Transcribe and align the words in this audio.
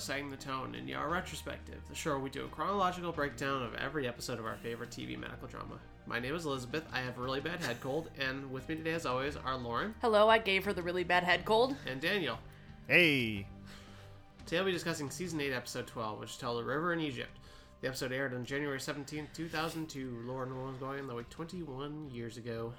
episode 0.00 0.12
of 0.14 0.16
Setting 0.16 0.30
the 0.30 0.36
Tone 0.36 0.74
in 0.74 0.88
your 0.88 1.08
retrospective, 1.10 1.78
the 1.88 1.94
show 1.94 2.12
where 2.12 2.20
we 2.20 2.30
do 2.30 2.46
a 2.46 2.48
chronological 2.48 3.12
breakdown 3.12 3.62
of 3.62 3.74
every 3.74 4.08
episode 4.08 4.38
of 4.38 4.46
our 4.46 4.56
favorite 4.56 4.88
TV 4.88 5.18
medical 5.18 5.46
drama. 5.46 5.78
My 6.06 6.18
name 6.18 6.34
is 6.34 6.46
Elizabeth. 6.46 6.84
I 6.90 7.00
have 7.00 7.18
a 7.18 7.20
really 7.20 7.40
bad 7.40 7.62
head 7.62 7.82
cold, 7.82 8.08
and 8.18 8.50
with 8.50 8.66
me 8.66 8.76
today, 8.76 8.92
as 8.92 9.04
always, 9.04 9.36
are 9.36 9.58
Lauren 9.58 9.94
Hello, 10.00 10.26
I 10.30 10.38
gave 10.38 10.64
her 10.64 10.72
the 10.72 10.82
really 10.82 11.04
bad 11.04 11.22
head 11.24 11.44
cold. 11.44 11.76
and 11.86 12.00
Daniel. 12.00 12.38
Hey, 12.88 13.46
Today, 14.46 14.56
we'll 14.56 14.64
be 14.66 14.72
discussing 14.72 15.10
season 15.10 15.38
8, 15.38 15.52
episode 15.52 15.86
12, 15.86 16.18
which 16.20 16.30
is 16.30 16.36
titled 16.38 16.60
The 16.60 16.64
River 16.64 16.94
in 16.94 17.00
Egypt. 17.00 17.36
The 17.82 17.88
episode 17.88 18.12
aired 18.12 18.32
on 18.32 18.46
January 18.46 18.80
17, 18.80 19.28
2002. 19.34 20.22
Lauren 20.24 20.56
was 20.66 20.76
going 20.78 21.06
that 21.06 21.14
way 21.14 21.24
21 21.28 22.10
years 22.10 22.38
ago. 22.38 22.72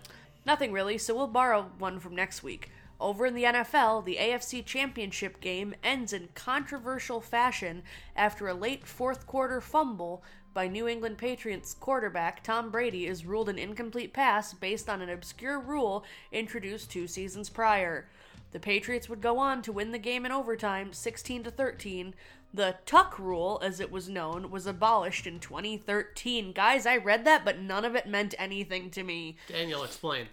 Nothing 0.47 0.71
really, 0.71 0.97
so 0.97 1.13
we'll 1.15 1.27
borrow 1.27 1.69
one 1.77 1.99
from 1.99 2.15
next 2.15 2.41
week. 2.41 2.71
Over 3.01 3.25
in 3.25 3.33
the 3.33 3.45
NFL, 3.45 4.05
the 4.05 4.17
AFC 4.17 4.63
Championship 4.63 5.41
game 5.41 5.73
ends 5.83 6.13
in 6.13 6.29
controversial 6.35 7.19
fashion 7.19 7.81
after 8.15 8.47
a 8.47 8.53
late 8.53 8.85
fourth 8.85 9.25
quarter 9.25 9.59
fumble 9.59 10.23
by 10.53 10.67
New 10.67 10.87
England 10.87 11.17
Patriots 11.17 11.73
quarterback 11.73 12.43
Tom 12.43 12.69
Brady 12.69 13.07
is 13.07 13.25
ruled 13.25 13.49
an 13.49 13.57
incomplete 13.57 14.13
pass 14.13 14.53
based 14.53 14.87
on 14.87 15.01
an 15.01 15.09
obscure 15.09 15.59
rule 15.59 16.05
introduced 16.31 16.91
two 16.91 17.07
seasons 17.07 17.49
prior. 17.49 18.07
The 18.51 18.59
Patriots 18.59 19.09
would 19.09 19.21
go 19.21 19.39
on 19.39 19.63
to 19.63 19.71
win 19.71 19.91
the 19.91 19.97
game 19.97 20.23
in 20.23 20.31
overtime 20.31 20.93
16 20.93 21.45
to 21.45 21.51
13. 21.51 22.13
The 22.53 22.75
tuck 22.85 23.17
rule, 23.17 23.59
as 23.63 23.79
it 23.79 23.91
was 23.91 24.09
known, 24.09 24.51
was 24.51 24.67
abolished 24.67 25.25
in 25.25 25.39
2013. 25.39 26.51
Guys, 26.51 26.85
I 26.85 26.97
read 26.97 27.25
that, 27.25 27.45
but 27.45 27.57
none 27.57 27.83
of 27.83 27.95
it 27.95 28.05
meant 28.05 28.35
anything 28.37 28.91
to 28.91 29.01
me. 29.01 29.37
Daniel, 29.47 29.83
explain. 29.83 30.27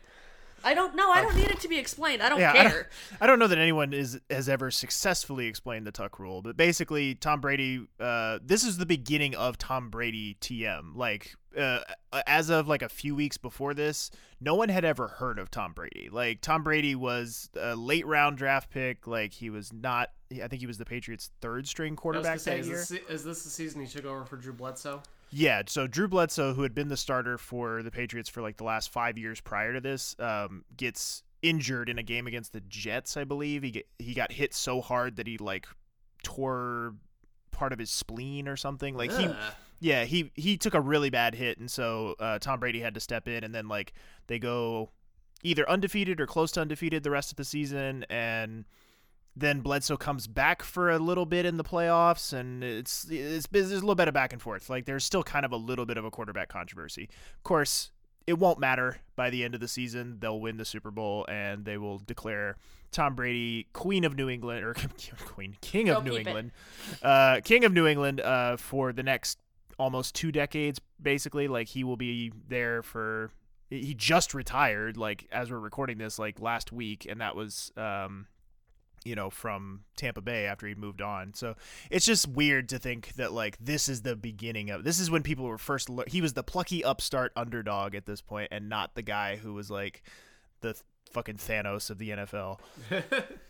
I 0.69 0.75
don't 0.75 0.95
know. 0.95 1.11
I 1.11 1.23
don't 1.23 1.35
need 1.35 1.51
it 1.51 1.61
to 1.61 1.69
be 1.69 1.79
explained. 1.79 2.23
I 2.23 2.29
don't 2.29 2.41
yeah, 2.41 2.53
I 2.53 2.63
don't, 2.63 2.73
care. 2.73 2.89
I 3.23 3.27
don't 3.27 3.39
know 3.39 3.47
that 3.47 3.57
anyone 3.57 3.95
is 3.95 4.21
has 4.29 4.51
ever 4.51 4.71
successfully 4.71 5.47
explained 5.47 5.87
the 5.87 5.93
Tuck 5.93 6.19
rule, 6.19 6.43
but 6.43 6.59
basically, 6.59 7.15
Tom 7.15 7.41
Brady. 7.41 7.87
Uh, 7.99 8.39
this 8.45 8.65
is 8.65 8.77
the 8.77 8.85
beginning 8.85 9.35
of 9.35 9.57
Tom 9.57 9.89
Brady 9.89 10.37
TM. 10.43 10.95
Like, 10.95 11.35
uh, 11.57 11.81
as 12.27 12.51
of 12.51 12.69
like 12.69 12.83
a 12.83 12.91
few 12.91 13.15
weeks 13.15 13.39
before 13.39 13.73
this, 13.73 14.11
no 14.43 14.55
one 14.55 14.69
had 14.69 14.85
ever 14.85 15.09
heard 15.09 15.39
of 15.39 15.51
Tom 15.51 15.73
Brady. 15.73 16.11
Like, 16.13 16.43
Tom 16.43 16.63
Brady 16.63 16.95
was 16.95 17.49
a 17.59 17.75
late 17.75 18.07
round 18.07 18.37
draft 18.37 18.69
pick. 18.69 19.07
Like, 19.07 19.33
he 19.33 19.49
was 19.49 19.73
not. 19.73 20.11
I 20.31 20.49
think 20.49 20.61
he 20.61 20.67
was 20.67 20.77
the 20.77 20.85
Patriots' 20.85 21.31
third 21.41 21.67
string 21.67 21.97
quarterback 21.97 22.33
gonna 22.33 22.39
say, 22.41 22.51
that 22.57 22.61
is 22.61 22.69
year. 22.69 22.77
this, 22.77 22.91
is 23.09 23.25
this 23.25 23.43
the 23.43 23.51
season 23.51 23.81
he 23.81 23.87
took 23.87 24.05
over 24.05 24.27
for 24.27 24.37
Drew 24.37 24.53
Bledsoe? 24.53 25.01
Yeah, 25.31 25.63
so 25.67 25.87
Drew 25.87 26.09
Bledsoe, 26.09 26.55
who 26.55 26.63
had 26.63 26.75
been 26.75 26.89
the 26.89 26.97
starter 26.97 27.39
for 27.39 27.83
the 27.83 27.91
Patriots 27.91 28.29
for 28.29 28.41
like 28.41 28.57
the 28.57 28.65
last 28.65 28.91
five 28.91 29.19
years 29.19 29.41
prior 29.41 29.75
to 29.75 29.81
this, 29.81 30.17
um, 30.19 30.65
gets 30.77 31.23
injured 31.43 31.89
in 31.89 31.99
a 31.99 32.03
game 32.03 32.27
against 32.27 32.53
the 32.53 32.61
Jets, 32.63 33.17
I 33.17 33.25
believe. 33.25 33.63
He 33.63 33.71
get, 33.71 33.87
he 33.99 34.15
got 34.15 34.33
hit 34.33 34.55
so 34.55 34.81
hard 34.81 35.17
that 35.17 35.27
he 35.27 35.39
like 35.39 35.67
tore 36.23 36.95
part 37.51 37.73
of 37.73 37.79
his 37.79 37.91
spleen 37.91 38.49
or 38.49 38.57
something. 38.57 38.97
Like 38.97 39.13
he, 39.13 39.29
yeah, 39.81 40.05
he 40.05 40.31
he 40.35 40.57
took 40.57 40.75
a 40.75 40.81
really 40.81 41.11
bad 41.11 41.35
hit, 41.35 41.59
and 41.59 41.71
so 41.71 42.15
uh, 42.19 42.39
Tom 42.39 42.61
Brady 42.61 42.81
had 42.81 42.95
to 42.95 43.01
step 43.01 43.29
in, 43.29 43.45
and 43.45 43.55
then 43.55 43.69
like 43.69 43.93
they 44.29 44.39
go 44.39 44.91
either 45.43 45.69
undefeated 45.69 46.21
or 46.21 46.27
close 46.27 46.53
to 46.53 46.61
undefeated 46.61 47.03
the 47.03 47.11
rest 47.11 47.31
of 47.31 47.37
the 47.37 47.45
season, 47.45 48.05
and 48.09 48.65
then 49.41 49.61
Bledsoe 49.61 49.97
comes 49.97 50.27
back 50.27 50.63
for 50.63 50.91
a 50.91 50.99
little 50.99 51.27
bit 51.27 51.45
in 51.45 51.57
the 51.57 51.65
playoffs, 51.65 52.33
and 52.33 52.65
it's 52.65 53.07
it's 53.11 53.47
there's 53.49 53.71
a 53.71 53.75
little 53.77 53.95
bit 53.95 54.09
of 54.09 54.15
back 54.15 54.33
and 54.33 54.43
forth. 54.43 54.69
Like 54.69 54.85
there's 54.85 55.05
still 55.05 55.23
kind 55.23 55.45
of 55.45 55.53
a 55.53 55.57
little 55.57 55.87
bit 55.87 55.97
of 55.97 56.05
a 56.05 56.11
quarterback 56.11 56.49
controversy. 56.49 57.09
Of 57.37 57.43
course, 57.43 57.91
it 58.27 58.39
won't 58.39 58.59
matter 58.59 58.99
by 59.17 59.31
the 59.31 59.45
end 59.45 59.55
of 59.55 59.61
the 59.61 59.69
season. 59.69 60.19
They'll 60.21 60.41
win 60.41 60.57
the 60.57 60.65
Super 60.65 60.91
Bowl, 60.91 61.25
and 61.29 61.65
they 61.65 61.79
will 61.79 61.99
declare 61.99 62.57
Tom 62.91 63.15
Brady 63.15 63.69
Queen 63.73 64.05
of 64.05 64.17
New 64.17 64.29
England 64.29 64.65
or 64.65 64.75
Queen 65.27 65.57
King 65.61 65.89
of 65.89 66.05
Go 66.05 66.11
New. 66.11 66.19
England, 66.19 66.53
uh, 67.03 67.41
King 67.45 67.65
of 67.65 67.73
New 67.73 67.87
England 67.87 68.21
uh, 68.21 68.57
for 68.57 68.93
the 68.93 69.03
next 69.03 69.39
almost 69.79 70.15
two 70.15 70.33
decades. 70.33 70.81
Basically, 71.01 71.49
like 71.49 71.69
he 71.69 71.85
will 71.85 71.97
be 71.97 72.33
there 72.49 72.83
for. 72.83 73.31
He 73.71 73.93
just 73.93 74.33
retired, 74.33 74.97
like 74.97 75.27
as 75.31 75.51
we're 75.51 75.59
recording 75.59 75.99
this, 75.99 76.19
like 76.19 76.41
last 76.41 76.73
week, 76.73 77.07
and 77.07 77.21
that 77.21 77.37
was 77.37 77.71
um, 77.77 78.27
you 79.09 79.15
know, 79.15 79.31
from 79.31 79.81
Tampa 79.97 80.21
Bay 80.21 80.45
after 80.45 80.67
he 80.67 80.75
moved 80.75 81.01
on. 81.01 81.33
So 81.33 81.57
it's 81.91 82.05
just 82.05 82.29
weird 82.29 82.69
to 82.69 82.79
think 82.79 83.15
that 83.15 83.33
like 83.33 83.57
this 83.59 83.89
is 83.89 84.03
the 84.03 84.15
beginning 84.15 84.69
of 84.69 84.85
this 84.85 85.01
is 85.01 85.11
when 85.11 85.23
people 85.23 85.47
were 85.47 85.57
first. 85.57 85.89
He 86.07 86.21
was 86.21 86.35
the 86.35 86.43
plucky 86.43 86.85
upstart 86.85 87.33
underdog 87.35 87.95
at 87.95 88.05
this 88.05 88.21
point, 88.21 88.49
and 88.53 88.69
not 88.69 88.95
the 88.95 89.03
guy 89.03 89.37
who 89.37 89.55
was 89.55 89.71
like 89.71 90.03
the 90.61 90.75
th- 90.75 90.85
fucking 91.11 91.37
Thanos 91.37 91.89
of 91.89 91.97
the 91.97 92.11
NFL. 92.11 92.61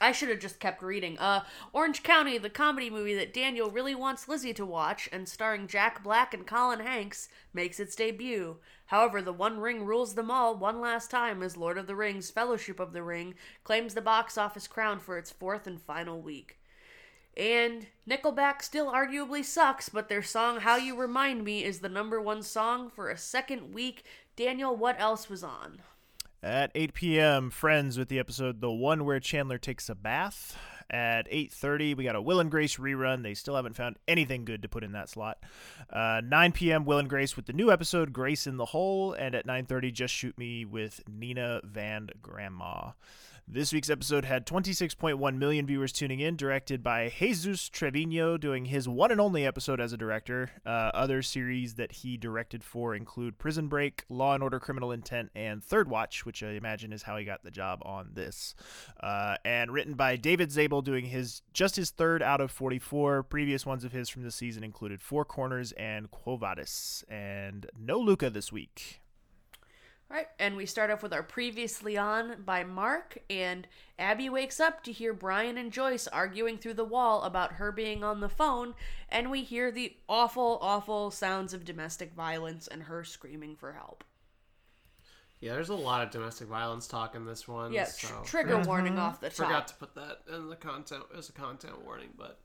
I 0.00 0.12
should 0.12 0.28
have 0.28 0.38
just 0.38 0.60
kept 0.60 0.82
reading. 0.82 1.18
Uh, 1.18 1.44
Orange 1.72 2.02
County, 2.02 2.38
the 2.38 2.50
comedy 2.50 2.90
movie 2.90 3.14
that 3.14 3.34
Daniel 3.34 3.70
really 3.70 3.94
wants 3.94 4.28
Lizzie 4.28 4.54
to 4.54 4.64
watch, 4.64 5.08
and 5.12 5.28
starring 5.28 5.66
Jack 5.66 6.02
Black 6.02 6.32
and 6.32 6.46
Colin 6.46 6.80
Hanks, 6.80 7.28
makes 7.52 7.80
its 7.80 7.96
debut. 7.96 8.56
However, 8.86 9.20
the 9.20 9.32
One 9.32 9.60
Ring 9.60 9.84
rules 9.84 10.14
them 10.14 10.30
all 10.30 10.56
one 10.56 10.80
last 10.80 11.10
time 11.10 11.42
as 11.42 11.56
Lord 11.56 11.78
of 11.78 11.86
the 11.86 11.96
Rings 11.96 12.30
Fellowship 12.30 12.80
of 12.80 12.92
the 12.92 13.02
Ring 13.02 13.34
claims 13.64 13.94
the 13.94 14.00
box 14.00 14.38
office 14.38 14.66
crown 14.66 14.98
for 14.98 15.18
its 15.18 15.30
fourth 15.30 15.66
and 15.66 15.80
final 15.80 16.20
week. 16.20 16.58
And 17.36 17.86
Nickelback 18.08 18.62
still 18.62 18.90
arguably 18.90 19.44
sucks, 19.44 19.88
but 19.88 20.08
their 20.08 20.22
song 20.22 20.60
How 20.60 20.76
You 20.76 20.96
Remind 20.96 21.44
Me 21.44 21.62
is 21.62 21.78
the 21.78 21.88
number 21.88 22.20
one 22.20 22.42
song 22.42 22.90
for 22.90 23.10
a 23.10 23.16
second 23.16 23.72
week. 23.72 24.04
Daniel, 24.34 24.74
what 24.74 24.98
else 24.98 25.28
was 25.28 25.44
on? 25.44 25.80
At 26.42 26.70
8 26.74 26.94
p.m., 26.94 27.50
Friends 27.50 27.98
with 27.98 28.08
the 28.08 28.20
episode 28.20 28.60
"The 28.60 28.70
One 28.70 29.04
Where 29.04 29.18
Chandler 29.18 29.58
Takes 29.58 29.88
a 29.88 29.94
Bath." 29.96 30.56
At 30.88 31.28
8:30, 31.30 31.96
we 31.96 32.04
got 32.04 32.14
a 32.14 32.22
Will 32.22 32.38
and 32.38 32.50
Grace 32.50 32.76
rerun. 32.76 33.22
They 33.22 33.34
still 33.34 33.56
haven't 33.56 33.74
found 33.74 33.96
anything 34.06 34.44
good 34.44 34.62
to 34.62 34.68
put 34.68 34.84
in 34.84 34.92
that 34.92 35.08
slot. 35.08 35.42
Uh, 35.90 36.22
9 36.24 36.52
p.m., 36.52 36.84
Will 36.84 36.98
and 36.98 37.10
Grace 37.10 37.36
with 37.36 37.46
the 37.46 37.52
new 37.52 37.72
episode 37.72 38.12
"Grace 38.12 38.46
in 38.46 38.56
the 38.56 38.66
Hole," 38.66 39.12
and 39.12 39.34
at 39.34 39.46
9:30, 39.46 39.92
Just 39.92 40.14
Shoot 40.14 40.38
Me 40.38 40.64
with 40.64 41.02
Nina 41.08 41.60
Van 41.64 42.08
Grandma. 42.22 42.92
This 43.50 43.72
week's 43.72 43.88
episode 43.88 44.26
had 44.26 44.46
26.1 44.46 45.38
million 45.38 45.64
viewers 45.64 45.90
tuning 45.90 46.20
in, 46.20 46.36
directed 46.36 46.82
by 46.82 47.10
Jesus 47.18 47.70
Trevino, 47.70 48.36
doing 48.36 48.66
his 48.66 48.86
one 48.86 49.10
and 49.10 49.22
only 49.22 49.46
episode 49.46 49.80
as 49.80 49.90
a 49.90 49.96
director. 49.96 50.50
Uh, 50.66 50.90
other 50.92 51.22
series 51.22 51.76
that 51.76 51.90
he 51.90 52.18
directed 52.18 52.62
for 52.62 52.94
include 52.94 53.38
Prison 53.38 53.68
Break, 53.68 54.04
Law 54.10 54.34
and 54.34 54.42
Order 54.42 54.60
Criminal 54.60 54.92
Intent, 54.92 55.30
and 55.34 55.64
Third 55.64 55.88
Watch, 55.88 56.26
which 56.26 56.42
I 56.42 56.50
imagine 56.50 56.92
is 56.92 57.04
how 57.04 57.16
he 57.16 57.24
got 57.24 57.42
the 57.42 57.50
job 57.50 57.80
on 57.86 58.10
this. 58.12 58.54
Uh, 59.00 59.36
and 59.46 59.72
written 59.72 59.94
by 59.94 60.16
David 60.16 60.52
Zabel, 60.52 60.82
doing 60.82 61.06
his 61.06 61.40
just 61.54 61.76
his 61.76 61.88
third 61.88 62.22
out 62.22 62.42
of 62.42 62.50
44. 62.50 63.22
Previous 63.22 63.64
ones 63.64 63.82
of 63.82 63.92
his 63.92 64.10
from 64.10 64.24
the 64.24 64.30
season 64.30 64.62
included 64.62 65.00
Four 65.00 65.24
Corners 65.24 65.72
and 65.72 66.10
Quo 66.10 66.36
Vadis. 66.36 67.02
And 67.08 67.64
no 67.78 67.98
Luka 67.98 68.28
this 68.28 68.52
week. 68.52 69.00
All 70.10 70.16
right, 70.16 70.28
and 70.38 70.56
we 70.56 70.64
start 70.64 70.90
off 70.90 71.02
with 71.02 71.12
our 71.12 71.22
previously 71.22 71.98
on 71.98 72.42
by 72.42 72.64
Mark, 72.64 73.18
and 73.28 73.68
Abby 73.98 74.30
wakes 74.30 74.58
up 74.58 74.82
to 74.84 74.92
hear 74.92 75.12
Brian 75.12 75.58
and 75.58 75.70
Joyce 75.70 76.08
arguing 76.08 76.56
through 76.56 76.74
the 76.74 76.84
wall 76.84 77.24
about 77.24 77.54
her 77.54 77.70
being 77.70 78.02
on 78.02 78.20
the 78.20 78.28
phone, 78.30 78.74
and 79.10 79.30
we 79.30 79.42
hear 79.42 79.70
the 79.70 79.94
awful, 80.08 80.58
awful 80.62 81.10
sounds 81.10 81.52
of 81.52 81.66
domestic 81.66 82.14
violence 82.14 82.66
and 82.66 82.84
her 82.84 83.04
screaming 83.04 83.54
for 83.54 83.72
help. 83.72 84.02
Yeah, 85.40 85.52
there's 85.52 85.68
a 85.68 85.74
lot 85.74 86.02
of 86.02 86.10
domestic 86.10 86.48
violence 86.48 86.88
talk 86.88 87.14
in 87.14 87.26
this 87.26 87.46
one. 87.46 87.74
Yeah, 87.74 87.84
so. 87.84 88.08
tr- 88.22 88.30
trigger 88.30 88.58
warning 88.60 88.98
off 88.98 89.20
the 89.20 89.28
top. 89.28 89.46
Forgot 89.46 89.68
to 89.68 89.74
put 89.74 89.94
that 89.94 90.22
in 90.34 90.48
the 90.48 90.56
content 90.56 91.04
as 91.16 91.28
a 91.28 91.32
content 91.32 91.84
warning, 91.84 92.08
but 92.16 92.40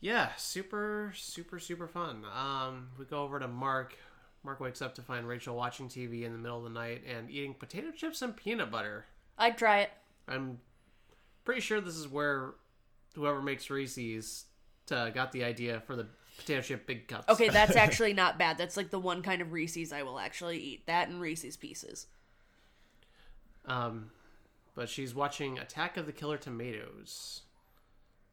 yeah, 0.00 0.28
super, 0.36 1.14
super, 1.16 1.58
super 1.58 1.88
fun. 1.88 2.24
Um, 2.38 2.90
we 2.98 3.06
go 3.06 3.22
over 3.22 3.40
to 3.40 3.48
Mark. 3.48 3.96
Mark 4.46 4.60
wakes 4.60 4.80
up 4.80 4.94
to 4.94 5.02
find 5.02 5.26
Rachel 5.26 5.56
watching 5.56 5.88
TV 5.88 6.22
in 6.22 6.32
the 6.32 6.38
middle 6.38 6.58
of 6.58 6.64
the 6.64 6.70
night 6.70 7.02
and 7.04 7.28
eating 7.28 7.52
potato 7.52 7.90
chips 7.90 8.22
and 8.22 8.34
peanut 8.34 8.70
butter. 8.70 9.04
I'd 9.36 9.58
try 9.58 9.80
it. 9.80 9.90
I'm 10.28 10.60
pretty 11.44 11.60
sure 11.60 11.80
this 11.80 11.96
is 11.96 12.06
where 12.06 12.54
whoever 13.16 13.42
makes 13.42 13.68
Reese's 13.68 14.44
uh, 14.92 15.10
got 15.10 15.32
the 15.32 15.42
idea 15.42 15.80
for 15.80 15.96
the 15.96 16.06
potato 16.38 16.62
chip 16.62 16.86
big 16.86 17.08
cups. 17.08 17.28
Okay, 17.28 17.48
that's 17.48 17.74
actually 17.76 18.12
not 18.12 18.38
bad. 18.38 18.56
That's 18.56 18.76
like 18.76 18.90
the 18.90 19.00
one 19.00 19.20
kind 19.20 19.42
of 19.42 19.50
Reese's 19.50 19.92
I 19.92 20.04
will 20.04 20.18
actually 20.18 20.58
eat. 20.58 20.86
That 20.86 21.08
and 21.08 21.20
Reese's 21.20 21.56
Pieces. 21.56 22.06
Um, 23.64 24.12
but 24.76 24.88
she's 24.88 25.12
watching 25.12 25.58
Attack 25.58 25.96
of 25.96 26.06
the 26.06 26.12
Killer 26.12 26.38
Tomatoes. 26.38 27.42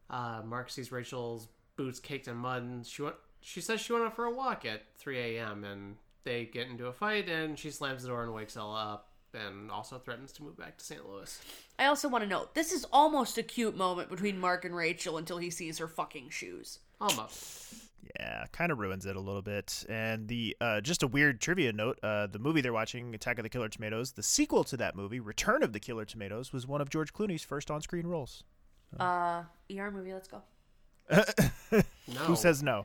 Uh, 0.08 0.42
Mark 0.44 0.70
sees 0.70 0.92
Rachel's 0.92 1.48
boots 1.74 1.98
caked 1.98 2.28
in 2.28 2.36
mud, 2.36 2.62
and 2.62 2.86
she 2.86 3.02
went. 3.02 3.16
She 3.40 3.60
says 3.60 3.80
she 3.80 3.92
went 3.92 4.04
out 4.04 4.14
for 4.14 4.24
a 4.24 4.32
walk 4.32 4.64
at 4.64 4.82
3 4.96 5.18
a.m. 5.18 5.64
and 5.64 5.96
they 6.24 6.46
get 6.46 6.68
into 6.68 6.86
a 6.86 6.92
fight, 6.92 7.28
and 7.28 7.58
she 7.58 7.70
slams 7.70 8.02
the 8.02 8.08
door 8.08 8.22
and 8.22 8.34
wakes 8.34 8.56
Ella 8.56 8.94
up, 8.94 9.08
and 9.34 9.70
also 9.70 9.98
threatens 9.98 10.32
to 10.32 10.42
move 10.42 10.56
back 10.56 10.76
to 10.78 10.84
St. 10.84 11.06
Louis. 11.08 11.40
I 11.78 11.86
also 11.86 12.08
want 12.08 12.24
to 12.24 12.28
note 12.28 12.54
this 12.54 12.72
is 12.72 12.86
almost 12.92 13.38
a 13.38 13.42
cute 13.42 13.76
moment 13.76 14.08
between 14.08 14.38
Mark 14.38 14.64
and 14.64 14.74
Rachel 14.74 15.18
until 15.18 15.38
he 15.38 15.50
sees 15.50 15.78
her 15.78 15.88
fucking 15.88 16.30
shoes. 16.30 16.78
Almost. 17.00 17.74
Yeah, 18.20 18.44
kind 18.52 18.70
of 18.70 18.78
ruins 18.78 19.06
it 19.06 19.16
a 19.16 19.20
little 19.20 19.42
bit. 19.42 19.84
And 19.88 20.28
the 20.28 20.56
uh, 20.60 20.80
just 20.80 21.02
a 21.02 21.06
weird 21.06 21.40
trivia 21.40 21.72
note: 21.72 21.98
uh, 22.02 22.26
the 22.28 22.38
movie 22.38 22.60
they're 22.60 22.72
watching, 22.72 23.14
Attack 23.14 23.38
of 23.38 23.42
the 23.42 23.48
Killer 23.48 23.68
Tomatoes, 23.68 24.12
the 24.12 24.22
sequel 24.22 24.62
to 24.64 24.76
that 24.76 24.94
movie, 24.94 25.20
Return 25.20 25.62
of 25.62 25.72
the 25.72 25.80
Killer 25.80 26.04
Tomatoes, 26.04 26.52
was 26.52 26.66
one 26.66 26.80
of 26.80 26.90
George 26.90 27.12
Clooney's 27.12 27.42
first 27.42 27.70
on-screen 27.70 28.06
roles. 28.06 28.44
Uh, 29.00 29.42
ER 29.76 29.90
movie. 29.90 30.12
Let's 30.12 30.28
go. 30.28 30.42
No. 32.06 32.20
Who 32.20 32.36
says 32.36 32.62
no? 32.62 32.84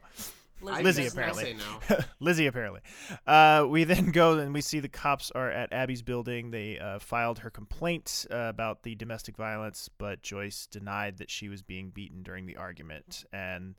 I 0.68 0.82
Lizzie, 0.82 1.04
guess 1.04 1.18
I'll 1.18 1.24
apparently. 1.24 1.44
say 1.44 1.56
no. 1.90 1.98
Lizzie, 2.20 2.48
apparently. 2.48 2.82
Uh, 3.26 3.66
we 3.68 3.84
then 3.86 4.12
go 4.12 4.38
and 4.38 4.54
we 4.54 4.62
see 4.62 4.80
the 4.80 4.90
cops 4.90 5.32
are 5.32 5.50
at 5.50 5.72
Abby's 5.72 6.02
building. 6.02 6.52
They 6.52 6.78
uh, 6.80 7.00
filed 7.00 7.40
her 7.40 7.50
complaint 7.50 8.26
uh, 8.32 8.36
about 8.50 8.84
the 8.84 8.96
domestic 8.96 9.38
violence, 9.38 9.90
but 9.98 10.22
Joyce 10.22 10.68
denied 10.68 11.18
that 11.18 11.30
she 11.30 11.50
was 11.50 11.62
being 11.62 11.90
beaten 11.90 12.24
during 12.24 12.46
the 12.46 12.58
argument. 12.58 13.26
And 13.32 13.76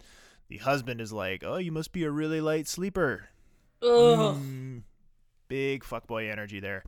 the 0.49 0.59
husband 0.59 1.01
is 1.01 1.13
like, 1.13 1.45
"Oh, 1.45 1.57
you 1.59 1.73
must 1.73 1.93
be 1.93 2.05
a 2.05 2.11
really 2.11 2.41
light 2.41 2.67
sleeper." 2.67 3.29
Ugh. 3.83 4.37
Mm, 4.37 4.83
big 5.49 5.85
fuckboy 5.85 6.31
energy 6.31 6.61
there. 6.61 6.85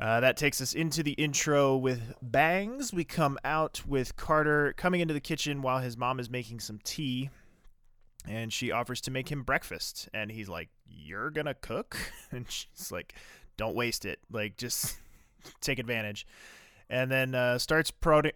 Uh, 0.00 0.18
that 0.20 0.36
takes 0.36 0.60
us 0.60 0.74
into 0.74 1.02
the 1.02 1.12
intro 1.12 1.76
with 1.76 2.14
bangs. 2.22 2.92
We 2.92 3.04
come 3.04 3.38
out 3.44 3.82
with 3.86 4.16
Carter 4.16 4.74
coming 4.76 5.00
into 5.00 5.14
the 5.14 5.20
kitchen 5.20 5.62
while 5.62 5.78
his 5.78 5.96
mom 5.96 6.18
is 6.18 6.28
making 6.28 6.58
some 6.58 6.80
tea, 6.82 7.30
and 8.26 8.52
she 8.52 8.70
offers 8.70 9.00
to 9.02 9.10
make 9.10 9.30
him 9.30 9.42
breakfast. 9.42 10.08
And 10.14 10.30
he's 10.30 10.48
like, 10.48 10.68
"You're 10.86 11.30
gonna 11.30 11.54
cook?" 11.54 11.96
And 12.30 12.50
she's 12.50 12.90
like, 12.90 13.14
"Don't 13.56 13.74
waste 13.74 14.04
it. 14.04 14.20
Like, 14.30 14.56
just 14.56 14.96
take 15.60 15.78
advantage." 15.78 16.26
And 16.88 17.10
then 17.10 17.34
uh, 17.34 17.58
starts 17.58 17.90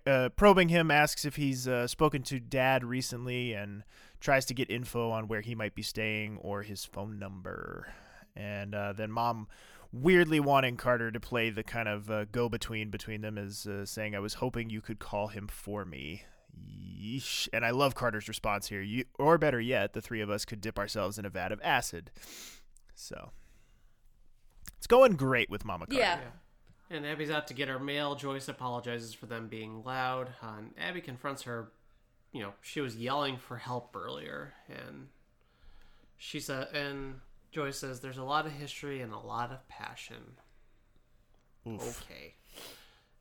uh, 0.06 0.28
probing 0.30 0.70
him, 0.70 0.90
asks 0.90 1.24
if 1.26 1.36
he's 1.36 1.68
uh, 1.68 1.86
spoken 1.86 2.22
to 2.22 2.40
Dad 2.40 2.84
recently, 2.84 3.52
and 3.52 3.82
tries 4.20 4.46
to 4.46 4.54
get 4.54 4.70
info 4.70 5.10
on 5.10 5.28
where 5.28 5.42
he 5.42 5.54
might 5.54 5.74
be 5.74 5.82
staying 5.82 6.38
or 6.38 6.62
his 6.62 6.84
phone 6.84 7.18
number. 7.18 7.92
And 8.34 8.74
uh, 8.74 8.92
then 8.94 9.10
Mom 9.10 9.48
weirdly 9.92 10.40
wanting 10.40 10.76
Carter 10.76 11.10
to 11.10 11.20
play 11.20 11.50
the 11.50 11.62
kind 11.62 11.88
of 11.88 12.10
uh, 12.10 12.24
go 12.26 12.48
between 12.48 12.90
between 12.90 13.20
them 13.20 13.38
is 13.38 13.66
uh, 13.66 13.84
saying, 13.84 14.14
I 14.14 14.20
was 14.20 14.34
hoping 14.34 14.70
you 14.70 14.80
could 14.80 14.98
call 14.98 15.28
him 15.28 15.48
for 15.48 15.84
me. 15.84 16.24
Yeesh. 16.58 17.48
And 17.52 17.64
I 17.64 17.70
love 17.70 17.94
Carter's 17.94 18.28
response 18.28 18.68
here. 18.68 18.82
You, 18.82 19.04
or 19.18 19.38
better 19.38 19.60
yet, 19.60 19.92
the 19.92 20.00
three 20.00 20.20
of 20.20 20.30
us 20.30 20.44
could 20.44 20.60
dip 20.60 20.78
ourselves 20.78 21.18
in 21.18 21.24
a 21.24 21.30
vat 21.30 21.52
of 21.52 21.60
acid. 21.62 22.10
So 22.94 23.30
it's 24.76 24.86
going 24.86 25.16
great 25.16 25.50
with 25.50 25.64
Mama 25.64 25.86
Carter. 25.86 26.00
Yeah. 26.00 26.18
Yeah. 26.18 26.96
And 26.96 27.04
Abby's 27.04 27.30
out 27.30 27.48
to 27.48 27.54
get 27.54 27.68
her 27.68 27.80
mail. 27.80 28.14
Joyce 28.14 28.48
apologizes 28.48 29.12
for 29.12 29.26
them 29.26 29.48
being 29.48 29.82
loud. 29.82 30.28
Uh, 30.42 30.58
and 30.58 30.70
Abby 30.78 31.00
confronts 31.00 31.42
her. 31.42 31.72
You 32.32 32.42
know, 32.42 32.52
she 32.60 32.80
was 32.80 32.96
yelling 32.96 33.38
for 33.38 33.56
help 33.56 33.96
earlier, 33.96 34.52
and 34.68 35.08
she 36.18 36.38
said, 36.38 36.68
and 36.74 37.20
Joyce 37.50 37.78
says, 37.78 38.00
"There's 38.00 38.18
a 38.18 38.24
lot 38.24 38.44
of 38.44 38.52
history 38.52 39.00
and 39.00 39.12
a 39.12 39.18
lot 39.18 39.50
of 39.52 39.66
passion." 39.68 40.36
Oof. 41.66 42.02
Okay. 42.02 42.34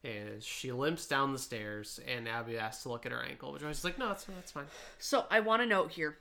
And 0.05 0.43
she 0.43 0.71
limps 0.71 1.07
down 1.07 1.33
the 1.33 1.39
stairs, 1.39 1.99
and 2.07 2.27
Abby 2.27 2.59
asks 2.59 2.83
to 2.83 2.89
look 2.89 3.05
at 3.05 3.11
her 3.11 3.23
ankle, 3.23 3.51
which 3.51 3.63
Joyce 3.63 3.79
is 3.79 3.83
like, 3.83 3.97
"No, 3.97 4.09
that's 4.09 4.25
that's 4.25 4.51
fine." 4.51 4.65
So 4.99 5.25
I 5.31 5.39
want 5.39 5.63
to 5.63 5.65
note 5.65 5.91
here 5.91 6.17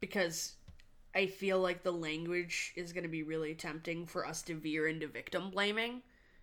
because 0.00 0.52
I 1.14 1.26
feel 1.26 1.58
like 1.58 1.82
the 1.82 1.92
language 1.92 2.72
is 2.76 2.92
going 2.92 3.02
to 3.02 3.08
be 3.08 3.24
really 3.24 3.54
tempting 3.54 4.06
for 4.06 4.26
us 4.26 4.42
to 4.42 4.54
veer 4.54 4.86
into 4.86 5.08
victim 5.08 5.50
blaming, 5.50 6.02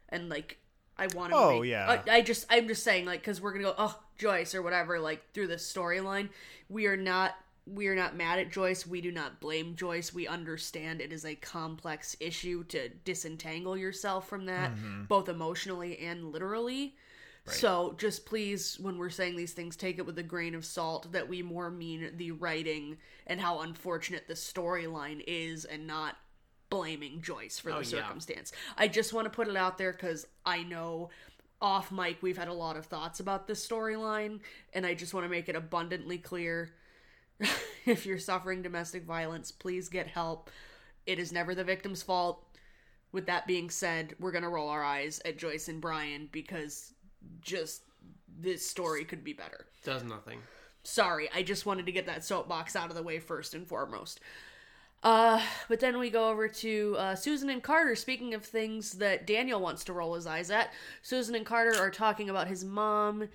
and 0.09 0.27
like 0.27 0.57
I 0.97 1.07
want 1.07 1.31
to. 1.31 1.37
Oh, 1.37 1.61
yeah. 1.61 2.01
I, 2.07 2.17
I 2.17 2.21
just 2.21 2.45
I'm 2.49 2.67
just 2.67 2.83
saying 2.83 3.05
like 3.05 3.21
because 3.21 3.41
we're 3.41 3.51
gonna 3.51 3.65
go 3.65 3.75
oh 3.77 3.99
Joyce 4.17 4.55
or 4.55 4.61
whatever 4.61 4.99
like 4.99 5.31
through 5.33 5.47
this 5.47 5.71
storyline. 5.71 6.29
We 6.69 6.87
are 6.87 6.97
not 6.97 7.35
we 7.65 7.87
are 7.87 7.95
not 7.95 8.15
mad 8.15 8.39
at 8.39 8.51
Joyce. 8.51 8.85
We 8.85 9.01
do 9.01 9.11
not 9.11 9.39
blame 9.39 9.75
Joyce. 9.75 10.13
We 10.13 10.27
understand 10.27 11.01
it 11.01 11.11
is 11.11 11.25
a 11.25 11.35
complex 11.35 12.15
issue 12.19 12.63
to 12.65 12.89
disentangle 12.89 13.75
yourself 13.75 14.27
from 14.27 14.45
that, 14.45 14.71
mm-hmm. 14.75 15.03
both 15.05 15.29
emotionally 15.29 15.97
and 15.99 16.31
literally. 16.31 16.95
So 17.47 17.93
just 17.99 18.25
please, 18.25 18.79
when 18.79 18.97
we're 18.97 19.11
saying 19.11 19.35
these 19.35 19.53
things, 19.53 19.75
take 19.75 19.99
it 19.99 20.05
with 20.05 20.17
a 20.17 20.23
grain 20.23 20.55
of 20.55 20.65
salt 20.65 21.11
that 21.11 21.29
we 21.29 21.43
more 21.43 21.69
mean 21.69 22.11
the 22.17 22.31
writing 22.31 22.97
and 23.27 23.39
how 23.39 23.61
unfortunate 23.61 24.27
the 24.27 24.33
storyline 24.33 25.23
is 25.27 25.63
and 25.63 25.85
not 25.85 26.17
blaming 26.71 27.21
Joyce 27.21 27.59
for 27.59 27.69
oh, 27.69 27.73
the 27.73 27.77
Oh, 27.77 27.81
yeah. 27.81 28.03
circumstance. 28.03 28.51
I 28.77 28.87
just 28.87 29.13
want 29.13 29.25
to 29.25 29.29
put 29.29 29.47
it 29.47 29.55
out 29.55 29.77
there 29.77 29.91
because 29.91 30.25
I 30.43 30.63
know 30.63 31.09
off 31.61 31.91
mic 31.91 32.17
we've 32.21 32.37
had 32.37 32.47
a 32.47 32.53
lot 32.53 32.77
of 32.77 32.85
thoughts 32.87 33.19
about 33.19 33.47
this 33.47 33.65
storyline 33.65 34.39
and 34.73 34.85
I 34.85 34.93
just 34.93 35.13
want 35.13 35.25
to 35.25 35.29
make 35.29 35.47
it 35.47 35.55
abundantly 35.55 36.17
clear 36.17 36.71
if 37.85 38.05
you're 38.05 38.19
suffering 38.19 38.61
domestic 38.61 39.03
violence, 39.03 39.51
please 39.51 39.89
get 39.89 40.07
help. 40.07 40.49
It 41.05 41.19
is 41.19 41.31
never 41.31 41.53
the 41.53 41.63
victim's 41.63 42.01
fault. 42.01 42.43
With 43.11 43.27
that 43.27 43.47
being 43.47 43.69
said, 43.69 44.15
we're 44.19 44.31
going 44.31 44.43
to 44.43 44.49
roll 44.49 44.69
our 44.69 44.83
eyes 44.83 45.21
at 45.23 45.37
Joyce 45.37 45.67
and 45.67 45.79
Brian 45.79 46.27
because 46.31 46.93
just 47.41 47.83
this 48.39 48.65
story 48.65 49.05
could 49.05 49.23
be 49.23 49.33
better. 49.33 49.67
Does 49.83 50.03
nothing. 50.03 50.39
Sorry, 50.83 51.29
I 51.33 51.41
just 51.41 51.65
wanted 51.65 51.85
to 51.85 51.91
get 51.91 52.05
that 52.07 52.25
soapbox 52.25 52.75
out 52.75 52.89
of 52.89 52.95
the 52.95 53.03
way 53.03 53.19
first 53.19 53.53
and 53.53 53.67
foremost. 53.67 54.19
Uh, 55.03 55.41
but 55.69 55.79
then 55.79 55.99
we 55.99 56.09
go 56.09 56.29
over 56.29 56.47
to 56.47 56.95
uh, 56.97 57.15
Susan 57.15 57.49
and 57.49 57.61
Carter. 57.61 57.95
Speaking 57.95 58.33
of 58.33 58.43
things 58.43 58.93
that 58.93 59.27
Daniel 59.27 59.59
wants 59.59 59.83
to 59.85 59.93
roll 59.93 60.15
his 60.15 60.25
eyes 60.25 60.49
at, 60.49 60.73
Susan 61.03 61.35
and 61.35 61.45
Carter 61.45 61.79
are 61.79 61.91
talking 61.91 62.29
about 62.29 62.47
his 62.47 62.65
mom, 62.65 63.27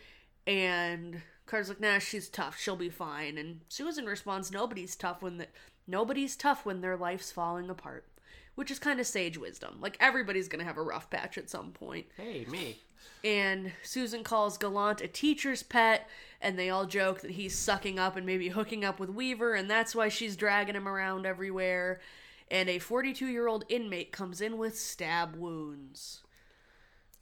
and 0.47 1.23
Carter's 1.51 1.69
like, 1.69 1.81
"Nah, 1.81 1.99
she's 1.99 2.29
tough. 2.29 2.59
She'll 2.59 2.77
be 2.77 2.89
fine." 2.89 3.37
And 3.37 3.61
Susan 3.69 4.07
responds, 4.07 4.51
"Nobody's 4.53 4.95
tough 4.95 5.21
when 5.21 5.39
the 5.39 5.49
nobody's 5.87 6.37
tough 6.37 6.65
when 6.65 6.81
their 6.81 6.97
life's 6.97 7.33
falling 7.33 7.69
apart," 7.69 8.07
which 8.55 8.71
is 8.71 8.79
kind 8.79 9.01
of 9.01 9.07
sage 9.07 9.37
wisdom. 9.37 9.79
Like 9.81 9.97
everybody's 9.99 10.49
gonna 10.49 10.65
have 10.65 10.77
a 10.79 10.83
rough 10.83 11.11
patch 11.11 11.37
at 11.37 11.51
some 11.51 11.73
point 11.73 12.07
Hey, 12.17 12.45
me. 12.47 12.79
and 13.25 13.73
Susan 13.83 14.23
calls 14.23 14.59
Gallant 14.59 15.01
a 15.01 15.09
teacher's 15.09 15.63
pet, 15.65 16.09
and 16.41 16.57
they 16.59 16.71
all 16.71 16.87
joke 16.87 17.21
that 17.23 17.33
he's 17.33 17.59
sucking 17.59 17.99
up 17.99 18.15
and 18.17 18.25
maybe 18.25 18.49
hooking 18.51 18.85
up 18.85 19.01
with 19.01 19.11
Weaver, 19.11 19.55
and 19.55 19.69
that's 19.69 19.95
why 19.95 20.09
she's 20.09 20.37
dragging 20.37 20.77
him 20.77 20.87
around 20.89 21.27
everywhere. 21.27 22.01
And 22.49 22.69
a 22.69 22.79
42 22.79 23.27
year 23.27 23.47
old 23.49 23.65
inmate 23.69 24.13
comes 24.13 24.41
in 24.41 24.57
with 24.57 24.79
stab 24.79 25.35
wounds. 25.37 26.23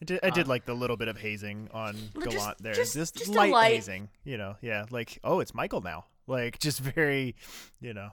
I 0.01 0.05
did, 0.05 0.21
I 0.23 0.31
did 0.31 0.47
like 0.47 0.65
the 0.65 0.75
little 0.75 0.97
bit 0.97 1.09
of 1.09 1.19
hazing 1.19 1.69
on 1.73 1.97
Well, 2.15 2.27
just- 2.31 2.59
there. 2.63 2.73
just- 2.75 2.95
Just, 2.95 3.17
just 3.17 3.31
light, 3.31 3.53
light- 3.53 3.73
hazing, 3.75 4.09
you 4.25 4.37
know. 4.39 4.57
Yeah, 4.61 4.87
like 4.91 5.19
oh, 5.25 5.41
it's 5.41 5.55
Michael 5.55 5.81
now. 5.81 6.05
Like 6.27 6.59
just 6.61 6.79
very, 6.81 7.35
you 7.81 7.93
know, 7.95 8.11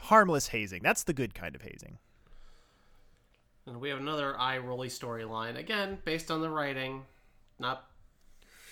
harmless 0.00 0.48
hazing. 0.48 0.82
That's 0.82 1.02
the 1.04 1.12
good 1.12 1.34
kind 1.34 1.54
of 1.56 1.62
hazing. 1.62 1.98
And 3.66 3.80
we 3.80 3.90
have 3.90 3.98
another 3.98 4.38
eye 4.38 4.58
rolly 4.58 4.88
storyline. 4.88 5.58
Again, 5.58 5.98
based 6.04 6.30
on 6.30 6.40
the 6.40 6.48
writing, 6.50 7.04
not 7.58 7.84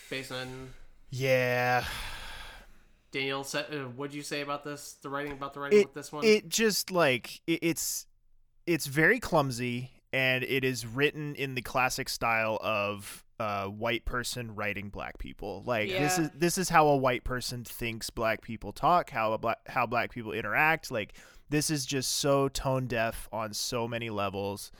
based 0.08 0.32
on 0.32 0.70
Yeah, 1.10 1.84
Daniel. 3.12 3.44
Said, 3.44 3.66
uh, 3.72 3.76
what'd 3.88 4.14
you 4.14 4.22
say 4.22 4.40
about 4.40 4.64
this? 4.64 4.94
The 5.02 5.10
writing 5.10 5.32
about 5.32 5.52
the 5.52 5.60
writing 5.60 5.80
it 5.80 5.86
with 5.86 5.94
this 5.94 6.12
one? 6.12 6.24
it 6.24 6.48
just 6.48 6.90
like 6.90 7.40
it, 7.46 7.58
it's 7.62 8.06
it's 8.66 8.86
very 8.86 9.20
clumsy 9.20 9.90
and 10.16 10.44
it 10.44 10.64
is 10.64 10.86
written 10.86 11.34
in 11.34 11.54
the 11.54 11.60
classic 11.60 12.08
style 12.08 12.58
of 12.62 13.22
a 13.38 13.68
white 13.68 14.06
person 14.06 14.54
writing 14.54 14.88
black 14.88 15.18
people. 15.18 15.62
Like 15.66 15.90
this 15.90 16.18
is 16.18 16.30
this 16.34 16.56
is 16.56 16.70
how 16.70 16.88
a 16.88 16.96
white 16.96 17.22
person 17.22 17.64
thinks 17.64 18.08
black 18.08 18.40
people 18.40 18.72
talk, 18.72 19.10
how 19.10 19.34
a 19.34 19.38
black 19.38 19.58
how 19.66 19.84
black 19.84 20.10
people 20.10 20.32
interact. 20.32 20.90
Like 20.90 21.12
this 21.50 21.68
is 21.68 21.84
just 21.84 22.12
so 22.12 22.48
tone 22.48 22.86
deaf 22.86 23.28
on 23.30 23.52
so 23.52 23.86
many 23.86 24.08
levels 24.08 24.72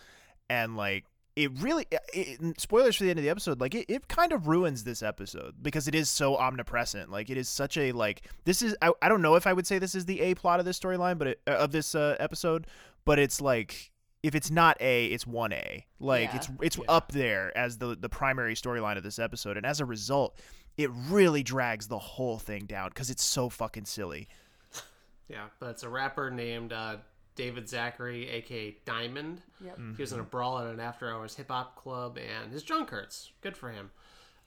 and 0.48 0.74
like 0.74 1.04
it 1.36 1.50
really 1.60 1.86
it, 2.14 2.58
spoilers 2.58 2.96
for 2.96 3.04
the 3.04 3.10
end 3.10 3.18
of 3.18 3.22
the 3.22 3.28
episode 3.28 3.60
like 3.60 3.74
it, 3.74 3.84
it 3.90 4.08
kind 4.08 4.32
of 4.32 4.48
ruins 4.48 4.84
this 4.84 5.02
episode 5.02 5.54
because 5.60 5.86
it 5.86 5.94
is 5.94 6.08
so 6.08 6.34
omnipresent 6.36 7.10
like 7.10 7.28
it 7.28 7.36
is 7.36 7.46
such 7.46 7.76
a 7.76 7.92
like 7.92 8.22
this 8.46 8.62
is 8.62 8.74
i, 8.80 8.90
I 9.02 9.10
don't 9.10 9.20
know 9.20 9.34
if 9.34 9.46
i 9.46 9.52
would 9.52 9.66
say 9.66 9.78
this 9.78 9.94
is 9.94 10.06
the 10.06 10.20
a 10.20 10.34
plot 10.34 10.60
of 10.60 10.66
this 10.66 10.78
storyline 10.78 11.18
but 11.18 11.26
it, 11.26 11.40
uh, 11.46 11.50
of 11.50 11.72
this 11.72 11.94
uh, 11.94 12.16
episode 12.18 12.66
but 13.04 13.18
it's 13.18 13.40
like 13.40 13.92
if 14.26 14.34
it's 14.34 14.50
not 14.50 14.76
a 14.80 15.06
it's 15.06 15.24
1a 15.24 15.84
like 16.00 16.30
Yeah. 16.30 16.36
it's 16.36 16.48
it's 16.60 16.76
Yeah. 16.78 16.84
up 16.88 17.12
there 17.12 17.56
as 17.56 17.78
the 17.78 17.94
the 17.96 18.08
primary 18.08 18.54
storyline 18.54 18.96
of 18.96 19.02
this 19.02 19.18
episode 19.18 19.56
and 19.56 19.64
as 19.64 19.80
a 19.80 19.84
result 19.84 20.38
it 20.76 20.90
really 21.08 21.42
drags 21.42 21.88
the 21.88 21.98
whole 21.98 22.38
thing 22.38 22.66
down 22.66 22.88
because 22.90 23.08
it's 23.10 23.24
so 23.24 23.48
fucking 23.48 23.84
silly 23.86 24.28
yeah, 25.28 25.46
but 25.58 25.70
it's 25.70 25.82
a 25.82 25.88
rapper 25.88 26.30
named 26.30 26.72
uh, 26.72 26.98
David 27.34 27.68
Zachary, 27.68 28.28
aka 28.30 28.76
Diamond. 28.84 29.42
Yep. 29.64 29.78
He 29.96 30.02
was 30.02 30.12
in 30.12 30.20
a 30.20 30.22
brawl 30.22 30.60
at 30.60 30.66
an 30.68 30.78
after-hours 30.78 31.34
hip 31.34 31.48
hop 31.50 31.74
club, 31.74 32.16
and 32.16 32.52
his 32.52 32.62
junk 32.62 32.90
hurts. 32.90 33.32
Good 33.40 33.56
for 33.56 33.70
him. 33.70 33.90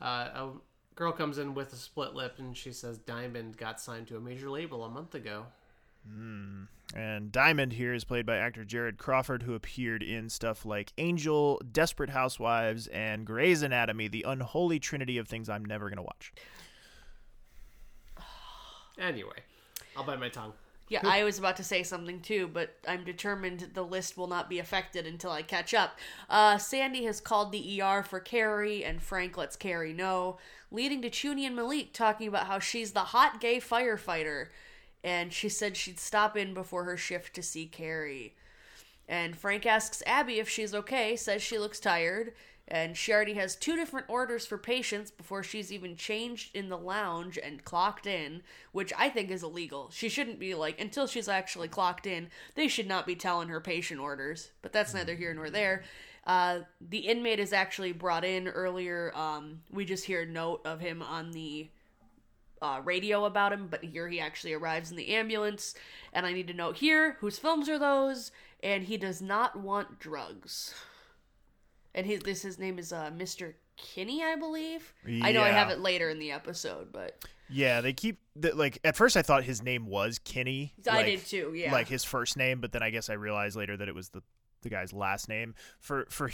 Uh, 0.01 0.05
a 0.33 0.49
girl 0.95 1.11
comes 1.11 1.37
in 1.37 1.53
with 1.53 1.73
a 1.73 1.75
split 1.75 2.13
lip, 2.15 2.35
and 2.37 2.55
she 2.55 2.71
says 2.71 2.97
Diamond 2.97 3.57
got 3.57 3.81
signed 3.81 4.07
to 4.07 4.15
a 4.15 4.21
major 4.21 4.49
label 4.49 4.85
a 4.85 4.89
month 4.89 5.15
ago. 5.15 5.47
And 6.95 7.31
Diamond 7.31 7.73
here 7.73 7.93
is 7.93 8.03
played 8.03 8.25
by 8.25 8.37
actor 8.37 8.65
Jared 8.65 8.97
Crawford, 8.97 9.43
who 9.43 9.53
appeared 9.53 10.01
in 10.01 10.27
stuff 10.29 10.65
like 10.65 10.91
Angel, 10.97 11.61
Desperate 11.71 12.09
Housewives, 12.09 12.87
and 12.87 13.25
Grey's 13.25 13.61
Anatomy, 13.61 14.07
the 14.07 14.25
unholy 14.27 14.79
trinity 14.79 15.19
of 15.19 15.27
things 15.27 15.49
I'm 15.49 15.63
never 15.63 15.89
going 15.89 15.97
to 15.97 16.03
watch. 16.03 16.33
Anyway, 18.99 19.37
I'll 19.95 20.03
bite 20.03 20.19
my 20.19 20.29
tongue. 20.29 20.53
Yeah, 20.89 21.01
I 21.03 21.23
was 21.23 21.37
about 21.37 21.55
to 21.57 21.63
say 21.63 21.83
something 21.83 22.19
too, 22.19 22.49
but 22.51 22.75
I'm 22.87 23.03
determined 23.03 23.69
the 23.75 23.83
list 23.83 24.17
will 24.17 24.27
not 24.27 24.49
be 24.49 24.57
affected 24.57 25.05
until 25.05 25.29
I 25.29 25.43
catch 25.43 25.75
up. 25.75 25.99
Uh, 26.27 26.57
Sandy 26.57 27.03
has 27.05 27.21
called 27.21 27.51
the 27.51 27.79
ER 27.81 28.01
for 28.01 28.19
Kerry, 28.19 28.83
and 28.83 29.01
Frank 29.01 29.37
lets 29.37 29.55
Kerry 29.55 29.93
know, 29.93 30.39
leading 30.71 31.03
to 31.03 31.09
Chuny 31.11 31.45
and 31.45 31.55
Malik 31.55 31.93
talking 31.93 32.27
about 32.27 32.47
how 32.47 32.57
she's 32.57 32.93
the 32.93 32.99
hot 33.01 33.39
gay 33.39 33.59
firefighter, 33.59 34.47
and 35.03 35.31
she 35.31 35.49
said 35.49 35.77
she'd 35.77 35.99
stop 35.99 36.35
in 36.35 36.53
before 36.53 36.83
her 36.83 36.97
shift 36.97 37.33
to 37.35 37.43
see 37.43 37.65
Kerry. 37.65 38.35
And 39.07 39.35
Frank 39.35 39.65
asks 39.65 40.03
Abby 40.05 40.39
if 40.39 40.47
she's 40.47 40.75
okay, 40.75 41.15
says 41.15 41.41
she 41.41 41.57
looks 41.57 41.79
tired, 41.79 42.33
and 42.67 42.95
she 42.95 43.11
already 43.11 43.33
has 43.33 43.55
two 43.55 43.75
different 43.75 44.07
orders 44.07 44.45
for 44.45 44.57
patients 44.57 45.09
before 45.09 45.41
she's 45.41 45.73
even 45.73 45.95
changed 45.95 46.55
in 46.55 46.69
the 46.69 46.77
lounge 46.77 47.39
and 47.41 47.65
clocked 47.65 48.05
in, 48.05 48.43
which 48.71 48.93
I 48.95 49.09
think 49.09 49.31
is 49.31 49.41
illegal. 49.41 49.89
She 49.91 50.09
shouldn't 50.09 50.39
be 50.39 50.53
like, 50.53 50.79
until 50.79 51.07
she's 51.07 51.27
actually 51.27 51.67
clocked 51.67 52.05
in, 52.05 52.29
they 52.53 52.67
should 52.67 52.87
not 52.87 53.07
be 53.07 53.15
telling 53.15 53.49
her 53.49 53.59
patient 53.59 53.99
orders, 53.99 54.51
but 54.61 54.71
that's 54.71 54.93
neither 54.93 55.15
here 55.15 55.33
nor 55.33 55.49
there. 55.49 55.83
Uh, 56.27 56.59
the 56.79 56.99
inmate 56.99 57.39
is 57.39 57.53
actually 57.53 57.91
brought 57.91 58.23
in 58.23 58.47
earlier. 58.47 59.11
Um, 59.15 59.61
we 59.71 59.83
just 59.83 60.05
hear 60.05 60.21
a 60.21 60.25
note 60.27 60.61
of 60.63 60.79
him 60.79 61.01
on 61.01 61.31
the 61.31 61.69
uh, 62.61 62.81
radio 62.83 63.25
about 63.25 63.53
him, 63.53 63.67
but 63.69 63.83
here 63.83 64.07
he 64.07 64.19
actually 64.19 64.53
arrives 64.53 64.91
in 64.91 64.97
the 64.97 65.09
ambulance. 65.09 65.75
And 66.13 66.25
I 66.25 66.33
need 66.33 66.47
to 66.47 66.53
know 66.53 66.71
here 66.71 67.17
whose 67.19 67.37
films 67.39 67.69
are 67.69 67.79
those, 67.79 68.31
and 68.61 68.83
he 68.83 68.97
does 68.97 69.21
not 69.21 69.59
want 69.59 69.99
drugs. 69.99 70.73
And 71.95 72.05
his 72.05 72.21
this 72.21 72.41
his 72.41 72.59
name 72.59 72.77
is 72.79 72.93
uh, 72.93 73.11
Mr. 73.15 73.53
Kinney, 73.77 74.23
I 74.23 74.35
believe. 74.35 74.93
I 75.21 75.31
know 75.31 75.41
I 75.41 75.49
have 75.49 75.69
it 75.69 75.79
later 75.79 76.09
in 76.09 76.19
the 76.19 76.31
episode, 76.31 76.91
but 76.91 77.25
Yeah, 77.49 77.81
they 77.81 77.93
keep 77.93 78.19
the, 78.35 78.55
like 78.55 78.79
at 78.83 78.95
first 78.95 79.17
I 79.17 79.21
thought 79.21 79.43
his 79.43 79.63
name 79.63 79.87
was 79.87 80.19
Kinney. 80.19 80.73
I 80.89 80.97
like- 80.97 81.05
did 81.05 81.25
too. 81.25 81.53
Yeah, 81.55 81.71
like 81.71 81.87
his 81.87 82.03
first 82.03 82.37
name, 82.37 82.61
but 82.61 82.71
then 82.71 82.83
I 82.83 82.89
guess 82.89 83.09
I 83.09 83.13
realized 83.13 83.55
later 83.55 83.75
that 83.77 83.87
it 83.87 83.95
was 83.95 84.09
the 84.09 84.21
the 84.61 84.69
guy's 84.69 84.93
last 84.93 85.29
name. 85.29 85.55
For 85.79 86.05
for 86.09 86.29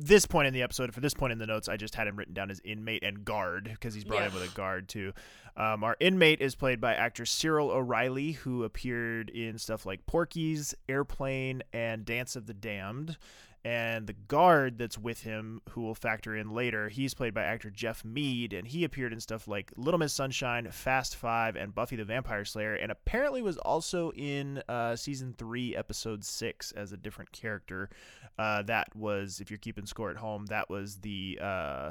this 0.00 0.26
point 0.26 0.48
in 0.48 0.54
the 0.54 0.62
episode, 0.62 0.94
for 0.94 1.00
this 1.00 1.14
point 1.14 1.32
in 1.32 1.38
the 1.38 1.46
notes, 1.46 1.68
I 1.68 1.76
just 1.76 1.94
had 1.94 2.06
him 2.06 2.16
written 2.16 2.34
down 2.34 2.50
as 2.50 2.60
inmate 2.64 3.02
and 3.02 3.24
guard 3.24 3.64
because 3.64 3.94
he's 3.94 4.04
brought 4.04 4.26
in 4.26 4.34
with 4.34 4.50
a 4.50 4.54
guard 4.54 4.88
too. 4.88 5.12
Um, 5.56 5.82
our 5.82 5.96
inmate 5.98 6.40
is 6.40 6.54
played 6.54 6.80
by 6.80 6.94
actor 6.94 7.26
Cyril 7.26 7.70
O'Reilly, 7.70 8.32
who 8.32 8.62
appeared 8.64 9.28
in 9.30 9.58
stuff 9.58 9.84
like 9.84 10.06
Porky's, 10.06 10.74
Airplane, 10.88 11.62
and 11.72 12.04
Dance 12.04 12.36
of 12.36 12.46
the 12.46 12.54
Damned. 12.54 13.16
And 13.64 14.06
the 14.06 14.12
guard 14.12 14.78
that's 14.78 14.96
with 14.96 15.22
him, 15.22 15.60
who 15.70 15.82
will 15.82 15.94
factor 15.94 16.34
in 16.36 16.50
later, 16.50 16.88
he's 16.88 17.12
played 17.12 17.34
by 17.34 17.42
actor 17.42 17.70
Jeff 17.70 18.04
Mead, 18.04 18.52
and 18.52 18.66
he 18.66 18.84
appeared 18.84 19.12
in 19.12 19.20
stuff 19.20 19.48
like 19.48 19.72
Little 19.76 19.98
Miss 19.98 20.12
Sunshine, 20.12 20.70
Fast 20.70 21.16
Five, 21.16 21.56
and 21.56 21.74
Buffy 21.74 21.96
the 21.96 22.04
Vampire 22.04 22.44
Slayer, 22.44 22.74
and 22.74 22.92
apparently 22.92 23.42
was 23.42 23.58
also 23.58 24.12
in 24.12 24.62
uh, 24.68 24.94
season 24.94 25.34
three, 25.36 25.74
episode 25.74 26.24
six, 26.24 26.72
as 26.72 26.92
a 26.92 26.96
different 26.96 27.32
character. 27.32 27.90
Uh, 28.38 28.62
that 28.62 28.94
was, 28.94 29.40
if 29.40 29.50
you're 29.50 29.58
keeping 29.58 29.86
score 29.86 30.10
at 30.10 30.16
home, 30.16 30.46
that 30.46 30.70
was 30.70 30.98
the 30.98 31.38
uh, 31.42 31.90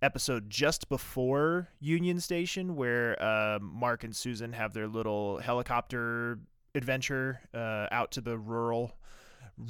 episode 0.00 0.48
just 0.48 0.88
before 0.88 1.68
Union 1.80 2.20
Station, 2.20 2.76
where 2.76 3.20
uh, 3.20 3.58
Mark 3.60 4.04
and 4.04 4.14
Susan 4.14 4.52
have 4.52 4.72
their 4.72 4.86
little 4.86 5.38
helicopter 5.38 6.38
adventure 6.74 7.40
uh, 7.52 7.86
out 7.90 8.12
to 8.12 8.20
the 8.20 8.38
rural 8.38 8.94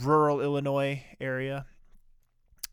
rural 0.03 0.41
Illinois 0.41 1.03
area. 1.21 1.67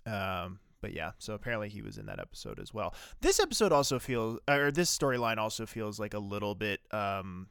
Um, 0.05 0.59
but 0.81 0.93
yeah, 0.93 1.11
so 1.17 1.33
apparently 1.33 1.69
he 1.69 1.81
was 1.81 1.97
in 1.97 2.05
that 2.07 2.19
episode 2.19 2.59
as 2.59 2.73
well. 2.73 2.93
This 3.21 3.39
episode 3.39 3.71
also 3.71 3.97
feels, 3.99 4.39
or 4.47 4.71
this 4.71 4.95
storyline 4.95 5.37
also 5.37 5.65
feels 5.65 5.99
like 5.99 6.13
a 6.13 6.19
little 6.19 6.53
bit 6.53 6.79
um, 6.91 7.47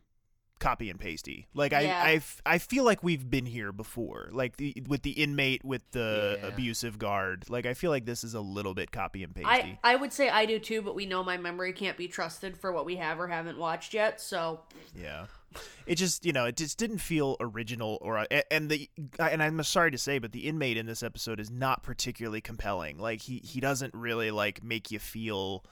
copy 0.60 0.88
and 0.88 1.00
pasty. 1.00 1.48
Like 1.52 1.72
I, 1.72 1.80
Yeah. 1.80 2.00
I, 2.04 2.22
I 2.46 2.58
feel 2.58 2.84
like 2.84 3.02
we've 3.02 3.28
been 3.28 3.44
here 3.46 3.72
before. 3.72 4.28
Like 4.32 4.56
the 4.56 4.72
with 4.86 5.02
the 5.02 5.10
inmate 5.10 5.64
with 5.64 5.82
the 5.90 6.38
Yeah. 6.40 6.46
abusive 6.46 6.96
guard. 6.96 7.46
Like 7.50 7.66
I 7.66 7.74
feel 7.74 7.90
like 7.90 8.04
this 8.06 8.22
is 8.22 8.34
a 8.34 8.40
little 8.40 8.72
bit 8.72 8.92
copy 8.92 9.24
and 9.24 9.34
pasty. 9.34 9.78
I 9.82 9.92
I 9.94 9.96
would 9.96 10.12
say 10.12 10.28
I 10.28 10.46
do 10.46 10.60
too, 10.60 10.80
but 10.80 10.94
we 10.94 11.04
know 11.06 11.24
my 11.24 11.36
memory 11.36 11.72
can't 11.72 11.96
be 11.96 12.06
trusted 12.06 12.56
for 12.56 12.70
what 12.70 12.84
we 12.86 12.96
have 12.96 13.18
or 13.18 13.26
haven't 13.26 13.58
watched 13.58 13.94
yet. 13.94 14.20
So 14.20 14.60
Yeah. 14.94 15.26
It 15.86 15.96
just, 15.96 16.24
you 16.24 16.32
know, 16.32 16.44
it 16.46 16.56
just 16.56 16.78
didn't 16.78 16.98
feel 16.98 17.36
original 17.40 17.98
or 18.00 18.26
and 18.50 18.70
the 18.70 18.88
and 19.18 19.42
I'm 19.42 19.62
sorry 19.62 19.90
to 19.90 19.98
say 19.98 20.18
but 20.18 20.32
the 20.32 20.46
inmate 20.46 20.76
in 20.76 20.86
this 20.86 21.02
episode 21.02 21.40
is 21.40 21.50
not 21.50 21.82
particularly 21.82 22.40
compelling. 22.40 22.98
Like 22.98 23.22
he 23.22 23.38
he 23.44 23.60
doesn't 23.60 23.94
really 23.94 24.30
like 24.30 24.62
make 24.62 24.90
you 24.90 24.98
feel 24.98 25.64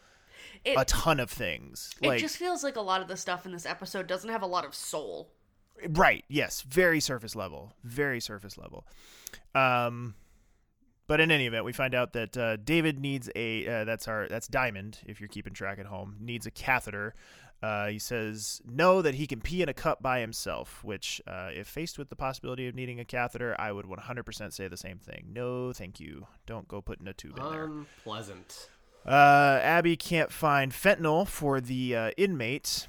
it 0.64 0.78
a 0.78 0.84
ton 0.84 1.20
of 1.20 1.30
things. 1.30 1.94
it 2.00 2.08
Like 2.08 2.20
just 2.20 2.36
feels 2.36 2.62
like 2.62 2.76
a 2.76 2.80
lot 2.80 3.00
of 3.00 3.08
the 3.08 3.16
stuff 3.16 3.46
in 3.46 3.52
this 3.52 3.66
episode 3.66 4.06
doesn't 4.06 4.30
have 4.30 4.42
a 4.42 4.46
lot 4.46 4.64
of 4.64 4.74
soul. 4.74 5.30
right, 5.88 6.24
yes, 6.28 6.62
very 6.62 7.00
surface 7.00 7.34
level. 7.34 7.74
Very 7.84 8.20
surface 8.20 8.56
level. 8.58 8.86
Um 9.54 10.14
but 11.08 11.20
in 11.20 11.30
any 11.30 11.46
event, 11.46 11.64
we 11.64 11.72
find 11.72 11.94
out 11.94 12.12
that 12.14 12.38
uh, 12.38 12.56
David 12.56 12.98
needs 12.98 13.28
a 13.34 13.66
uh, 13.66 13.84
that's 13.84 14.08
our 14.08 14.28
that's 14.28 14.46
Diamond 14.46 14.98
if 15.04 15.20
you're 15.20 15.28
keeping 15.28 15.52
track 15.52 15.78
at 15.78 15.86
home 15.86 16.16
needs 16.20 16.46
a 16.46 16.50
catheter. 16.50 17.14
Uh, 17.62 17.86
he 17.86 17.98
says 17.98 18.60
no 18.68 19.00
that 19.02 19.14
he 19.14 19.26
can 19.26 19.40
pee 19.40 19.62
in 19.62 19.68
a 19.68 19.74
cup 19.74 20.02
by 20.02 20.20
himself. 20.20 20.82
Which, 20.82 21.22
uh, 21.26 21.50
if 21.54 21.68
faced 21.68 21.98
with 21.98 22.08
the 22.08 22.16
possibility 22.16 22.66
of 22.66 22.74
needing 22.74 22.98
a 22.98 23.04
catheter, 23.04 23.54
I 23.58 23.72
would 23.72 23.86
100% 23.86 24.52
say 24.52 24.68
the 24.68 24.76
same 24.76 24.98
thing. 24.98 25.26
No, 25.32 25.72
thank 25.72 26.00
you. 26.00 26.26
Don't 26.46 26.66
go 26.66 26.80
putting 26.80 27.06
a 27.06 27.12
tube 27.12 27.38
in 27.38 27.50
there. 27.50 27.64
Unpleasant. 27.64 28.68
Uh, 29.06 29.58
Abby 29.62 29.96
can't 29.96 30.30
find 30.30 30.72
fentanyl 30.72 31.26
for 31.26 31.60
the 31.60 31.96
uh, 31.96 32.10
inmate, 32.16 32.86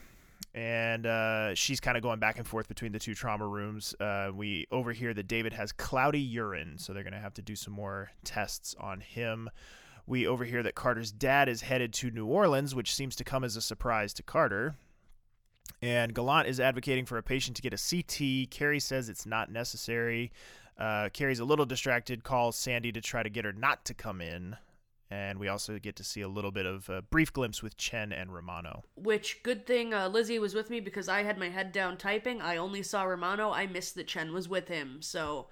and 0.53 1.07
uh, 1.07 1.55
she's 1.55 1.79
kind 1.79 1.97
of 1.97 2.03
going 2.03 2.19
back 2.19 2.37
and 2.37 2.47
forth 2.47 2.67
between 2.67 2.91
the 2.91 2.99
two 2.99 3.15
trauma 3.15 3.47
rooms. 3.47 3.95
Uh, 3.99 4.29
we 4.33 4.67
overhear 4.71 5.13
that 5.15 5.27
David 5.27 5.53
has 5.53 5.71
cloudy 5.71 6.19
urine, 6.19 6.77
so 6.77 6.93
they're 6.93 7.03
going 7.03 7.13
to 7.13 7.19
have 7.19 7.33
to 7.35 7.41
do 7.41 7.55
some 7.55 7.73
more 7.73 8.11
tests 8.23 8.75
on 8.79 8.99
him. 8.99 9.49
We 10.05 10.27
overhear 10.27 10.63
that 10.63 10.75
Carter's 10.75 11.11
dad 11.11 11.47
is 11.47 11.61
headed 11.61 11.93
to 11.93 12.11
New 12.11 12.25
Orleans, 12.25 12.75
which 12.75 12.93
seems 12.93 13.15
to 13.15 13.23
come 13.23 13.43
as 13.43 13.55
a 13.55 13.61
surprise 13.61 14.13
to 14.15 14.23
Carter. 14.23 14.75
And 15.81 16.13
Gallant 16.13 16.47
is 16.47 16.59
advocating 16.59 17.05
for 17.05 17.17
a 17.17 17.23
patient 17.23 17.55
to 17.57 17.61
get 17.61 17.73
a 17.73 17.77
CT. 17.77 18.49
Kerry 18.49 18.79
says 18.79 19.09
it's 19.09 19.25
not 19.25 19.51
necessary. 19.51 20.31
Uh, 20.77 21.09
Kerry's 21.09 21.39
a 21.39 21.45
little 21.45 21.65
distracted, 21.65 22.23
calls 22.23 22.55
Sandy 22.55 22.91
to 22.91 23.01
try 23.01 23.23
to 23.23 23.29
get 23.29 23.45
her 23.45 23.53
not 23.53 23.85
to 23.85 23.93
come 23.93 24.21
in. 24.21 24.57
And 25.11 25.37
we 25.39 25.47
also 25.47 25.77
get 25.77 25.95
to 25.97 26.03
see 26.03 26.21
a 26.21 26.27
little 26.27 26.51
bit 26.51 26.65
of 26.65 26.89
a 26.89 27.01
brief 27.03 27.31
glimpse 27.31 27.61
with 27.61 27.77
Chen 27.77 28.11
and 28.11 28.33
Romano. 28.33 28.83
Which 28.95 29.43
good 29.43 29.67
thing 29.67 29.93
uh, 29.93 30.07
Lizzie 30.07 30.39
was 30.39 30.55
with 30.55 30.71
me 30.71 30.79
because 30.79 31.07
I 31.07 31.21
had 31.21 31.37
my 31.37 31.49
head 31.49 31.71
down 31.71 31.97
typing. 31.97 32.41
I 32.41 32.57
only 32.57 32.81
saw 32.81 33.03
Romano. 33.03 33.51
I 33.51 33.67
missed 33.67 33.95
that 33.95 34.07
Chen 34.07 34.33
was 34.33 34.49
with 34.49 34.67
him, 34.67 35.01
so 35.01 35.49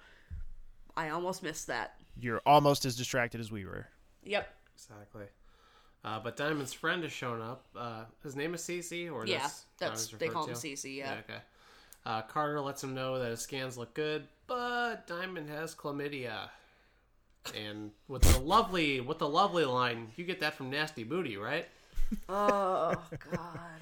I 0.96 1.10
almost 1.10 1.44
missed 1.44 1.68
that. 1.68 1.94
You're 2.18 2.42
almost 2.44 2.84
as 2.84 2.96
distracted 2.96 3.40
as 3.40 3.52
we 3.52 3.64
were. 3.64 3.86
Yep. 4.24 4.54
Exactly. 4.74 5.24
Uh, 6.04 6.18
but 6.18 6.36
Diamond's 6.36 6.72
friend 6.72 7.02
has 7.04 7.12
shown 7.12 7.40
up. 7.40 7.64
Uh, 7.76 8.04
his 8.22 8.34
name 8.34 8.54
is 8.54 8.62
Cece, 8.62 9.12
or 9.12 9.26
Yeah, 9.26 9.42
that's, 9.42 9.64
that's 9.78 10.08
they 10.08 10.28
call 10.28 10.44
him 10.44 10.50
referred 10.50 10.62
to? 10.62 10.68
Cece. 10.68 10.96
Yeah. 10.96 11.16
okay. 11.24 11.40
Uh, 12.04 12.22
Carter 12.22 12.60
lets 12.60 12.82
him 12.82 12.94
know 12.94 13.18
that 13.20 13.30
his 13.30 13.40
scans 13.40 13.78
look 13.78 13.94
good, 13.94 14.26
but 14.48 15.06
Diamond 15.06 15.48
has 15.48 15.74
chlamydia. 15.74 16.48
And 17.56 17.92
with 18.08 18.22
the 18.22 18.40
lovely, 18.40 19.00
with 19.00 19.18
the 19.18 19.28
lovely 19.28 19.64
line, 19.64 20.08
you 20.16 20.24
get 20.24 20.40
that 20.40 20.54
from 20.54 20.70
Nasty 20.70 21.04
Booty, 21.04 21.36
right? 21.36 21.66
Oh 22.28 22.94
God. 23.30 23.80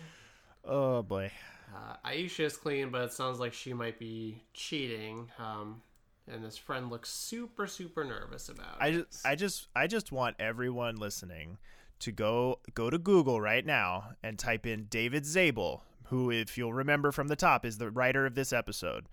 Oh 0.64 1.02
boy. 1.02 1.32
Uh, 1.75 1.97
Aisha 2.09 2.44
is 2.44 2.56
clean, 2.56 2.90
but 2.90 3.02
it 3.02 3.12
sounds 3.12 3.40
like 3.40 3.52
she 3.52 3.73
might 3.73 3.99
be 3.99 4.40
cheating. 4.54 5.28
Um, 5.37 5.82
and 6.29 6.45
his 6.45 6.57
friend 6.57 6.91
looks 6.91 7.11
super, 7.11 7.67
super 7.67 8.05
nervous 8.05 8.49
about 8.49 8.77
I 8.81 8.89
it. 8.89 9.11
just, 9.11 9.27
I 9.27 9.35
just, 9.35 9.69
I 9.75 9.87
just 9.87 10.12
want 10.12 10.37
everyone 10.39 10.97
listening 10.97 11.59
to 12.00 12.12
go 12.12 12.61
go 12.75 12.91
to 12.91 12.99
Google 12.99 13.41
right 13.41 13.65
now 13.65 14.12
and 14.23 14.39
type 14.39 14.67
in 14.67 14.85
David 14.85 15.27
Zabel, 15.27 15.85
who, 16.05 16.31
if 16.31 16.57
you'll 16.59 16.73
remember 16.73 17.12
from 17.12 17.29
the 17.29 17.37
top, 17.37 17.65
is 17.65 17.79
the 17.79 17.91
writer 17.91 18.27
of 18.27 18.35
this 18.35 18.53
episode. 18.53 19.07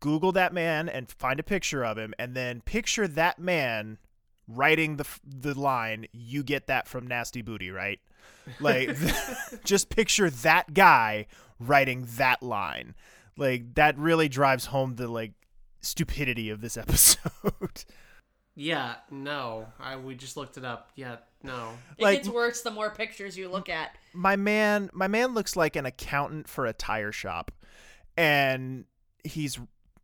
Google 0.00 0.32
that 0.32 0.52
man 0.52 0.88
and 0.88 1.10
find 1.10 1.38
a 1.38 1.44
picture 1.44 1.84
of 1.84 1.98
him, 1.98 2.14
and 2.18 2.34
then 2.34 2.62
picture 2.62 3.06
that 3.06 3.38
man 3.38 3.98
writing 4.48 4.96
the 4.96 5.06
the 5.24 5.58
line. 5.58 6.06
You 6.12 6.42
get 6.42 6.66
that 6.66 6.88
from 6.88 7.06
Nasty 7.06 7.42
Booty, 7.42 7.70
right? 7.70 8.00
Like, 8.58 8.96
just 9.64 9.90
picture 9.90 10.30
that 10.30 10.74
guy 10.74 11.26
writing 11.58 12.06
that 12.16 12.42
line. 12.42 12.94
Like 13.36 13.74
that 13.74 13.98
really 13.98 14.28
drives 14.28 14.66
home 14.66 14.96
the 14.96 15.06
like 15.08 15.32
stupidity 15.80 16.50
of 16.50 16.60
this 16.60 16.76
episode. 16.76 17.84
yeah, 18.54 18.96
no. 19.10 19.66
I 19.78 19.96
we 19.96 20.14
just 20.14 20.36
looked 20.36 20.56
it 20.56 20.64
up. 20.64 20.90
Yeah, 20.96 21.16
no. 21.42 21.70
It 21.98 22.02
Like- 22.04 22.18
gets 22.22 22.28
worse 22.28 22.62
the 22.62 22.70
more 22.70 22.90
pictures 22.90 23.36
you 23.36 23.48
look 23.48 23.68
at. 23.68 23.96
my 24.12 24.36
man 24.36 24.90
my 24.92 25.08
man 25.08 25.34
looks 25.34 25.56
like 25.56 25.76
an 25.76 25.86
accountant 25.86 26.48
for 26.48 26.66
a 26.66 26.72
tire 26.72 27.12
shop 27.12 27.50
and 28.16 28.84
he's 29.24 29.58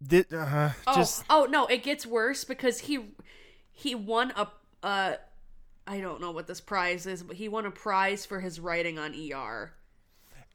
thi- 0.06 0.24
uh, 0.32 0.70
Oh, 0.86 0.94
just 0.94 1.24
oh 1.28 1.46
no, 1.50 1.66
it 1.66 1.82
gets 1.82 2.06
worse 2.06 2.44
because 2.44 2.78
he 2.80 3.00
he 3.72 3.94
won 3.94 4.32
a 4.36 4.48
uh 4.82 5.16
I 5.88 6.00
don't 6.00 6.20
know 6.20 6.32
what 6.32 6.46
this 6.48 6.60
prize 6.60 7.06
is, 7.06 7.22
but 7.22 7.36
he 7.36 7.48
won 7.48 7.64
a 7.66 7.70
prize 7.70 8.26
for 8.26 8.40
his 8.40 8.58
writing 8.58 8.98
on 8.98 9.14
ER. 9.14 9.72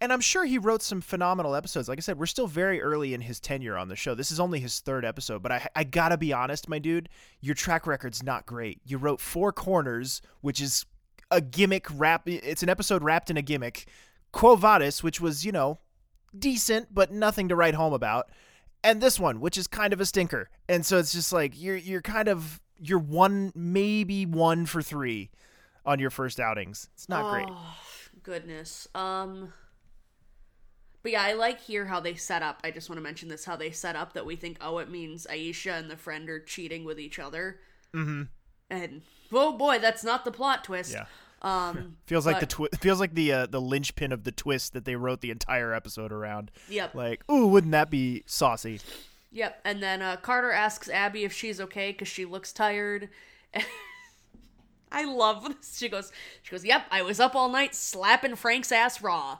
And 0.01 0.11
I'm 0.11 0.19
sure 0.19 0.43
he 0.43 0.57
wrote 0.57 0.81
some 0.81 0.99
phenomenal 0.99 1.55
episodes. 1.55 1.87
Like 1.87 1.99
I 1.99 2.01
said, 2.01 2.17
we're 2.19 2.25
still 2.25 2.47
very 2.47 2.81
early 2.81 3.13
in 3.13 3.21
his 3.21 3.39
tenure 3.39 3.77
on 3.77 3.87
the 3.87 3.95
show. 3.95 4.15
This 4.15 4.31
is 4.31 4.39
only 4.39 4.59
his 4.59 4.79
third 4.79 5.05
episode, 5.05 5.43
but 5.43 5.51
I 5.51 5.67
I 5.75 5.83
gotta 5.83 6.17
be 6.17 6.33
honest, 6.33 6.67
my 6.67 6.79
dude, 6.79 7.07
your 7.39 7.55
track 7.55 7.85
record's 7.85 8.23
not 8.23 8.47
great. 8.47 8.81
You 8.83 8.97
wrote 8.97 9.21
Four 9.21 9.53
Corners, 9.53 10.21
which 10.41 10.59
is 10.59 10.85
a 11.29 11.39
gimmick 11.39 11.87
wrap. 11.93 12.27
It's 12.27 12.63
an 12.63 12.69
episode 12.69 13.03
wrapped 13.03 13.29
in 13.29 13.37
a 13.37 13.41
gimmick. 13.41 13.87
Quo 14.31 14.55
Vadis, 14.55 15.03
which 15.03 15.21
was 15.21 15.45
you 15.45 15.51
know 15.51 15.79
decent 16.37 16.93
but 16.93 17.11
nothing 17.11 17.47
to 17.49 17.55
write 17.55 17.75
home 17.75 17.93
about, 17.93 18.29
and 18.83 19.01
this 19.01 19.19
one, 19.19 19.39
which 19.39 19.57
is 19.57 19.67
kind 19.67 19.93
of 19.93 20.01
a 20.01 20.05
stinker. 20.05 20.49
And 20.67 20.83
so 20.83 20.97
it's 20.97 21.11
just 21.13 21.31
like 21.31 21.53
you're 21.55 21.77
you're 21.77 22.01
kind 22.01 22.27
of 22.27 22.59
you're 22.79 22.99
one 22.99 23.51
maybe 23.53 24.25
one 24.25 24.65
for 24.65 24.81
three 24.81 25.29
on 25.85 25.99
your 25.99 26.09
first 26.09 26.39
outings. 26.39 26.89
It's 26.95 27.07
not 27.07 27.31
great. 27.31 27.47
Oh, 27.49 27.75
goodness. 28.23 28.87
Um 28.95 29.53
But 31.03 31.13
yeah, 31.13 31.23
I 31.23 31.33
like 31.33 31.59
here 31.61 31.85
how 31.85 31.99
they 31.99 32.15
set 32.15 32.43
up. 32.43 32.59
I 32.63 32.71
just 32.71 32.89
want 32.89 32.97
to 32.97 33.03
mention 33.03 33.27
this 33.29 33.45
how 33.45 33.55
they 33.55 33.71
set 33.71 33.95
up 33.95 34.13
that 34.13 34.25
we 34.25 34.35
think 34.35 34.57
oh 34.61 34.77
it 34.77 34.89
means 34.89 35.25
Aisha 35.29 35.77
and 35.79 35.89
the 35.89 35.97
friend 35.97 36.29
are 36.29 36.39
cheating 36.39 36.83
with 36.83 36.99
each 36.99 37.17
other. 37.19 37.59
Mm-hmm. 37.93 38.23
And 38.69 39.01
oh 39.31 39.57
boy, 39.57 39.79
that's 39.79 40.03
not 40.03 40.25
the 40.25 40.31
plot 40.31 40.63
twist. 40.63 40.93
Yeah. 40.93 41.05
Um 41.41 41.97
Feels 42.05 42.25
like 42.25 42.39
the 42.39 42.45
but- 42.45 42.49
twi- 42.49 42.79
feels 42.79 42.99
like 42.99 43.15
the 43.15 43.31
uh, 43.33 43.45
the 43.47 43.61
linchpin 43.61 44.11
of 44.11 44.23
the 44.23 44.31
twist 44.31 44.73
that 44.73 44.85
they 44.85 44.95
wrote 44.95 45.21
the 45.21 45.31
entire 45.31 45.73
episode 45.73 46.11
around. 46.11 46.51
Yep. 46.69 46.93
Like, 46.93 47.23
ooh, 47.31 47.47
wouldn't 47.47 47.71
that 47.71 47.89
be 47.89 48.23
saucy? 48.27 48.79
Yep. 49.31 49.61
And 49.65 49.81
then 49.81 50.01
uh, 50.01 50.17
Carter 50.17 50.51
asks 50.51 50.89
Abby 50.89 51.23
if 51.23 51.33
she's 51.33 51.59
okay 51.61 51.91
because 51.93 52.09
she 52.09 52.25
looks 52.25 52.53
tired. 52.53 53.09
I 54.91 55.05
love 55.05 55.45
this. 55.45 55.77
She 55.77 55.87
goes, 55.89 56.11
she 56.43 56.51
goes, 56.51 56.65
"Yep, 56.65 56.83
I 56.91 57.01
was 57.01 57.19
up 57.19 57.33
all 57.33 57.49
night 57.49 57.73
slapping 57.73 58.35
Frank's 58.35 58.71
ass 58.73 59.01
raw," 59.01 59.37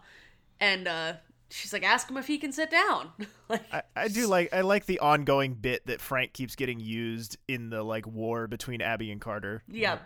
and 0.62 0.88
uh, 0.88 1.13
she's 1.51 1.74
like, 1.74 1.84
"Ask 1.84 2.10
him 2.10 2.17
if 2.17 2.27
he 2.27 2.38
can 2.38 2.51
sit 2.51 2.72
down." 2.72 3.12
like, 3.50 3.62
I, 3.72 3.84
I 3.96 4.08
do 4.08 4.27
like 4.27 4.53
I 4.53 4.62
like 4.62 4.86
the 4.86 5.00
ongoing 5.00 5.53
bit 5.53 5.86
that 5.88 6.01
Frank 6.01 6.34
keeps 6.34 6.55
getting 6.55 6.79
used 6.79 7.38
in 7.48 7.70
the 7.70 7.84
like 7.84 8.08
war 8.08 8.48
between 8.48 8.81
Abby 8.81 9.12
and 9.12 9.22
Carter. 9.22 9.63
Yeah. 9.67 10.00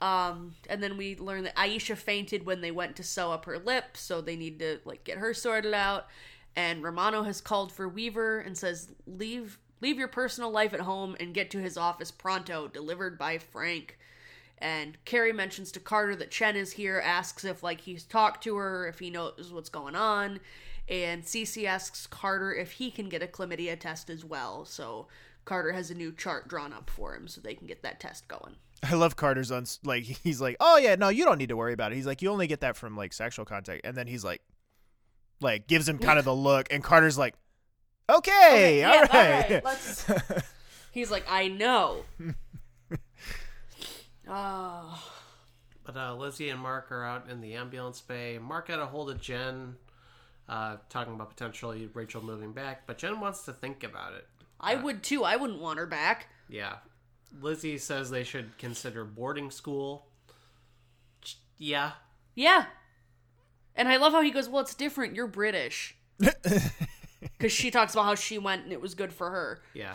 Um, 0.00 0.56
and 0.68 0.82
then 0.82 0.96
we 0.96 1.16
learn 1.16 1.44
that 1.44 1.54
Aisha 1.54 1.96
fainted 1.96 2.44
when 2.44 2.60
they 2.60 2.72
went 2.72 2.96
to 2.96 3.04
sew 3.04 3.30
up 3.30 3.44
her 3.44 3.58
lip, 3.58 3.96
so 3.96 4.20
they 4.20 4.36
need 4.36 4.58
to 4.58 4.80
like 4.84 5.04
get 5.04 5.18
her 5.18 5.32
sorted 5.32 5.74
out. 5.74 6.06
And 6.54 6.82
Romano 6.82 7.22
has 7.22 7.40
called 7.40 7.72
for 7.72 7.88
Weaver 7.88 8.40
and 8.40 8.58
says, 8.58 8.88
"Leave, 9.06 9.58
leave 9.80 9.98
your 9.98 10.08
personal 10.08 10.50
life 10.50 10.74
at 10.74 10.80
home 10.80 11.16
and 11.18 11.32
get 11.32 11.50
to 11.52 11.58
his 11.58 11.76
office 11.76 12.10
pronto." 12.10 12.68
Delivered 12.68 13.18
by 13.18 13.38
Frank. 13.38 13.98
And 14.58 14.96
Kerry 15.04 15.32
mentions 15.32 15.72
to 15.72 15.80
Carter 15.80 16.14
that 16.16 16.30
Chen 16.30 16.54
is 16.54 16.72
here, 16.72 17.02
asks 17.04 17.44
if 17.44 17.64
like 17.64 17.80
he's 17.80 18.04
talked 18.04 18.44
to 18.44 18.56
her, 18.56 18.86
if 18.86 19.00
he 19.00 19.10
knows 19.10 19.52
what's 19.52 19.68
going 19.68 19.96
on. 19.96 20.38
And 20.88 21.22
Cece 21.22 21.64
asks 21.64 22.06
Carter 22.06 22.52
if 22.54 22.72
he 22.72 22.90
can 22.90 23.08
get 23.08 23.22
a 23.22 23.26
chlamydia 23.26 23.78
test 23.78 24.10
as 24.10 24.24
well. 24.24 24.64
So 24.64 25.06
Carter 25.44 25.72
has 25.72 25.90
a 25.90 25.94
new 25.94 26.12
chart 26.12 26.48
drawn 26.48 26.72
up 26.72 26.90
for 26.90 27.14
him 27.14 27.28
so 27.28 27.40
they 27.40 27.54
can 27.54 27.66
get 27.66 27.82
that 27.82 28.00
test 28.00 28.28
going. 28.28 28.56
I 28.82 28.94
love 28.94 29.14
Carter's 29.16 29.50
on 29.52 29.64
like 29.84 30.02
he's 30.24 30.40
like, 30.40 30.56
"Oh 30.60 30.76
yeah, 30.76 30.96
no, 30.96 31.08
you 31.08 31.24
don't 31.24 31.38
need 31.38 31.50
to 31.50 31.56
worry 31.56 31.72
about 31.72 31.92
it." 31.92 31.94
He's 31.96 32.06
like, 32.06 32.20
"You 32.20 32.30
only 32.30 32.46
get 32.48 32.60
that 32.60 32.76
from 32.76 32.96
like 32.96 33.12
sexual 33.12 33.44
contact." 33.44 33.82
And 33.84 33.96
then 33.96 34.06
he's 34.08 34.24
like 34.24 34.42
like 35.40 35.66
gives 35.68 35.88
him 35.88 35.98
kind 35.98 36.18
of 36.18 36.24
the 36.24 36.34
look 36.34 36.66
and 36.72 36.82
Carter's 36.82 37.16
like, 37.18 37.34
"Okay, 38.10 38.80
yeah, 38.80 38.88
all 38.90 38.94
all 38.98 39.00
right." 39.02 39.50
right, 39.50 39.64
let's- 39.64 40.04
He's 40.92 41.10
like, 41.10 41.24
I 41.30 41.48
know. 41.48 42.04
Oh, 44.28 45.02
But 45.84 45.96
uh, 45.96 46.14
Lizzie 46.14 46.48
and 46.50 46.60
Mark 46.60 46.92
are 46.92 47.04
out 47.04 47.28
in 47.28 47.40
the 47.40 47.54
ambulance 47.54 48.00
bay. 48.00 48.38
Mark 48.38 48.68
got 48.68 48.78
a 48.78 48.86
hold 48.86 49.10
of 49.10 49.20
Jen, 49.20 49.74
uh, 50.48 50.76
talking 50.88 51.14
about 51.14 51.30
potentially 51.30 51.88
Rachel 51.92 52.22
moving 52.22 52.52
back, 52.52 52.86
but 52.86 52.98
Jen 52.98 53.20
wants 53.20 53.44
to 53.44 53.52
think 53.52 53.84
about 53.84 54.14
it. 54.14 54.26
I 54.60 54.76
would 54.76 55.02
too. 55.02 55.24
I 55.24 55.36
wouldn't 55.36 55.60
want 55.60 55.78
her 55.78 55.86
back. 55.86 56.28
Yeah. 56.48 56.76
Lizzie 57.40 57.78
says 57.78 58.10
they 58.10 58.24
should 58.24 58.56
consider 58.58 59.04
boarding 59.04 59.50
school. 59.50 60.06
Yeah. 61.58 61.92
Yeah. 62.34 62.66
And 63.74 63.88
I 63.88 63.96
love 63.96 64.12
how 64.12 64.20
he 64.20 64.30
goes, 64.30 64.48
Well, 64.48 64.62
it's 64.62 64.74
different. 64.74 65.16
You're 65.16 65.26
British. 65.26 65.96
Because 67.38 67.52
she 67.52 67.70
talks 67.70 67.92
about 67.94 68.04
how 68.04 68.14
she 68.14 68.38
went 68.38 68.64
and 68.64 68.72
it 68.72 68.80
was 68.80 68.94
good 68.94 69.12
for 69.12 69.30
her. 69.30 69.62
Yeah. 69.74 69.94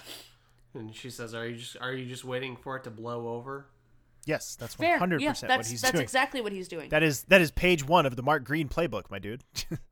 And 0.73 0.93
she 0.93 1.09
says, 1.09 1.33
"Are 1.33 1.47
you 1.47 1.55
just 1.55 1.77
are 1.79 1.93
you 1.93 2.05
just 2.05 2.23
waiting 2.23 2.55
for 2.55 2.75
it 2.77 2.83
to 2.83 2.91
blow 2.91 3.29
over?" 3.29 3.67
yes, 4.25 4.55
that's 4.55 4.75
Fair. 4.75 4.99
100% 4.99 5.21
yeah, 5.21 5.29
what 5.29 5.41
that's, 5.41 5.69
he's 5.69 5.81
that's 5.81 5.93
doing. 5.93 6.03
exactly 6.03 6.41
what 6.41 6.51
he's 6.51 6.67
doing. 6.67 6.89
That 6.89 7.03
is 7.03 7.23
that 7.23 7.41
is 7.41 7.51
page 7.51 7.87
1 7.87 8.05
of 8.05 8.15
the 8.15 8.21
Mark 8.21 8.43
Green 8.43 8.67
playbook, 8.69 9.09
my 9.09 9.19
dude. 9.19 9.43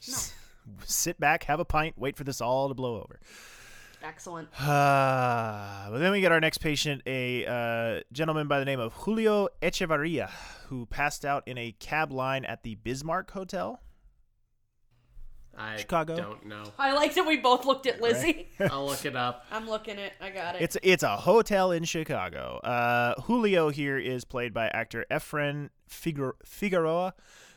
Just 0.00 0.34
Sit 0.84 1.20
back, 1.20 1.44
have 1.44 1.60
a 1.60 1.64
pint, 1.64 1.94
wait 1.98 2.16
for 2.16 2.24
this 2.24 2.40
all 2.40 2.68
to 2.68 2.74
blow 2.74 2.96
over. 2.96 3.20
Excellent. 4.02 4.48
Uh, 4.60 5.88
well, 5.90 6.00
then 6.00 6.12
we 6.12 6.20
get 6.20 6.32
our 6.32 6.40
next 6.40 6.58
patient, 6.58 7.02
a 7.06 7.46
uh, 7.46 8.00
gentleman 8.12 8.48
by 8.48 8.58
the 8.58 8.64
name 8.64 8.80
of 8.80 8.92
Julio 8.92 9.48
Echevarria, 9.62 10.30
who 10.68 10.86
passed 10.86 11.24
out 11.24 11.46
in 11.46 11.58
a 11.58 11.72
cab 11.72 12.12
line 12.12 12.44
at 12.44 12.62
the 12.62 12.76
Bismarck 12.76 13.30
Hotel. 13.30 13.80
I 15.56 15.76
Chicago? 15.76 16.16
don't 16.16 16.46
know. 16.46 16.64
I 16.78 16.94
like 16.94 17.14
that 17.14 17.26
we 17.26 17.36
both 17.36 17.64
looked 17.64 17.86
at 17.86 18.00
Lizzie. 18.00 18.48
I'll 18.60 18.86
look 18.86 19.04
it 19.04 19.14
up. 19.14 19.46
I'm 19.52 19.68
looking 19.68 19.98
it. 19.98 20.12
I 20.20 20.30
got 20.30 20.56
it. 20.56 20.62
It's 20.62 20.76
it's 20.82 21.04
a 21.04 21.16
hotel 21.16 21.70
in 21.70 21.84
Chicago. 21.84 22.58
Uh, 22.64 23.20
Julio 23.22 23.68
here 23.68 23.96
is 23.96 24.24
played 24.24 24.52
by 24.52 24.66
actor 24.68 25.06
Efren 25.12 25.70
Figar- 25.88 26.32
Figueroa, 26.44 27.14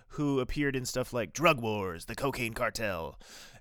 who 0.09 0.39
appeared 0.39 0.75
in 0.75 0.85
stuff 0.85 1.13
like 1.13 1.33
Drug 1.33 1.59
Wars, 1.61 2.05
The 2.05 2.15
Cocaine 2.15 2.53
Cartel, 2.53 3.19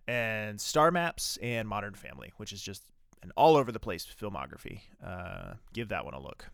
and 0.08 0.60
Star 0.60 0.90
Maps 0.90 1.36
and 1.42 1.68
Modern 1.68 1.94
Family, 1.94 2.32
which 2.36 2.52
is 2.52 2.62
just 2.62 2.82
an 3.22 3.32
all 3.36 3.56
over 3.56 3.72
the 3.72 3.80
place 3.80 4.06
filmography. 4.06 4.80
Uh, 5.04 5.54
give 5.72 5.88
that 5.88 6.04
one 6.04 6.14
a 6.14 6.20
look. 6.20 6.46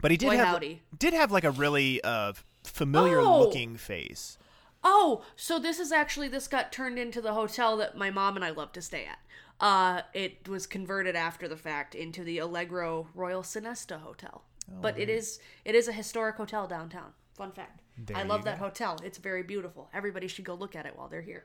But 0.00 0.10
he 0.10 0.16
did 0.16 0.26
Boy, 0.30 0.36
have 0.36 0.48
howdy. 0.48 0.82
did 0.98 1.14
have 1.14 1.32
like 1.32 1.44
a 1.44 1.50
really 1.50 2.02
uh, 2.02 2.32
familiar 2.64 3.20
Oh! 3.20 3.40
looking 3.40 3.76
face. 3.76 4.36
Oh, 4.84 5.24
so 5.36 5.58
this 5.58 5.78
is 5.80 5.90
actually 5.90 6.28
this 6.28 6.48
got 6.48 6.70
turned 6.72 6.98
into 6.98 7.20
the 7.20 7.32
hotel 7.32 7.76
that 7.78 7.96
my 7.96 8.10
mom 8.10 8.36
and 8.36 8.44
I 8.44 8.50
love 8.50 8.72
to 8.72 8.82
stay 8.82 9.04
at. 9.06 9.18
Uh, 9.58 10.02
it 10.12 10.48
was 10.48 10.66
converted 10.66 11.16
after 11.16 11.48
the 11.48 11.56
fact 11.56 11.94
into 11.94 12.22
the 12.22 12.38
Allegro 12.38 13.08
Royal 13.14 13.42
Sonesta 13.42 14.00
Hotel. 14.00 14.42
but 14.82 14.98
it 14.98 15.08
is 15.08 15.38
it 15.64 15.74
is 15.74 15.88
a 15.88 15.92
historic 15.92 16.36
hotel 16.36 16.66
downtown. 16.66 17.12
Fun 17.34 17.52
fact. 17.52 17.80
There 17.98 18.16
I 18.16 18.22
love 18.24 18.44
that 18.44 18.58
hotel. 18.58 18.98
It's 19.02 19.18
very 19.18 19.42
beautiful. 19.42 19.88
Everybody 19.94 20.28
should 20.28 20.44
go 20.44 20.54
look 20.54 20.76
at 20.76 20.86
it 20.86 20.96
while 20.96 21.08
they're 21.08 21.22
here. 21.22 21.44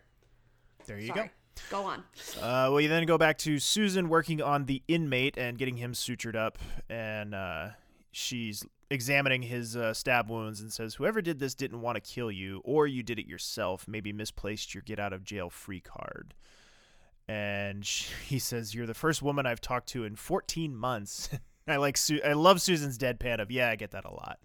There 0.85 0.99
you 0.99 1.07
Sorry. 1.07 1.31
Go 1.69 1.83
on. 1.83 2.03
Uh, 2.41 2.69
well, 2.71 2.81
you 2.81 2.87
then 2.87 3.05
go 3.05 3.17
back 3.17 3.37
to 3.39 3.59
Susan 3.59 4.09
working 4.09 4.41
on 4.41 4.65
the 4.65 4.81
inmate 4.87 5.37
and 5.37 5.57
getting 5.57 5.77
him 5.77 5.93
sutured 5.93 6.35
up, 6.35 6.57
and 6.89 7.35
uh, 7.35 7.69
she's 8.11 8.65
examining 8.89 9.41
his 9.43 9.77
uh, 9.77 9.93
stab 9.93 10.29
wounds 10.29 10.61
and 10.61 10.71
says, 10.71 10.95
"Whoever 10.95 11.21
did 11.21 11.39
this 11.39 11.53
didn't 11.53 11.81
want 11.81 11.95
to 11.95 12.01
kill 12.01 12.31
you, 12.31 12.61
or 12.63 12.87
you 12.87 13.03
did 13.03 13.19
it 13.19 13.27
yourself. 13.27 13.87
Maybe 13.87 14.11
misplaced 14.11 14.73
your 14.73 14.81
get 14.83 14.99
out 14.99 15.13
of 15.13 15.23
jail 15.23 15.49
free 15.49 15.81
card." 15.81 16.33
And 17.27 17.85
she, 17.85 18.11
he 18.27 18.39
says, 18.39 18.73
"You're 18.73 18.87
the 18.87 18.93
first 18.93 19.21
woman 19.21 19.45
I've 19.45 19.61
talked 19.61 19.89
to 19.89 20.03
in 20.03 20.15
14 20.15 20.75
months." 20.75 21.29
I 21.67 21.77
like 21.77 21.95
Su- 21.95 22.21
I 22.25 22.33
love 22.33 22.61
Susan's 22.61 22.97
deadpan 22.97 23.39
of, 23.39 23.51
"Yeah, 23.51 23.69
I 23.69 23.75
get 23.75 23.91
that 23.91 24.05
a 24.05 24.11
lot." 24.11 24.39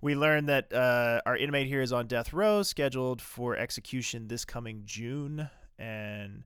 we 0.00 0.14
learn 0.14 0.46
that 0.46 0.72
uh, 0.72 1.20
our 1.26 1.36
inmate 1.36 1.66
here 1.66 1.82
is 1.82 1.92
on 1.92 2.06
death 2.06 2.32
row, 2.32 2.62
scheduled 2.62 3.20
for 3.20 3.56
execution 3.56 4.28
this 4.28 4.44
coming 4.44 4.82
June, 4.84 5.50
and 5.78 6.44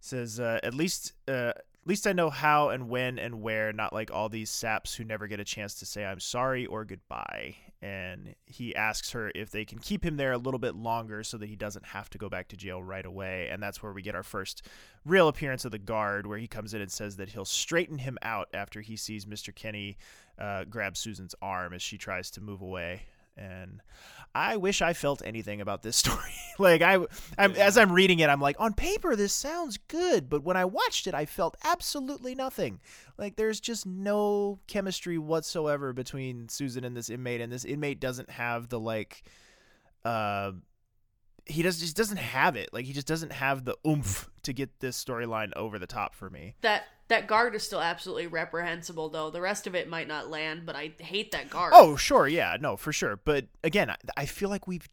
says 0.00 0.40
uh, 0.40 0.60
at 0.62 0.74
least 0.74 1.12
uh, 1.28 1.52
at 1.52 1.86
least 1.86 2.06
I 2.06 2.12
know 2.12 2.30
how 2.30 2.70
and 2.70 2.88
when 2.88 3.18
and 3.18 3.42
where, 3.42 3.72
not 3.72 3.92
like 3.92 4.10
all 4.10 4.28
these 4.28 4.50
saps 4.50 4.94
who 4.94 5.04
never 5.04 5.26
get 5.26 5.40
a 5.40 5.44
chance 5.44 5.74
to 5.76 5.86
say 5.86 6.04
I'm 6.04 6.20
sorry 6.20 6.66
or 6.66 6.84
goodbye. 6.84 7.56
And 7.82 8.34
he 8.46 8.74
asks 8.74 9.12
her 9.12 9.30
if 9.34 9.50
they 9.50 9.64
can 9.64 9.78
keep 9.78 10.04
him 10.04 10.16
there 10.16 10.32
a 10.32 10.38
little 10.38 10.58
bit 10.58 10.74
longer 10.74 11.22
so 11.22 11.36
that 11.36 11.48
he 11.48 11.56
doesn't 11.56 11.84
have 11.84 12.08
to 12.10 12.18
go 12.18 12.28
back 12.28 12.48
to 12.48 12.56
jail 12.56 12.82
right 12.82 13.04
away. 13.04 13.48
And 13.50 13.62
that's 13.62 13.82
where 13.82 13.92
we 13.92 14.02
get 14.02 14.14
our 14.14 14.22
first 14.22 14.66
real 15.04 15.28
appearance 15.28 15.64
of 15.64 15.72
the 15.72 15.78
guard, 15.78 16.26
where 16.26 16.38
he 16.38 16.48
comes 16.48 16.72
in 16.74 16.80
and 16.80 16.90
says 16.90 17.16
that 17.16 17.30
he'll 17.30 17.44
straighten 17.44 17.98
him 17.98 18.18
out 18.22 18.48
after 18.54 18.80
he 18.80 18.96
sees 18.96 19.26
Mr. 19.26 19.54
Kenny 19.54 19.98
uh, 20.38 20.64
grab 20.64 20.96
Susan's 20.96 21.34
arm 21.42 21.74
as 21.74 21.82
she 21.82 21.98
tries 21.98 22.30
to 22.32 22.40
move 22.40 22.62
away. 22.62 23.02
And 23.36 23.82
I 24.34 24.56
wish 24.56 24.82
I 24.82 24.92
felt 24.92 25.22
anything 25.24 25.60
about 25.60 25.82
this 25.82 25.96
story. 26.04 26.34
like 26.58 26.82
I, 26.82 26.98
I'm, 27.38 27.52
as 27.52 27.78
I'm 27.78 27.92
reading 27.92 28.18
it, 28.20 28.28
I'm 28.28 28.40
like, 28.40 28.56
on 28.58 28.74
paper 28.74 29.16
this 29.16 29.32
sounds 29.32 29.78
good, 29.88 30.28
but 30.28 30.42
when 30.42 30.56
I 30.56 30.64
watched 30.64 31.06
it, 31.06 31.14
I 31.14 31.26
felt 31.26 31.56
absolutely 31.64 32.34
nothing. 32.34 32.80
Like 33.18 33.36
there's 33.36 33.60
just 33.60 33.86
no 33.86 34.60
chemistry 34.66 35.18
whatsoever 35.18 35.92
between 35.92 36.48
Susan 36.48 36.84
and 36.84 36.96
this 36.96 37.10
inmate, 37.10 37.40
and 37.40 37.52
this 37.52 37.64
inmate 37.64 38.00
doesn't 38.00 38.30
have 38.30 38.68
the 38.68 38.80
like, 38.80 39.22
uh, 40.04 40.52
he 41.46 41.62
does 41.62 41.78
just 41.78 41.96
doesn't 41.96 42.18
have 42.18 42.56
it. 42.56 42.70
Like 42.72 42.84
he 42.84 42.92
just 42.92 43.06
doesn't 43.06 43.32
have 43.32 43.64
the 43.64 43.76
oomph 43.86 44.28
to 44.42 44.52
get 44.52 44.80
this 44.80 45.02
storyline 45.02 45.52
over 45.56 45.78
the 45.78 45.86
top 45.86 46.14
for 46.14 46.28
me. 46.28 46.56
That 46.60 46.84
that 47.08 47.26
guard 47.26 47.54
is 47.54 47.62
still 47.62 47.80
absolutely 47.80 48.26
reprehensible 48.26 49.08
though. 49.08 49.30
The 49.30 49.40
rest 49.40 49.66
of 49.66 49.74
it 49.74 49.88
might 49.88 50.08
not 50.08 50.30
land, 50.30 50.66
but 50.66 50.76
I 50.76 50.92
hate 50.98 51.32
that 51.32 51.50
guard. 51.50 51.72
Oh, 51.74 51.96
sure, 51.96 52.26
yeah, 52.26 52.56
no, 52.60 52.76
for 52.76 52.92
sure. 52.92 53.20
But 53.24 53.46
again, 53.62 53.90
I, 53.90 53.96
I 54.16 54.26
feel 54.26 54.48
like 54.48 54.66
we've, 54.66 54.88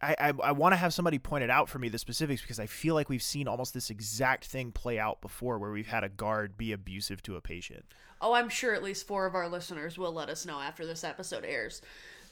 I 0.00 0.14
I, 0.18 0.32
I 0.42 0.52
want 0.52 0.72
to 0.72 0.76
have 0.76 0.92
somebody 0.92 1.18
point 1.18 1.44
it 1.44 1.50
out 1.50 1.68
for 1.68 1.78
me 1.78 1.88
the 1.88 1.98
specifics 1.98 2.42
because 2.42 2.60
I 2.60 2.66
feel 2.66 2.94
like 2.94 3.08
we've 3.08 3.22
seen 3.22 3.48
almost 3.48 3.72
this 3.72 3.88
exact 3.88 4.44
thing 4.44 4.72
play 4.72 4.98
out 4.98 5.20
before, 5.20 5.58
where 5.58 5.70
we've 5.70 5.86
had 5.86 6.04
a 6.04 6.08
guard 6.08 6.58
be 6.58 6.72
abusive 6.72 7.22
to 7.22 7.36
a 7.36 7.40
patient. 7.40 7.84
Oh, 8.20 8.34
I'm 8.34 8.48
sure 8.48 8.74
at 8.74 8.82
least 8.82 9.06
four 9.06 9.26
of 9.26 9.34
our 9.34 9.48
listeners 9.48 9.98
will 9.98 10.12
let 10.12 10.28
us 10.28 10.46
know 10.46 10.60
after 10.60 10.86
this 10.86 11.04
episode 11.04 11.44
airs. 11.44 11.82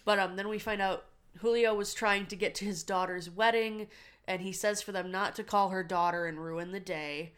But 0.04 0.18
um, 0.18 0.36
then 0.36 0.48
we 0.48 0.58
find 0.58 0.80
out 0.80 1.04
Julio 1.38 1.74
was 1.74 1.94
trying 1.94 2.26
to 2.26 2.36
get 2.36 2.54
to 2.56 2.64
his 2.64 2.82
daughter's 2.82 3.30
wedding, 3.30 3.88
and 4.26 4.42
he 4.42 4.52
says 4.52 4.82
for 4.82 4.92
them 4.92 5.10
not 5.10 5.34
to 5.36 5.44
call 5.44 5.70
her 5.70 5.82
daughter 5.82 6.26
and 6.26 6.38
ruin 6.38 6.72
the 6.72 6.80
day. 6.80 7.32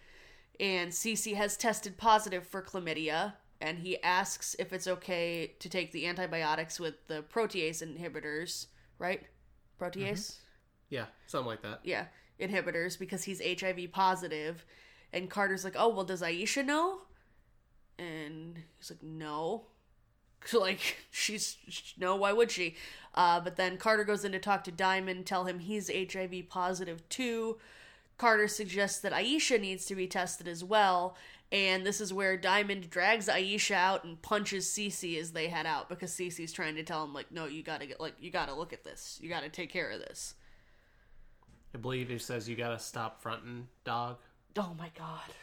And 0.60 0.90
Cece 0.90 1.34
has 1.34 1.56
tested 1.56 1.96
positive 1.96 2.46
for 2.46 2.62
chlamydia, 2.62 3.34
and 3.60 3.78
he 3.78 4.02
asks 4.02 4.54
if 4.58 4.72
it's 4.72 4.86
okay 4.86 5.54
to 5.58 5.68
take 5.68 5.92
the 5.92 6.06
antibiotics 6.06 6.78
with 6.78 7.06
the 7.08 7.22
protease 7.22 7.82
inhibitors, 7.82 8.66
right? 8.98 9.22
Protease? 9.80 10.36
Yeah, 10.88 11.06
something 11.26 11.46
like 11.46 11.62
that. 11.62 11.80
Yeah, 11.84 12.06
inhibitors 12.38 12.98
because 12.98 13.24
he's 13.24 13.40
HIV 13.40 13.92
positive. 13.92 14.64
And 15.12 15.30
Carter's 15.30 15.64
like, 15.64 15.74
"Oh, 15.76 15.88
well, 15.88 16.04
does 16.04 16.22
Aisha 16.22 16.64
know?" 16.64 17.02
And 17.98 18.62
he's 18.78 18.90
like, 18.90 19.02
"No." 19.02 19.66
Like, 20.52 20.96
she's 21.12 21.56
no. 21.96 22.16
Why 22.16 22.32
would 22.32 22.50
she? 22.50 22.74
Uh, 23.14 23.38
but 23.38 23.54
then 23.54 23.76
Carter 23.76 24.02
goes 24.02 24.24
in 24.24 24.32
to 24.32 24.40
talk 24.40 24.64
to 24.64 24.72
Diamond, 24.72 25.24
tell 25.24 25.44
him 25.44 25.60
he's 25.60 25.88
HIV 25.88 26.48
positive 26.48 27.08
too. 27.08 27.58
Carter 28.22 28.46
suggests 28.46 29.00
that 29.00 29.12
Aisha 29.12 29.60
needs 29.60 29.84
to 29.86 29.96
be 29.96 30.06
tested 30.06 30.46
as 30.46 30.62
well, 30.62 31.16
and 31.50 31.84
this 31.84 32.00
is 32.00 32.14
where 32.14 32.36
Diamond 32.36 32.88
drags 32.88 33.26
Aisha 33.26 33.74
out 33.74 34.04
and 34.04 34.22
punches 34.22 34.64
Cece 34.66 35.18
as 35.18 35.32
they 35.32 35.48
head 35.48 35.66
out 35.66 35.88
because 35.88 36.12
Cece's 36.12 36.52
trying 36.52 36.76
to 36.76 36.84
tell 36.84 37.02
him 37.02 37.12
like, 37.12 37.32
"No, 37.32 37.46
you 37.46 37.64
gotta 37.64 37.84
get 37.84 37.98
like, 38.00 38.14
you 38.20 38.30
gotta 38.30 38.54
look 38.54 38.72
at 38.72 38.84
this. 38.84 39.18
You 39.20 39.28
gotta 39.28 39.48
take 39.48 39.72
care 39.72 39.90
of 39.90 39.98
this." 39.98 40.36
I 41.74 41.78
believe 41.78 42.10
he 42.10 42.18
says 42.18 42.48
you 42.48 42.54
gotta 42.54 42.78
stop 42.78 43.20
fronting, 43.20 43.66
dog. 43.82 44.18
Oh 44.56 44.72
my 44.78 44.92
god. 44.96 45.34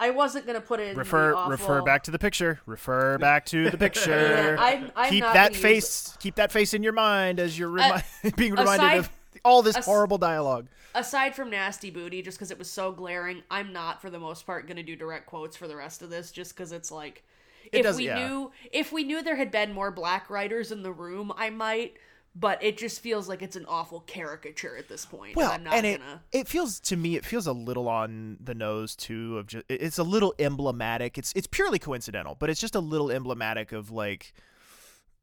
I 0.00 0.10
wasn't 0.10 0.48
gonna 0.48 0.60
put 0.60 0.80
it 0.80 0.88
in 0.88 0.96
Refer 0.96 1.30
the 1.30 1.36
awful... 1.36 1.50
refer 1.52 1.82
back 1.82 2.02
to 2.02 2.10
the 2.10 2.18
picture. 2.18 2.58
Refer 2.66 3.18
back 3.18 3.46
to 3.46 3.70
the 3.70 3.78
picture. 3.86 4.10
Yeah, 4.10 4.56
I'm- 4.60 4.90
I'm 4.96 5.10
keep 5.10 5.22
that 5.22 5.52
gonna 5.52 5.62
face 5.62 6.16
keep 6.18 6.34
that 6.34 6.50
face 6.50 6.74
in 6.74 6.82
your 6.82 6.92
mind 6.92 7.38
as 7.38 7.56
you're 7.56 7.78
uh, 7.78 8.02
remi- 8.24 8.34
being 8.36 8.50
reminded 8.54 8.84
aside- 8.84 8.98
of 8.98 9.10
all 9.44 9.62
this 9.62 9.76
as- 9.76 9.84
horrible 9.84 10.18
dialogue. 10.18 10.66
Aside 10.94 11.34
from 11.34 11.50
nasty 11.50 11.90
booty, 11.90 12.22
just 12.22 12.38
because 12.38 12.50
it 12.50 12.58
was 12.58 12.70
so 12.70 12.92
glaring, 12.92 13.42
I'm 13.50 13.72
not 13.72 14.00
for 14.00 14.10
the 14.10 14.18
most 14.20 14.46
part 14.46 14.68
gonna 14.68 14.82
do 14.82 14.94
direct 14.96 15.26
quotes 15.26 15.56
for 15.56 15.66
the 15.68 15.76
rest 15.76 16.02
of 16.02 16.10
this, 16.10 16.30
just 16.30 16.54
because 16.56 16.70
it's 16.72 16.90
like, 16.92 17.24
It 17.72 17.78
if 17.78 17.82
does- 17.84 17.96
we 17.96 18.06
yeah. 18.06 18.26
knew 18.28 18.52
if 18.72 18.92
we 18.92 19.04
knew 19.04 19.22
there 19.22 19.36
had 19.36 19.50
been 19.50 19.72
more 19.72 19.90
black 19.90 20.30
writers 20.30 20.70
in 20.70 20.82
the 20.82 20.92
room, 20.92 21.32
I 21.36 21.50
might. 21.50 21.96
But 22.36 22.60
it 22.64 22.76
just 22.76 22.98
feels 23.00 23.28
like 23.28 23.42
it's 23.42 23.54
an 23.54 23.64
awful 23.68 24.00
caricature 24.00 24.76
at 24.76 24.88
this 24.88 25.06
point. 25.06 25.36
Well, 25.36 25.52
and 25.52 25.60
I'm 25.60 25.64
not 25.64 25.74
and 25.74 25.86
it 25.86 26.00
gonna. 26.00 26.22
it 26.32 26.48
feels 26.48 26.80
to 26.80 26.96
me 26.96 27.14
it 27.14 27.24
feels 27.24 27.46
a 27.46 27.52
little 27.52 27.88
on 27.88 28.38
the 28.40 28.56
nose 28.56 28.96
too 28.96 29.38
of 29.38 29.46
just 29.46 29.64
it's 29.68 29.98
a 29.98 30.02
little 30.02 30.34
emblematic. 30.40 31.16
It's 31.16 31.32
it's 31.36 31.46
purely 31.46 31.78
coincidental, 31.78 32.34
but 32.36 32.50
it's 32.50 32.60
just 32.60 32.74
a 32.74 32.80
little 32.80 33.08
emblematic 33.12 33.70
of 33.70 33.92
like 33.92 34.32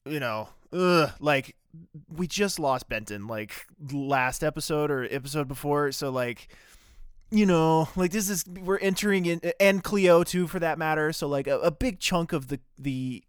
you 0.06 0.22
know, 0.22 0.48
ugh, 0.72 1.12
like 1.20 1.58
we 2.10 2.28
just 2.28 2.60
lost 2.60 2.88
Benton 2.90 3.28
like 3.28 3.66
last 3.92 4.44
episode 4.44 4.92
or 4.92 5.04
episode 5.10 5.48
before, 5.48 5.92
so 5.92 6.10
like 6.10 6.48
you 7.34 7.46
know, 7.46 7.88
like 7.96 8.12
this 8.12 8.30
is 8.30 8.44
we're 8.46 8.78
entering 8.80 9.26
in 9.26 9.40
and 9.60 9.84
Cleo 9.84 10.24
too 10.24 10.48
for 10.48 10.60
that 10.60 10.78
matter, 10.78 11.14
so 11.14 11.28
like 11.28 11.48
a, 11.48 11.60
a 11.60 11.72
big 11.72 12.00
chunk 12.00 12.34
of 12.34 12.48
the 12.50 12.60
the 12.78 13.24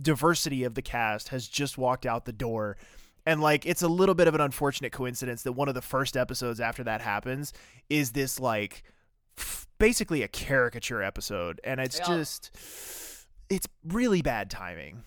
diversity 0.00 0.62
of 0.64 0.74
the 0.74 0.82
cast 0.82 1.28
has 1.28 1.48
just 1.48 1.78
walked 1.78 2.04
out 2.04 2.24
the 2.26 2.32
door 2.32 2.76
and 3.24 3.40
like 3.40 3.64
it's 3.64 3.80
a 3.82 3.88
little 3.88 4.14
bit 4.14 4.28
of 4.28 4.34
an 4.34 4.40
unfortunate 4.42 4.92
coincidence 4.92 5.42
that 5.42 5.52
one 5.52 5.68
of 5.68 5.74
the 5.74 5.80
first 5.80 6.16
episodes 6.18 6.60
after 6.60 6.84
that 6.84 7.00
happens 7.00 7.54
is 7.88 8.12
this 8.12 8.38
like 8.38 8.82
f- 9.38 9.66
basically 9.78 10.22
a 10.22 10.28
caricature 10.28 11.02
episode 11.02 11.60
and 11.64 11.80
it's 11.80 11.98
Yeah. 12.00 12.04
just 12.18 12.50
it's 13.48 13.66
really 13.86 14.20
bad 14.20 14.50
timing 14.50 15.02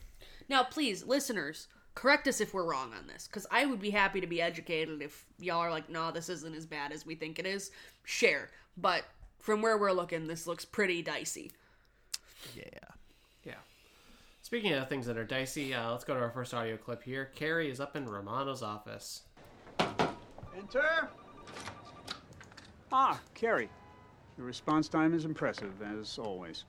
Now, 0.49 0.63
please, 0.63 1.05
listeners, 1.05 1.67
correct 1.95 2.27
us 2.27 2.41
if 2.41 2.53
we're 2.53 2.69
wrong 2.69 2.93
on 2.93 3.07
this, 3.07 3.27
because 3.27 3.45
I 3.51 3.65
would 3.65 3.81
be 3.81 3.89
happy 3.89 4.21
to 4.21 4.27
be 4.27 4.41
educated 4.41 5.01
if 5.01 5.25
y'all 5.39 5.59
are 5.59 5.71
like, 5.71 5.89
no, 5.89 6.11
this 6.11 6.29
isn't 6.29 6.55
as 6.55 6.65
bad 6.65 6.91
as 6.91 7.05
we 7.05 7.15
think 7.15 7.39
it 7.39 7.45
is. 7.45 7.71
Share. 8.03 8.49
But 8.77 9.03
from 9.39 9.61
where 9.61 9.77
we're 9.77 9.91
looking, 9.91 10.27
this 10.27 10.47
looks 10.47 10.65
pretty 10.65 11.01
dicey. 11.01 11.51
yeah 12.55 12.63
Yeah. 13.43 13.53
Speaking 14.41 14.73
of 14.73 14.87
things 14.87 15.05
that 15.05 15.17
are 15.17 15.25
dicey, 15.25 15.73
uh, 15.73 15.91
let's 15.91 16.03
go 16.03 16.13
to 16.13 16.19
our 16.19 16.31
first 16.31 16.53
audio 16.53 16.77
clip 16.77 17.03
here. 17.03 17.31
Kerry 17.35 17.69
is 17.69 17.79
up 17.79 17.95
in 17.95 18.05
Romano's 18.05 18.63
office. 18.63 19.23
Enter. 20.57 21.09
Ah, 22.91 23.19
Kerry. 23.35 23.69
Your 24.37 24.47
response 24.47 24.87
time 24.87 25.13
is 25.13 25.25
impressive, 25.25 25.73
as 25.81 26.17
always. 26.17 26.63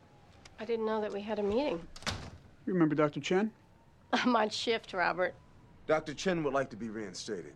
I 0.59 0.65
didn't 0.65 0.87
know 0.87 1.01
that 1.01 1.13
we 1.13 1.21
had 1.21 1.39
a 1.39 1.43
meeting. 1.43 1.81
You 2.67 2.73
remember 2.73 2.95
Dr. 2.95 3.21
Chen? 3.21 3.51
I'm 4.13 4.35
on 4.37 4.51
shift, 4.51 4.93
Robert. 4.93 5.35
Dr. 5.87 6.15
Chen 6.15 6.43
would 6.45 6.55
like 6.55 6.71
to 6.71 6.77
be 6.77 6.89
reinstated. 6.89 7.53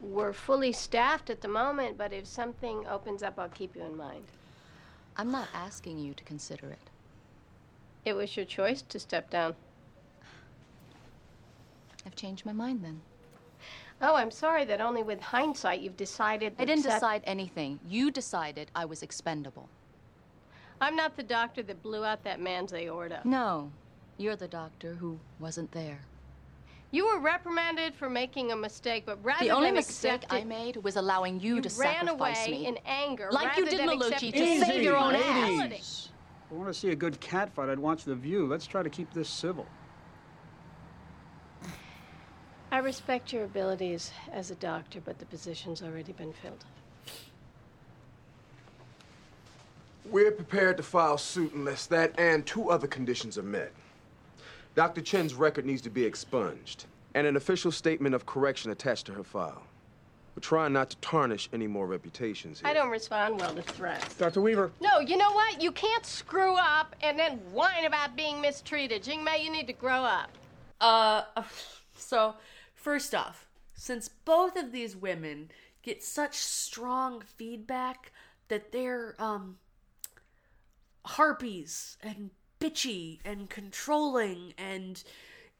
We're 0.00 0.32
fully 0.32 0.72
staffed 0.72 1.28
at 1.28 1.42
the 1.42 1.48
moment, 1.48 1.98
but 1.98 2.12
if 2.12 2.26
something 2.26 2.86
opens 2.86 3.22
up, 3.22 3.38
I'll 3.38 3.50
keep 3.50 3.76
you 3.76 3.82
in 3.84 3.96
mind. 3.96 4.24
I'm 5.16 5.30
not 5.30 5.48
asking 5.52 5.98
you 5.98 6.14
to 6.14 6.24
consider 6.24 6.68
it. 6.68 6.90
It 8.04 8.14
was 8.14 8.34
your 8.34 8.46
choice 8.46 8.80
to 8.82 8.98
step 8.98 9.28
down. 9.28 9.54
I've 12.06 12.16
changed 12.16 12.46
my 12.46 12.52
mind 12.52 12.82
then. 12.82 13.02
Oh, 14.00 14.14
I'm 14.14 14.30
sorry 14.30 14.64
that 14.64 14.80
only 14.80 15.02
with 15.02 15.20
hindsight 15.20 15.80
you've 15.80 15.98
decided. 15.98 16.54
I 16.58 16.64
didn't 16.64 16.84
that- 16.84 16.94
decide 16.94 17.22
anything. 17.26 17.78
You 17.86 18.10
decided 18.10 18.70
I 18.74 18.86
was 18.86 19.02
expendable. 19.02 19.68
I'm 20.80 20.96
not 20.96 21.14
the 21.14 21.22
doctor 21.22 21.62
that 21.64 21.82
blew 21.82 22.06
out 22.06 22.24
that 22.24 22.40
man's 22.40 22.72
aorta. 22.72 23.20
No, 23.24 23.70
you're 24.20 24.36
the 24.36 24.48
doctor 24.48 24.94
who 24.94 25.18
wasn't 25.38 25.72
there. 25.72 26.00
You 26.92 27.06
were 27.06 27.20
reprimanded 27.20 27.94
for 27.94 28.10
making 28.10 28.52
a 28.52 28.56
mistake, 28.56 29.04
but 29.06 29.18
rather 29.24 29.44
The 29.44 29.50
only 29.50 29.70
mistake 29.70 30.14
accept 30.24 30.32
I 30.32 30.44
made 30.44 30.76
was 30.78 30.96
allowing 30.96 31.40
you, 31.40 31.56
you 31.56 31.62
to 31.62 31.68
ran 31.80 32.06
sacrifice 32.06 32.46
away 32.46 32.58
me. 32.58 32.66
in 32.66 32.78
anger, 32.84 33.28
Like 33.30 33.56
you 33.56 33.64
did, 33.64 33.78
than 33.78 33.88
Malucci, 33.88 34.32
to 34.32 34.38
it. 34.38 34.66
save 34.66 34.82
your 34.82 34.96
own 34.96 35.14
ass. 35.14 36.08
I 36.50 36.54
want 36.54 36.66
to 36.68 36.74
see 36.74 36.90
a 36.90 36.96
good 36.96 37.18
cat 37.20 37.52
fight, 37.54 37.68
I'd 37.68 37.78
watch 37.78 38.04
The 38.04 38.14
View. 38.16 38.46
Let's 38.46 38.66
try 38.66 38.82
to 38.82 38.90
keep 38.90 39.12
this 39.14 39.28
civil. 39.28 39.66
I 42.72 42.78
respect 42.78 43.32
your 43.32 43.44
abilities 43.44 44.10
as 44.32 44.50
a 44.50 44.54
doctor, 44.56 45.00
but 45.00 45.18
the 45.18 45.26
position's 45.26 45.82
already 45.82 46.12
been 46.12 46.32
filled. 46.32 46.64
We're 50.04 50.32
prepared 50.32 50.76
to 50.78 50.82
file 50.82 51.18
suit 51.18 51.52
unless 51.54 51.86
that 51.86 52.18
and 52.18 52.44
two 52.44 52.68
other 52.70 52.88
conditions 52.88 53.38
are 53.38 53.42
met. 53.44 53.72
Dr. 54.74 55.00
Chen's 55.00 55.34
record 55.34 55.66
needs 55.66 55.82
to 55.82 55.90
be 55.90 56.04
expunged, 56.04 56.86
and 57.14 57.26
an 57.26 57.36
official 57.36 57.72
statement 57.72 58.14
of 58.14 58.26
correction 58.26 58.70
attached 58.70 59.06
to 59.06 59.12
her 59.12 59.24
file. 59.24 59.62
We're 60.36 60.42
trying 60.42 60.72
not 60.72 60.90
to 60.90 60.96
tarnish 60.98 61.48
any 61.52 61.66
more 61.66 61.86
reputations 61.86 62.60
here. 62.60 62.68
I 62.68 62.72
don't 62.72 62.90
respond 62.90 63.40
well 63.40 63.52
to 63.54 63.62
threats. 63.62 64.14
Dr. 64.14 64.40
Weaver. 64.40 64.70
No, 64.80 65.00
you 65.00 65.16
know 65.16 65.32
what? 65.32 65.60
You 65.60 65.72
can't 65.72 66.06
screw 66.06 66.54
up 66.56 66.94
and 67.02 67.18
then 67.18 67.38
whine 67.52 67.84
about 67.84 68.16
being 68.16 68.40
mistreated. 68.40 69.02
Jingmei, 69.02 69.42
you 69.42 69.50
need 69.50 69.66
to 69.66 69.72
grow 69.72 70.04
up. 70.04 70.30
Uh, 70.80 71.22
so 71.94 72.34
first 72.74 73.14
off, 73.14 73.48
since 73.74 74.08
both 74.08 74.56
of 74.56 74.70
these 74.70 74.96
women 74.96 75.50
get 75.82 76.02
such 76.02 76.36
strong 76.36 77.22
feedback 77.22 78.12
that 78.48 78.70
they're 78.72 79.16
um 79.18 79.56
harpies 81.04 81.96
and 82.02 82.30
bitchy 82.60 83.18
and 83.24 83.48
controlling 83.50 84.54
and 84.58 85.02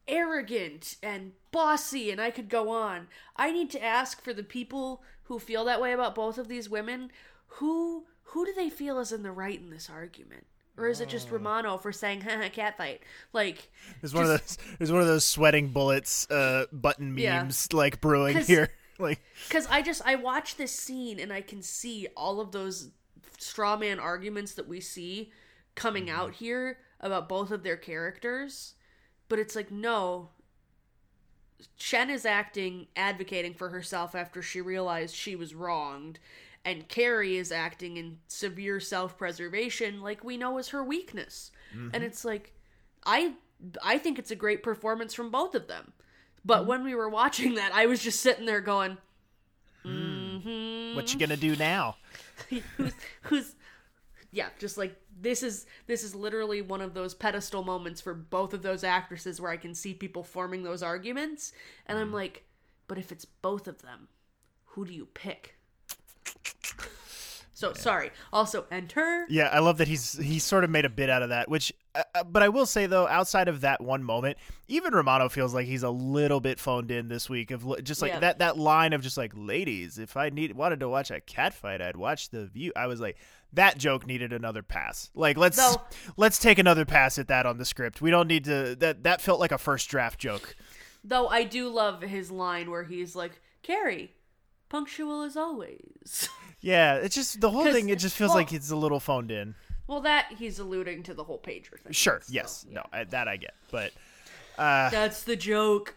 arrogant 0.09 0.97
and 1.03 1.33
bossy 1.53 2.11
and 2.11 2.21
I 2.21 2.31
could 2.31 2.49
go 2.49 2.71
on. 2.71 3.09
I 3.37 3.53
need 3.53 3.71
to 3.71 3.83
ask 3.83 4.23
for 4.23 4.33
the 4.33 4.43
people 4.43 5.03
who 5.25 5.39
feel 5.39 5.65
that 5.67 5.81
way 5.81 5.93
about 5.93 6.15
both 6.15 6.39
of 6.39 6.49
these 6.49 6.69
women, 6.69 7.11
who 7.47 8.05
who 8.25 8.45
do 8.47 8.53
they 8.55 8.71
feel 8.71 8.99
is 8.99 9.13
in 9.13 9.23
the 9.23 9.33
right 9.33 9.61
in 9.61 9.71
this 9.71 9.91
argument? 9.91 10.47
Or 10.77 10.89
is 10.89 11.01
it 11.01 11.09
just 11.09 11.31
Romano 11.31 11.77
for 11.77 11.93
saying 11.93 12.21
haha 12.23 12.49
cat 12.49 12.77
fight? 12.77 13.03
Like 13.33 13.71
there's 14.01 14.15
one 14.15 14.25
of 14.25 14.31
those 14.31 14.59
there's 14.79 14.93
one 14.93 15.01
of 15.01 15.07
those 15.07 15.25
sweating 15.25 15.69
bullets 15.69 16.29
uh 16.31 16.67
button 16.73 17.17
Yeah. 17.17 17.43
memes 17.43 17.73
like 17.73 18.01
brewing 18.01 18.39
here 18.47 18.71
like 18.99 19.21
Because 19.49 19.67
I 19.71 19.83
just 19.83 20.03
I 20.05 20.17
watch 20.17 20.57
this 20.57 20.73
scene 20.73 21.21
and 21.21 21.33
I 21.33 21.41
can 21.41 21.63
see 21.63 22.09
all 22.17 22.41
of 22.41 22.53
those 22.53 22.91
straw 23.39 23.77
man 23.77 23.99
arguments 24.01 24.55
that 24.55 24.69
we 24.69 24.81
see 24.81 25.33
coming 25.75 26.07
Mm-hmm. 26.07 26.21
out 26.21 26.35
here 26.35 26.79
about 27.01 27.29
both 27.29 27.51
of 27.51 27.63
their 27.63 27.77
characters, 27.77 28.75
but 29.29 29.39
it's 29.39 29.57
like 29.57 29.71
no. 29.71 30.31
Chen 31.77 32.09
is 32.09 32.25
acting 32.25 32.87
advocating 32.97 33.53
for 33.53 33.69
herself 33.69 34.15
after 34.15 34.41
she 34.41 34.61
realized 34.61 35.15
she 35.15 35.37
was 35.37 35.55
wronged, 35.55 36.19
and 36.65 36.89
Kerry 36.89 37.37
is 37.37 37.53
acting 37.53 37.97
in 37.97 38.19
severe 38.29 38.81
self-preservation 38.81 40.01
like 40.01 40.25
we 40.25 40.37
know 40.37 40.59
is 40.59 40.69
her 40.69 40.85
weakness. 40.85 41.51
Mm-hmm. 41.75 41.91
And 41.95 42.05
it's 42.05 42.25
like 42.25 42.55
I 43.05 43.35
I 43.83 43.99
think 43.99 44.19
it's 44.19 44.31
a 44.31 44.37
great 44.37 44.63
performance 44.63 45.15
from 45.15 45.31
both 45.31 45.55
of 45.55 45.69
them. 45.69 45.93
But 46.45 46.61
mm-hmm. 46.61 46.69
when 46.69 46.85
we 46.85 46.95
were 46.95 47.09
watching 47.09 47.55
that, 47.57 47.73
I 47.75 47.87
was 47.87 48.03
just 48.03 48.21
sitting 48.21 48.47
there 48.47 48.61
going, 48.61 48.97
hmm. 49.83 49.89
mm-hmm. 49.89 50.97
What 50.97 51.13
you 51.13 51.19
gonna 51.21 51.37
do 51.37 51.57
now? 51.57 51.97
who's, 52.77 52.93
who's 53.23 53.55
yeah 54.33 54.49
just 54.59 54.79
like 54.79 54.97
this 55.21 55.43
is 55.43 55.67
this 55.87 56.03
is 56.05 56.15
literally 56.15 56.63
one 56.63 56.81
of 56.81 56.95
those 56.95 57.15
pedestal 57.15 57.63
moments 57.65 58.01
for 58.01 58.15
both 58.15 58.55
of 58.55 58.63
those 58.63 58.85
actresses 58.85 59.41
where 59.41 59.51
i 59.51 59.57
can 59.57 59.75
see 59.75 59.93
people 59.95 60.23
forming 60.23 60.63
those 60.63 60.83
arguments 60.83 61.53
and 61.87 61.99
i'm 61.99 62.13
like 62.13 62.45
but 62.87 62.99
if 62.99 63.11
it's 63.13 63.25
both 63.25 63.67
of 63.67 63.83
them 63.83 64.09
who 64.67 64.85
do 64.85 64.93
you 64.93 65.07
pick 65.15 65.57
so 67.53 67.75
sorry 67.75 68.11
also 68.33 68.65
enter 68.71 69.27
Yeah, 69.29 69.49
I 69.49 69.59
love 69.59 69.77
that 69.79 69.89
he's 69.89 70.17
he 70.17 70.39
sort 70.39 70.65
of 70.65 70.71
made 70.71 70.87
a 70.87 70.89
bit 70.89 71.11
out 71.11 71.23
of 71.23 71.29
that. 71.29 71.47
Which, 71.51 71.75
uh, 71.95 72.03
uh, 72.15 72.25
but 72.25 72.43
I 72.43 72.49
will 72.49 72.65
say 72.65 72.87
though, 72.87 73.07
outside 73.07 73.49
of 73.49 73.61
that 73.61 73.83
one 73.83 74.03
moment, 74.03 74.39
even 74.67 74.95
Romano 74.95 75.29
feels 75.29 75.53
like 75.53 75.67
he's 75.67 75.83
a 75.83 75.91
little 75.91 76.41
bit 76.41 76.59
phoned 76.59 76.91
in 76.91 77.09
this 77.09 77.29
week. 77.29 77.51
Of 77.51 77.85
just 77.85 78.01
like 78.01 78.13
Yeah. 78.13 78.21
that 78.21 78.39
that 78.39 78.57
line 78.57 78.95
of 78.95 79.03
just 79.03 79.19
like, 79.19 79.33
ladies, 79.37 79.99
if 79.99 80.17
I 80.17 80.31
need 80.31 80.57
wanted 80.57 80.81
to 80.81 80.89
watch 80.89 81.11
a 81.11 81.21
cat 81.21 81.53
fight, 81.53 81.83
I'd 81.83 81.97
watch 81.97 82.31
The 82.31 82.47
View. 82.47 82.73
I 82.77 82.87
was 82.87 82.99
like, 82.99 83.19
that 83.55 83.79
joke 83.79 84.07
needed 84.07 84.33
another 84.33 84.63
pass. 84.63 85.11
Like 85.15 85.37
let's 85.37 85.57
Though- 85.57 85.83
let's 86.17 86.39
take 86.39 86.59
another 86.59 86.85
pass 86.85 87.19
at 87.19 87.29
that 87.29 87.47
on 87.47 87.59
the 87.59 87.65
script. 87.65 88.01
We 88.01 88.11
don't 88.11 88.29
need 88.29 88.45
to. 88.45 88.75
That 88.77 89.03
that 89.05 89.21
felt 89.21 89.41
like 89.41 89.53
a 89.53 89.59
first 89.59 89.89
draft 89.89 90.19
joke. 90.21 90.55
though 91.03 91.29
i 91.29 91.43
do 91.45 91.69
love 91.71 92.03
his 92.03 92.31
line 92.31 92.71
where 92.71 92.85
he's 92.85 93.17
like 93.17 93.41
kerry 93.63 94.13
punctual 94.69 95.23
as 95.23 95.35
always 95.37 96.29
Yeah, 96.61 96.97
it's 96.97 97.15
just 97.15 97.41
the 97.41 97.49
whole 97.51 97.65
thing. 97.73 97.89
It 97.89 97.99
just 97.99 98.15
feels 98.15 98.29
well- 98.29 98.37
like 98.37 98.53
it's 98.53 98.71
a 98.71 98.77
little 98.77 99.01
phoned 99.01 99.31
in. 99.31 99.55
well 99.87 100.03
that 100.03 100.27
he's 100.39 100.59
alluding 100.59 101.05
to 101.05 101.15
the 101.15 101.25
whole 101.25 101.39
pager 101.39 101.79
thing 101.81 101.93
Sure. 101.93 102.21
so, 102.23 102.31
yes. 102.33 102.67
yeah. 102.69 102.75
No. 102.75 102.83
I, 102.93 103.05
that 103.05 103.29
I 103.29 103.37
get. 103.39 103.55
But 103.73 103.93
uh, 104.59 104.91
that's 104.91 105.23
the 105.23 105.37
joke 105.37 105.97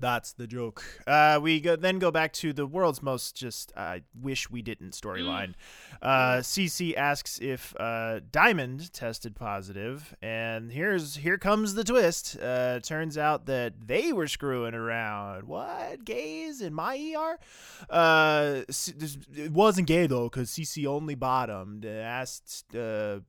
That's 0.00 0.32
the 0.32 0.48
joke. 0.48 0.82
Uh, 1.06 1.38
we 1.40 1.60
go, 1.60 1.76
then 1.76 1.98
go 2.00 2.10
back 2.10 2.32
to 2.34 2.52
the 2.52 2.66
world's 2.66 3.02
most 3.02 3.36
just 3.36 3.72
I 3.76 4.02
wish 4.20 4.50
we 4.50 4.60
didn't 4.60 4.92
storyline. 4.92 5.54
Uh, 6.00 6.38
CC 6.38 6.96
asks 6.96 7.38
if 7.40 7.72
uh, 7.78 8.20
Diamond 8.32 8.92
tested 8.92 9.36
positive, 9.36 10.16
and 10.20 10.72
here's 10.72 11.16
here 11.16 11.38
comes 11.38 11.74
the 11.74 11.84
twist. 11.84 12.36
Uh, 12.40 12.80
turns 12.80 13.16
out 13.16 13.46
that 13.46 13.74
they 13.86 14.12
were 14.12 14.26
screwing 14.26 14.74
around. 14.74 15.44
What 15.44 16.04
gays 16.04 16.60
in 16.60 16.74
my 16.74 16.96
ER? 17.16 17.38
Uh, 17.88 18.62
it 18.68 19.52
wasn't 19.52 19.86
gay 19.86 20.08
though, 20.08 20.28
because 20.28 20.50
CC 20.50 20.86
only 20.86 21.14
bottomed. 21.14 21.86
Uh, 21.86 21.88
asked. 21.88 22.74
Uh, 22.74 23.20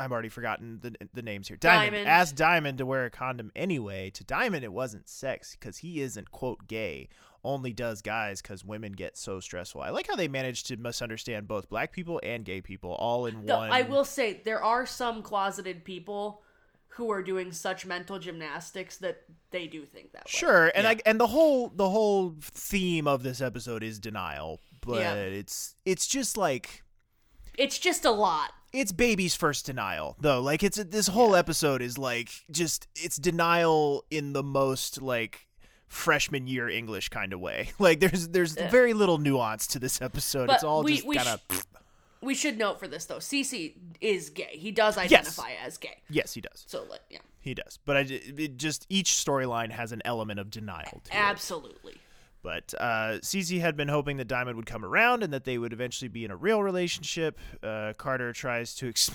I've 0.00 0.10
already 0.12 0.28
forgotten 0.28 0.80
the 0.82 0.94
the 1.12 1.22
names 1.22 1.48
here. 1.48 1.56
Diamond, 1.56 1.92
Diamond. 1.92 2.08
asked 2.08 2.36
Diamond 2.36 2.78
to 2.78 2.86
wear 2.86 3.04
a 3.04 3.10
condom 3.10 3.52
anyway. 3.54 4.10
To 4.10 4.24
Diamond, 4.24 4.64
it 4.64 4.72
wasn't 4.72 5.08
sex 5.08 5.56
because 5.58 5.78
he 5.78 6.00
isn't 6.00 6.30
quote 6.32 6.66
gay. 6.66 7.08
Only 7.44 7.72
does 7.74 8.00
guys 8.02 8.40
because 8.42 8.64
women 8.64 8.92
get 8.92 9.16
so 9.18 9.38
stressful. 9.38 9.82
I 9.82 9.90
like 9.90 10.06
how 10.08 10.16
they 10.16 10.28
managed 10.28 10.66
to 10.68 10.76
misunderstand 10.78 11.46
both 11.46 11.68
black 11.68 11.92
people 11.92 12.18
and 12.22 12.44
gay 12.44 12.60
people 12.62 12.92
all 12.92 13.26
in 13.26 13.44
No, 13.44 13.58
one. 13.58 13.70
I 13.70 13.82
will 13.82 14.04
say 14.04 14.40
there 14.44 14.62
are 14.64 14.86
some 14.86 15.22
closeted 15.22 15.84
people 15.84 16.42
who 16.88 17.10
are 17.10 17.22
doing 17.22 17.52
such 17.52 17.84
mental 17.84 18.18
gymnastics 18.18 18.96
that 18.98 19.22
they 19.50 19.66
do 19.66 19.84
think 19.84 20.12
that 20.12 20.20
way. 20.24 20.30
Sure, 20.30 20.72
and 20.74 20.86
I, 20.86 20.96
and 21.04 21.20
the 21.20 21.26
whole 21.26 21.68
the 21.68 21.90
whole 21.90 22.34
theme 22.40 23.06
of 23.06 23.22
this 23.22 23.40
episode 23.40 23.82
is 23.82 23.98
denial, 23.98 24.60
but 24.80 25.00
Yeah. 25.02 25.14
it's 25.14 25.74
it's 25.84 26.06
just 26.06 26.36
like 26.36 26.82
It's 27.58 27.78
just 27.78 28.04
a 28.04 28.10
lot. 28.10 28.52
It's 28.74 28.92
baby's 28.92 29.34
first 29.34 29.66
denial 29.66 30.16
though. 30.20 30.40
Like 30.40 30.62
it's 30.62 30.76
this 30.76 31.06
whole 31.08 31.34
episode 31.34 31.80
is 31.80 31.96
like 31.96 32.30
just 32.50 32.88
it's 32.96 33.16
denial 33.16 34.04
in 34.10 34.32
the 34.32 34.42
most 34.42 35.00
like 35.00 35.46
freshman 35.86 36.46
year 36.48 36.68
english 36.68 37.08
kind 37.08 37.32
of 37.32 37.40
way. 37.40 37.70
Like 37.78 38.00
there's 38.00 38.28
there's 38.28 38.54
very 38.54 38.92
little 38.94 39.18
nuance 39.18 39.66
to 39.68 39.78
this 39.78 40.02
episode. 40.02 40.48
But 40.48 40.54
it's 40.56 40.64
all 40.64 40.82
we- 40.82 40.94
just 40.96 41.06
we 41.06 41.16
kind 41.16 41.28
of 41.28 41.66
We 42.20 42.34
should 42.34 42.58
note 42.58 42.78
for 42.80 42.88
this 42.88 43.04
though, 43.06 43.18
Cece 43.18 43.74
is 44.00 44.30
gay. 44.30 44.50
He 44.52 44.70
does 44.72 44.96
identify 44.98 45.52
as 45.64 45.76
gay. 45.78 45.98
yes 46.10 46.34
he 46.34 46.40
does. 46.40 46.64
So 46.66 46.84
like, 46.90 47.02
yeah, 47.10 47.18
he 47.40 47.54
does. 47.54 47.78
But 47.84 47.96
I, 47.96 48.00
it 48.08 48.56
just 48.56 48.86
each 48.88 49.10
storyline 49.12 49.70
has 49.70 49.92
an 49.92 50.00
element 50.04 50.40
of 50.40 50.50
denial 50.50 51.00
to 51.04 51.10
it. 51.10 51.14
But 52.44 52.74
uh, 52.78 53.20
Cece 53.22 53.58
had 53.58 53.74
been 53.74 53.88
hoping 53.88 54.18
that 54.18 54.28
Diamond 54.28 54.56
would 54.58 54.66
come 54.66 54.84
around 54.84 55.22
and 55.22 55.32
that 55.32 55.44
they 55.44 55.56
would 55.56 55.72
eventually 55.72 56.08
be 56.10 56.26
in 56.26 56.30
a 56.30 56.36
real 56.36 56.62
relationship. 56.62 57.38
Uh, 57.62 57.94
Carter 57.96 58.34
tries 58.34 58.74
to. 58.76 58.88
Ex- 58.90 59.10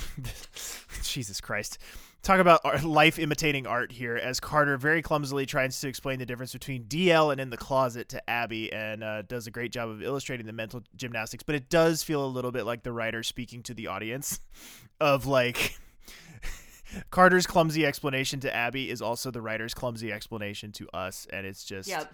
Jesus 1.04 1.40
Christ. 1.40 1.78
Talk 2.24 2.40
about 2.40 2.84
life 2.84 3.18
imitating 3.20 3.68
art 3.68 3.92
here 3.92 4.18
as 4.18 4.40
Carter 4.40 4.78
very 4.78 5.02
clumsily 5.04 5.46
tries 5.46 5.80
to 5.80 5.88
explain 5.88 6.18
the 6.18 6.26
difference 6.26 6.52
between 6.52 6.86
DL 6.86 7.32
and 7.32 7.40
in 7.40 7.52
the 7.52 7.56
closet 7.56 8.10
to 8.10 8.30
Abby 8.30 8.74
and 8.74 9.04
uh, 9.04 9.22
does 9.22 9.46
a 9.48 9.52
great 9.52 9.72
job 9.72 9.90
of 9.90 10.02
illustrating 10.02 10.46
the 10.48 10.52
mental 10.52 10.82
gymnastics. 10.98 11.44
But 11.44 11.54
it 11.56 11.70
does 11.70 12.02
feel 12.02 12.26
a 12.26 12.28
little 12.28 12.52
bit 12.52 12.66
like 12.66 12.82
the 12.82 12.92
writer 12.92 13.22
speaking 13.22 13.62
to 13.64 13.76
the 13.76 13.88
audience 13.88 14.40
of 15.00 15.28
like. 15.28 15.78
Carter's 17.12 17.46
clumsy 17.46 17.86
explanation 17.86 18.40
to 18.40 18.54
Abby 18.54 18.90
is 18.90 19.00
also 19.04 19.30
the 19.30 19.42
writer's 19.42 19.76
clumsy 19.76 20.12
explanation 20.12 20.72
to 20.72 20.90
us, 20.92 21.28
and 21.32 21.46
it's 21.46 21.64
just 21.64 21.88
Yeah. 21.88 22.06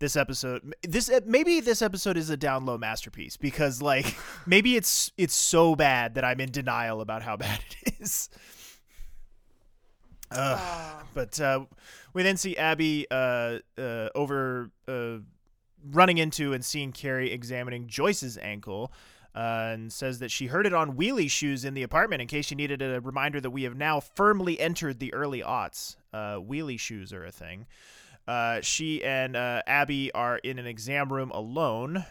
This 0.00 0.16
episode 0.16 0.74
this 0.82 1.10
maybe 1.26 1.60
this 1.60 1.82
episode 1.82 2.16
is 2.16 2.30
a 2.30 2.36
down 2.36 2.64
low 2.64 2.78
masterpiece 2.78 3.36
because 3.36 3.82
like 3.82 4.16
maybe 4.46 4.74
it's 4.74 5.12
it's 5.18 5.34
so 5.34 5.76
bad 5.76 6.14
that 6.14 6.24
i'm 6.24 6.40
in 6.40 6.50
denial 6.50 7.02
about 7.02 7.22
how 7.22 7.36
bad 7.36 7.60
it 7.82 7.94
is. 8.00 8.30
Ugh. 10.30 11.04
but 11.12 11.38
uh, 11.38 11.66
we 12.14 12.22
then 12.22 12.38
see 12.38 12.56
abby 12.56 13.06
uh, 13.10 13.58
uh, 13.76 14.08
over 14.14 14.70
uh, 14.88 15.18
running 15.92 16.16
into 16.16 16.54
and 16.54 16.64
seeing 16.64 16.92
kerry 16.92 17.30
examining 17.30 17.86
joyce's 17.86 18.38
ankle 18.38 18.90
uh, 19.34 19.72
and 19.74 19.92
says 19.92 20.18
that 20.20 20.30
she 20.30 20.46
heard 20.46 20.64
it 20.64 20.72
on 20.72 20.96
wheelie 20.96 21.30
shoes 21.30 21.62
in 21.62 21.74
the 21.74 21.82
apartment 21.82 22.22
in 22.22 22.26
case 22.26 22.50
you 22.50 22.56
needed 22.56 22.80
a 22.80 23.02
reminder 23.02 23.38
that 23.38 23.50
we 23.50 23.64
have 23.64 23.76
now 23.76 24.00
firmly 24.00 24.58
entered 24.58 24.98
the 24.98 25.12
early 25.12 25.42
aughts. 25.42 25.96
Uh, 26.12 26.36
wheelie 26.36 26.80
shoes 26.80 27.12
are 27.12 27.24
a 27.24 27.30
thing 27.30 27.66
uh, 28.26 28.60
she 28.60 29.02
and 29.04 29.36
uh, 29.36 29.62
Abby 29.66 30.12
are 30.12 30.38
in 30.38 30.58
an 30.58 30.66
exam 30.66 31.12
room 31.12 31.30
alone, 31.30 32.04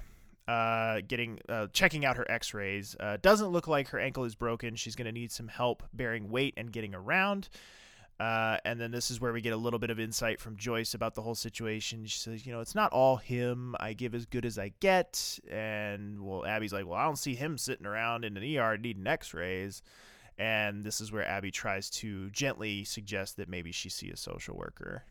uh, 0.47 1.01
getting 1.07 1.39
uh, 1.47 1.67
checking 1.73 2.05
out 2.05 2.17
her 2.17 2.29
X-rays. 2.29 2.95
Uh, 2.99 3.17
doesn't 3.21 3.49
look 3.49 3.67
like 3.67 3.89
her 3.89 3.99
ankle 3.99 4.23
is 4.23 4.35
broken. 4.35 4.75
She's 4.75 4.95
going 4.95 5.05
to 5.05 5.11
need 5.11 5.31
some 5.31 5.47
help 5.47 5.83
bearing 5.93 6.29
weight 6.29 6.53
and 6.57 6.71
getting 6.71 6.95
around. 6.95 7.49
Uh, 8.19 8.57
and 8.65 8.81
then 8.81 8.91
this 8.91 9.09
is 9.09 9.21
where 9.21 9.31
we 9.31 9.39
get 9.39 9.53
a 9.53 9.57
little 9.57 9.79
bit 9.79 9.89
of 9.89 9.99
insight 9.99 10.41
from 10.41 10.57
Joyce 10.57 10.93
about 10.93 11.15
the 11.15 11.21
whole 11.21 11.35
situation. 11.35 12.05
She 12.05 12.19
says, 12.19 12.45
you 12.45 12.51
know, 12.51 12.59
it's 12.59 12.75
not 12.75 12.91
all 12.91 13.15
him. 13.15 13.75
I 13.79 13.93
give 13.93 14.13
as 14.13 14.25
good 14.25 14.45
as 14.45 14.59
I 14.59 14.73
get. 14.81 15.39
And 15.49 16.21
well, 16.21 16.45
Abby's 16.45 16.73
like, 16.73 16.85
well, 16.85 16.97
I 16.99 17.05
don't 17.05 17.15
see 17.15 17.35
him 17.35 17.57
sitting 17.57 17.85
around 17.85 18.25
in 18.25 18.35
an 18.35 18.57
ER 18.57 18.77
needing 18.77 19.07
X-rays. 19.07 19.81
And 20.37 20.83
this 20.83 20.99
is 20.99 21.11
where 21.13 21.25
Abby 21.25 21.51
tries 21.51 21.89
to 21.91 22.29
gently 22.31 22.83
suggest 22.83 23.37
that 23.37 23.47
maybe 23.47 23.71
she 23.71 23.87
see 23.87 24.09
a 24.09 24.17
social 24.17 24.57
worker. 24.57 25.03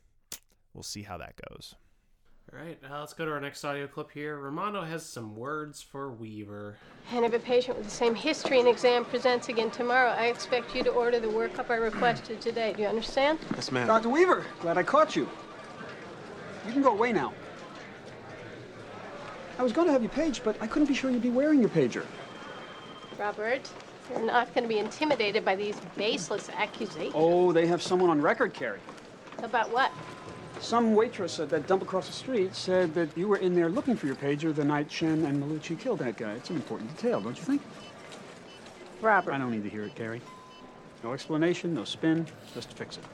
We'll 0.74 0.82
see 0.82 1.02
how 1.02 1.18
that 1.18 1.34
goes. 1.50 1.74
All 2.50 2.58
right, 2.58 2.78
uh, 2.90 3.00
let's 3.00 3.12
go 3.12 3.26
to 3.26 3.32
our 3.32 3.40
next 3.40 3.62
audio 3.62 3.86
clip 3.86 4.10
here. 4.10 4.38
Romano 4.38 4.82
has 4.82 5.04
some 5.04 5.36
words 5.36 5.82
for 5.82 6.10
Weaver. 6.10 6.78
And 7.12 7.24
if 7.24 7.34
a 7.34 7.38
patient 7.38 7.76
with 7.76 7.86
the 7.86 7.92
same 7.92 8.14
history 8.14 8.58
and 8.58 8.66
exam 8.66 9.04
presents 9.04 9.50
again 9.50 9.70
tomorrow, 9.70 10.10
I 10.10 10.26
expect 10.26 10.74
you 10.74 10.82
to 10.84 10.90
order 10.90 11.20
the 11.20 11.26
workup 11.26 11.68
I 11.68 11.74
requested 11.74 12.40
today. 12.40 12.72
Do 12.74 12.82
you 12.82 12.88
understand? 12.88 13.38
Yes, 13.54 13.70
ma'am. 13.70 13.86
Dr. 13.86 14.08
Weaver, 14.08 14.46
glad 14.60 14.78
I 14.78 14.82
caught 14.82 15.14
you. 15.14 15.28
You 16.66 16.72
can 16.72 16.80
go 16.80 16.92
away 16.92 17.12
now. 17.12 17.34
I 19.58 19.62
was 19.62 19.72
going 19.72 19.86
to 19.86 19.92
have 19.92 20.02
you 20.02 20.08
paged, 20.08 20.42
but 20.42 20.56
I 20.62 20.66
couldn't 20.66 20.88
be 20.88 20.94
sure 20.94 21.10
you'd 21.10 21.20
be 21.20 21.30
wearing 21.30 21.60
your 21.60 21.68
pager. 21.68 22.06
Robert, 23.18 23.68
you're 24.10 24.24
not 24.24 24.54
going 24.54 24.62
to 24.62 24.68
be 24.68 24.78
intimidated 24.78 25.44
by 25.44 25.54
these 25.54 25.78
baseless 25.96 26.48
accusations. 26.56 27.12
Oh, 27.14 27.52
they 27.52 27.66
have 27.66 27.82
someone 27.82 28.08
on 28.08 28.22
record, 28.22 28.54
Kerry. 28.54 28.78
About 29.42 29.70
what? 29.70 29.92
Some 30.60 30.94
waitress 30.94 31.38
at 31.38 31.50
that 31.50 31.66
dump 31.66 31.82
across 31.82 32.06
the 32.08 32.12
street 32.12 32.54
said 32.54 32.92
that 32.94 33.16
you 33.16 33.28
were 33.28 33.36
in 33.36 33.54
there 33.54 33.68
looking 33.68 33.96
for 33.96 34.06
your 34.06 34.16
pager 34.16 34.54
the 34.54 34.64
night 34.64 34.88
Chen 34.88 35.24
and 35.24 35.42
Malucci 35.42 35.78
killed 35.78 36.00
that 36.00 36.16
guy. 36.16 36.32
It's 36.32 36.50
an 36.50 36.56
important 36.56 36.94
detail, 36.96 37.20
don't 37.20 37.36
you 37.36 37.44
think? 37.44 37.62
Robert, 39.00 39.32
I 39.32 39.38
don't 39.38 39.52
need 39.52 39.62
to 39.62 39.70
hear 39.70 39.84
it, 39.84 39.94
Kerry. 39.94 40.20
No 41.04 41.12
explanation, 41.12 41.74
no 41.74 41.84
spin, 41.84 42.26
just 42.54 42.72
fix 42.72 42.96
it. 42.96 43.04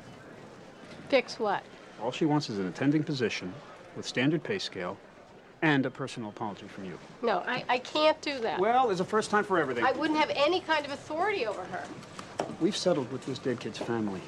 fix 1.08 1.38
what? 1.38 1.62
All 2.02 2.10
she 2.10 2.24
wants 2.24 2.48
is 2.48 2.58
an 2.58 2.66
attending 2.66 3.04
position 3.04 3.52
with 3.94 4.06
standard 4.06 4.42
pay 4.42 4.58
scale 4.58 4.96
and 5.60 5.84
a 5.86 5.90
personal 5.90 6.30
apology 6.30 6.66
from 6.66 6.84
you. 6.86 6.98
No, 7.22 7.42
I, 7.46 7.64
I 7.68 7.78
can't 7.78 8.20
do 8.22 8.38
that. 8.40 8.58
Well, 8.58 8.86
there's 8.86 9.00
a 9.00 9.04
first 9.04 9.30
time 9.30 9.44
for 9.44 9.58
everything. 9.58 9.84
I 9.84 9.92
wouldn't 9.92 10.18
have 10.18 10.30
any 10.34 10.60
kind 10.60 10.84
of 10.84 10.92
authority 10.92 11.46
over 11.46 11.62
her. 11.64 11.84
We've 12.60 12.76
settled 12.76 13.12
with 13.12 13.24
this 13.26 13.38
dead 13.38 13.60
kid's 13.60 13.78
family. 13.78 14.20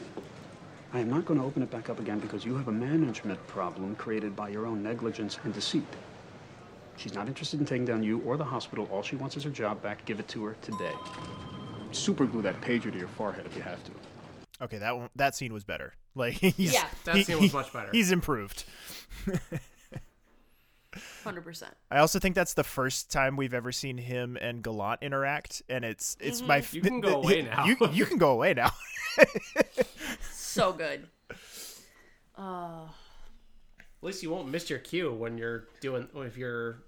I 0.92 1.00
am 1.00 1.10
not 1.10 1.24
going 1.24 1.38
to 1.38 1.44
open 1.44 1.62
it 1.62 1.70
back 1.70 1.90
up 1.90 2.00
again 2.00 2.18
because 2.20 2.44
you 2.44 2.56
have 2.56 2.68
a 2.68 2.72
management 2.72 3.44
problem 3.48 3.96
created 3.96 4.34
by 4.36 4.48
your 4.48 4.66
own 4.66 4.82
negligence 4.82 5.38
and 5.44 5.52
deceit. 5.52 5.84
She's 6.96 7.14
not 7.14 7.28
interested 7.28 7.60
in 7.60 7.66
taking 7.66 7.84
down 7.84 8.02
you 8.02 8.20
or 8.20 8.36
the 8.36 8.44
hospital. 8.44 8.88
All 8.90 9.02
she 9.02 9.16
wants 9.16 9.36
is 9.36 9.44
her 9.44 9.50
job 9.50 9.82
back. 9.82 10.04
Give 10.06 10.18
it 10.18 10.28
to 10.28 10.44
her 10.44 10.56
today. 10.62 10.94
Super 11.92 12.24
glue 12.24 12.42
that 12.42 12.60
pager 12.60 12.90
to 12.90 12.98
your 12.98 13.08
forehead 13.08 13.44
if 13.46 13.54
you 13.56 13.62
have 13.62 13.82
to. 13.84 13.90
Okay, 14.62 14.78
that 14.78 14.96
one, 14.96 15.10
that 15.16 15.34
scene 15.34 15.52
was 15.52 15.64
better. 15.64 15.94
Like, 16.16 16.32
he's, 16.32 16.72
Yeah. 16.72 16.86
That 17.04 17.26
scene 17.26 17.38
was 17.38 17.52
much 17.52 17.70
better. 17.74 17.90
He's 17.92 18.10
improved. 18.10 18.64
Hundred 21.22 21.42
percent. 21.42 21.74
I 21.90 21.98
also 21.98 22.18
think 22.18 22.34
that's 22.34 22.54
the 22.54 22.64
first 22.64 23.10
time 23.10 23.36
we've 23.36 23.52
ever 23.52 23.70
seen 23.70 23.98
him 23.98 24.38
and 24.40 24.62
Gallant 24.62 25.02
interact, 25.02 25.60
and 25.68 25.84
it's 25.84 26.16
it's 26.18 26.40
my. 26.40 26.60
Mm-hmm. 26.62 26.76
You 26.76 26.82
can 26.82 27.00
go 27.02 27.16
away 27.16 27.42
now. 27.42 27.66
you 27.66 27.76
you 27.92 28.06
can 28.06 28.16
go 28.16 28.30
away 28.30 28.54
now. 28.54 28.70
So 30.56 30.72
good. 30.72 31.06
Uh, 32.38 32.84
At 33.78 33.84
least 34.00 34.22
you 34.22 34.30
won't 34.30 34.48
miss 34.48 34.70
your 34.70 34.78
cue 34.78 35.12
when 35.12 35.36
you're 35.36 35.68
doing 35.82 36.08
if 36.14 36.38
you're 36.38 36.78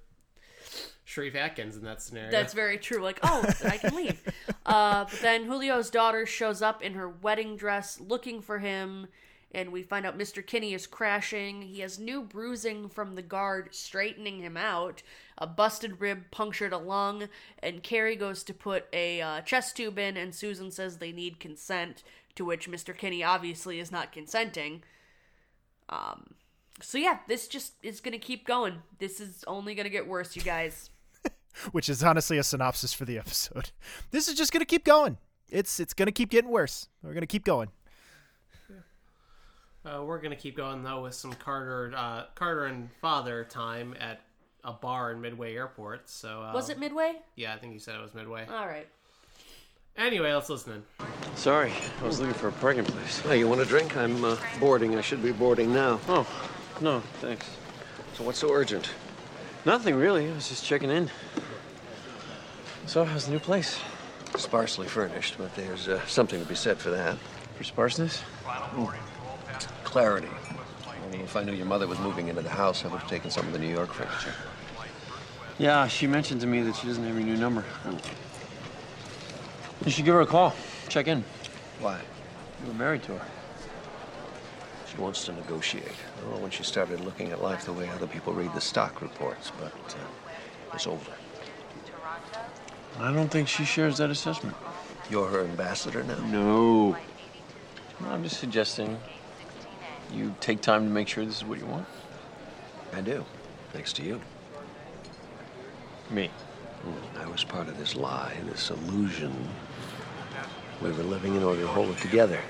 Sharif 1.04 1.34
Atkins 1.34 1.76
in 1.76 1.82
that 1.84 2.00
scenario. 2.00 2.30
That's 2.30 2.54
very 2.54 2.78
true. 2.78 3.02
Like, 3.02 3.18
oh, 3.22 3.44
I 3.64 3.76
can 3.76 3.94
leave. 3.94 4.20
Uh, 4.66 5.04
but 5.04 5.20
then 5.22 5.46
Julio's 5.46 5.88
daughter 5.88 6.26
shows 6.26 6.60
up 6.60 6.82
in 6.82 6.92
her 6.92 7.08
wedding 7.08 7.56
dress 7.56 7.98
looking 7.98 8.42
for 8.42 8.58
him, 8.58 9.06
and 9.52 9.72
we 9.72 9.82
find 9.82 10.04
out 10.04 10.18
Mr. 10.18 10.46
Kinney 10.46 10.74
is 10.74 10.86
crashing. 10.86 11.62
He 11.62 11.80
has 11.80 11.98
new 11.98 12.20
bruising 12.20 12.90
from 12.90 13.14
the 13.14 13.22
guard 13.22 13.70
straightening 13.74 14.40
him 14.40 14.58
out, 14.58 15.02
a 15.38 15.46
busted 15.46 16.02
rib 16.02 16.30
punctured 16.30 16.74
a 16.74 16.78
lung, 16.78 17.30
and 17.62 17.82
Kerry 17.82 18.14
goes 18.14 18.44
to 18.44 18.52
put 18.52 18.88
a 18.92 19.22
uh, 19.22 19.40
chest 19.40 19.74
tube 19.74 19.98
in, 19.98 20.18
and 20.18 20.34
Susan 20.34 20.70
says 20.70 20.98
they 20.98 21.12
need 21.12 21.40
consent, 21.40 22.02
to 22.38 22.44
which 22.44 22.70
Mr. 22.70 22.96
Kinney 22.96 23.22
obviously 23.22 23.80
is 23.80 23.90
not 23.92 24.12
consenting. 24.12 24.82
Um, 25.88 26.34
so 26.80 26.96
yeah, 26.96 27.18
this 27.26 27.48
just 27.48 27.74
is 27.82 28.00
gonna 28.00 28.18
keep 28.18 28.46
going. 28.46 28.82
This 28.98 29.20
is 29.20 29.44
only 29.46 29.74
gonna 29.74 29.88
get 29.88 30.06
worse, 30.06 30.36
you 30.36 30.42
guys. 30.42 30.90
which 31.72 31.88
is 31.88 32.02
honestly 32.02 32.38
a 32.38 32.44
synopsis 32.44 32.94
for 32.94 33.04
the 33.04 33.18
episode. 33.18 33.70
This 34.12 34.28
is 34.28 34.34
just 34.34 34.52
gonna 34.52 34.64
keep 34.64 34.84
going. 34.84 35.18
It's 35.50 35.80
it's 35.80 35.92
gonna 35.94 36.12
keep 36.12 36.30
getting 36.30 36.50
worse. 36.50 36.88
We're 37.02 37.12
gonna 37.12 37.26
keep 37.26 37.44
going. 37.44 37.68
Uh, 39.84 40.04
we're 40.04 40.20
gonna 40.20 40.36
keep 40.36 40.56
going 40.56 40.84
though 40.84 41.02
with 41.02 41.14
some 41.14 41.32
Carter, 41.32 41.92
uh, 41.96 42.24
Carter 42.36 42.66
and 42.66 42.88
father 43.00 43.44
time 43.44 43.96
at 43.98 44.20
a 44.62 44.72
bar 44.72 45.10
in 45.10 45.20
Midway 45.20 45.54
Airport. 45.56 46.08
So 46.08 46.42
uh, 46.42 46.52
Was 46.52 46.68
it 46.70 46.78
Midway? 46.78 47.16
Yeah, 47.34 47.54
I 47.54 47.58
think 47.58 47.72
you 47.72 47.80
said 47.80 47.96
it 47.96 48.02
was 48.02 48.14
Midway. 48.14 48.46
All 48.46 48.66
right. 48.66 48.86
Anyway, 49.98 50.32
let's 50.32 50.48
listen 50.48 50.74
in. 50.74 51.06
Sorry, 51.34 51.72
I 52.00 52.06
was 52.06 52.20
looking 52.20 52.34
for 52.34 52.48
a 52.48 52.52
parking 52.52 52.84
place. 52.84 53.18
Hey, 53.18 53.40
you 53.40 53.48
want 53.48 53.60
a 53.60 53.64
drink? 53.64 53.96
I'm 53.96 54.24
uh, 54.24 54.36
boarding. 54.60 54.96
I 54.96 55.00
should 55.00 55.20
be 55.24 55.32
boarding 55.32 55.74
now. 55.74 55.98
Oh, 56.08 56.24
no, 56.80 57.00
thanks. 57.20 57.50
So 58.14 58.22
what's 58.22 58.38
so 58.38 58.52
urgent? 58.52 58.90
Nothing 59.64 59.96
really. 59.96 60.30
I 60.30 60.32
was 60.32 60.48
just 60.48 60.64
checking 60.64 60.88
in. 60.88 61.10
So, 62.86 63.04
how's 63.04 63.26
the 63.26 63.32
new 63.32 63.40
place? 63.40 63.80
Sparsely 64.36 64.86
furnished, 64.86 65.34
but 65.36 65.52
there's 65.56 65.88
uh, 65.88 66.04
something 66.06 66.40
to 66.40 66.48
be 66.48 66.54
said 66.54 66.78
for 66.78 66.90
that. 66.90 67.18
For 67.56 67.64
sparseness? 67.64 68.22
Mm. 68.44 68.94
Clarity. 69.82 70.28
I 70.86 71.10
mean, 71.10 71.22
if 71.22 71.34
I 71.34 71.42
knew 71.42 71.52
your 71.52 71.66
mother 71.66 71.88
was 71.88 71.98
moving 71.98 72.28
into 72.28 72.42
the 72.42 72.50
house, 72.50 72.84
I 72.84 72.88
would 72.88 73.00
have 73.00 73.10
taken 73.10 73.32
some 73.32 73.46
of 73.48 73.52
the 73.52 73.58
New 73.58 73.68
York 73.68 73.92
furniture. 73.92 74.34
Yeah, 75.58 75.88
she 75.88 76.06
mentioned 76.06 76.40
to 76.42 76.46
me 76.46 76.62
that 76.62 76.76
she 76.76 76.86
doesn't 76.86 77.02
have 77.02 77.14
your 77.14 77.24
new 77.24 77.36
number. 77.36 77.64
You 79.84 79.90
should 79.90 80.04
give 80.04 80.14
her 80.14 80.20
a 80.20 80.26
call. 80.26 80.54
Check 80.88 81.06
in. 81.06 81.24
Why? 81.80 82.00
You 82.62 82.68
were 82.68 82.74
married 82.74 83.02
to 83.04 83.12
her. 83.12 83.26
She 84.90 84.96
wants 84.98 85.24
to 85.26 85.32
negotiate. 85.32 85.84
I 85.84 86.20
don't 86.22 86.34
know 86.34 86.40
when 86.40 86.50
she 86.50 86.62
started 86.62 87.00
looking 87.00 87.30
at 87.30 87.42
life 87.42 87.64
the 87.64 87.72
way 87.72 87.88
other 87.88 88.06
people 88.06 88.32
read 88.32 88.52
the 88.54 88.60
stock 88.60 89.00
reports, 89.00 89.52
but 89.60 89.72
uh, 89.94 90.74
it's 90.74 90.86
over. 90.86 91.12
I 92.98 93.12
don't 93.12 93.28
think 93.28 93.48
she 93.48 93.64
shares 93.64 93.98
that 93.98 94.10
assessment. 94.10 94.56
You're 95.10 95.28
her 95.28 95.44
ambassador 95.44 96.02
now? 96.02 96.18
No. 96.26 96.96
I'm 98.06 98.22
just 98.22 98.40
suggesting 98.40 98.98
you 100.12 100.34
take 100.40 100.60
time 100.60 100.84
to 100.84 100.90
make 100.90 101.08
sure 101.08 101.24
this 101.24 101.36
is 101.36 101.44
what 101.44 101.58
you 101.58 101.66
want. 101.66 101.86
I 102.92 103.00
do, 103.00 103.24
thanks 103.72 103.92
to 103.94 104.02
you. 104.02 104.20
Me? 106.10 106.30
I 107.18 107.26
was 107.26 107.44
part 107.44 107.68
of 107.68 107.76
this 107.78 107.94
lie, 107.94 108.36
this 108.46 108.70
illusion 108.70 109.48
we 110.80 110.90
were 110.90 111.02
living 111.02 111.34
in 111.34 111.42
order 111.42 111.62
to 111.62 111.68
hold 111.68 111.90
it 111.90 111.98
together. 111.98 112.40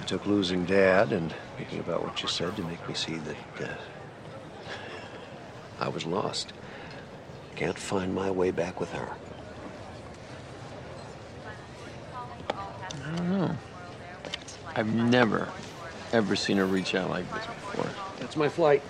It 0.00 0.06
took 0.06 0.26
losing 0.26 0.64
Dad 0.64 1.12
and 1.12 1.34
thinking 1.56 1.80
about 1.80 2.02
what 2.02 2.22
you 2.22 2.28
said 2.28 2.56
to 2.56 2.62
make 2.62 2.86
me 2.88 2.94
see 2.94 3.16
that 3.16 3.36
uh, 3.62 3.74
I 5.80 5.88
was 5.88 6.04
lost. 6.04 6.52
Can't 7.56 7.78
find 7.78 8.14
my 8.14 8.30
way 8.30 8.50
back 8.50 8.80
with 8.80 8.92
her. 8.92 9.08
I 13.04 13.16
don't 13.16 13.30
know. 13.30 13.56
I've 14.74 14.92
never, 14.92 15.48
ever 16.12 16.36
seen 16.36 16.56
her 16.56 16.66
reach 16.66 16.94
out 16.94 17.10
like 17.10 17.32
this 17.32 17.46
before. 17.46 17.90
That's 18.18 18.36
my 18.36 18.48
flight. 18.48 18.82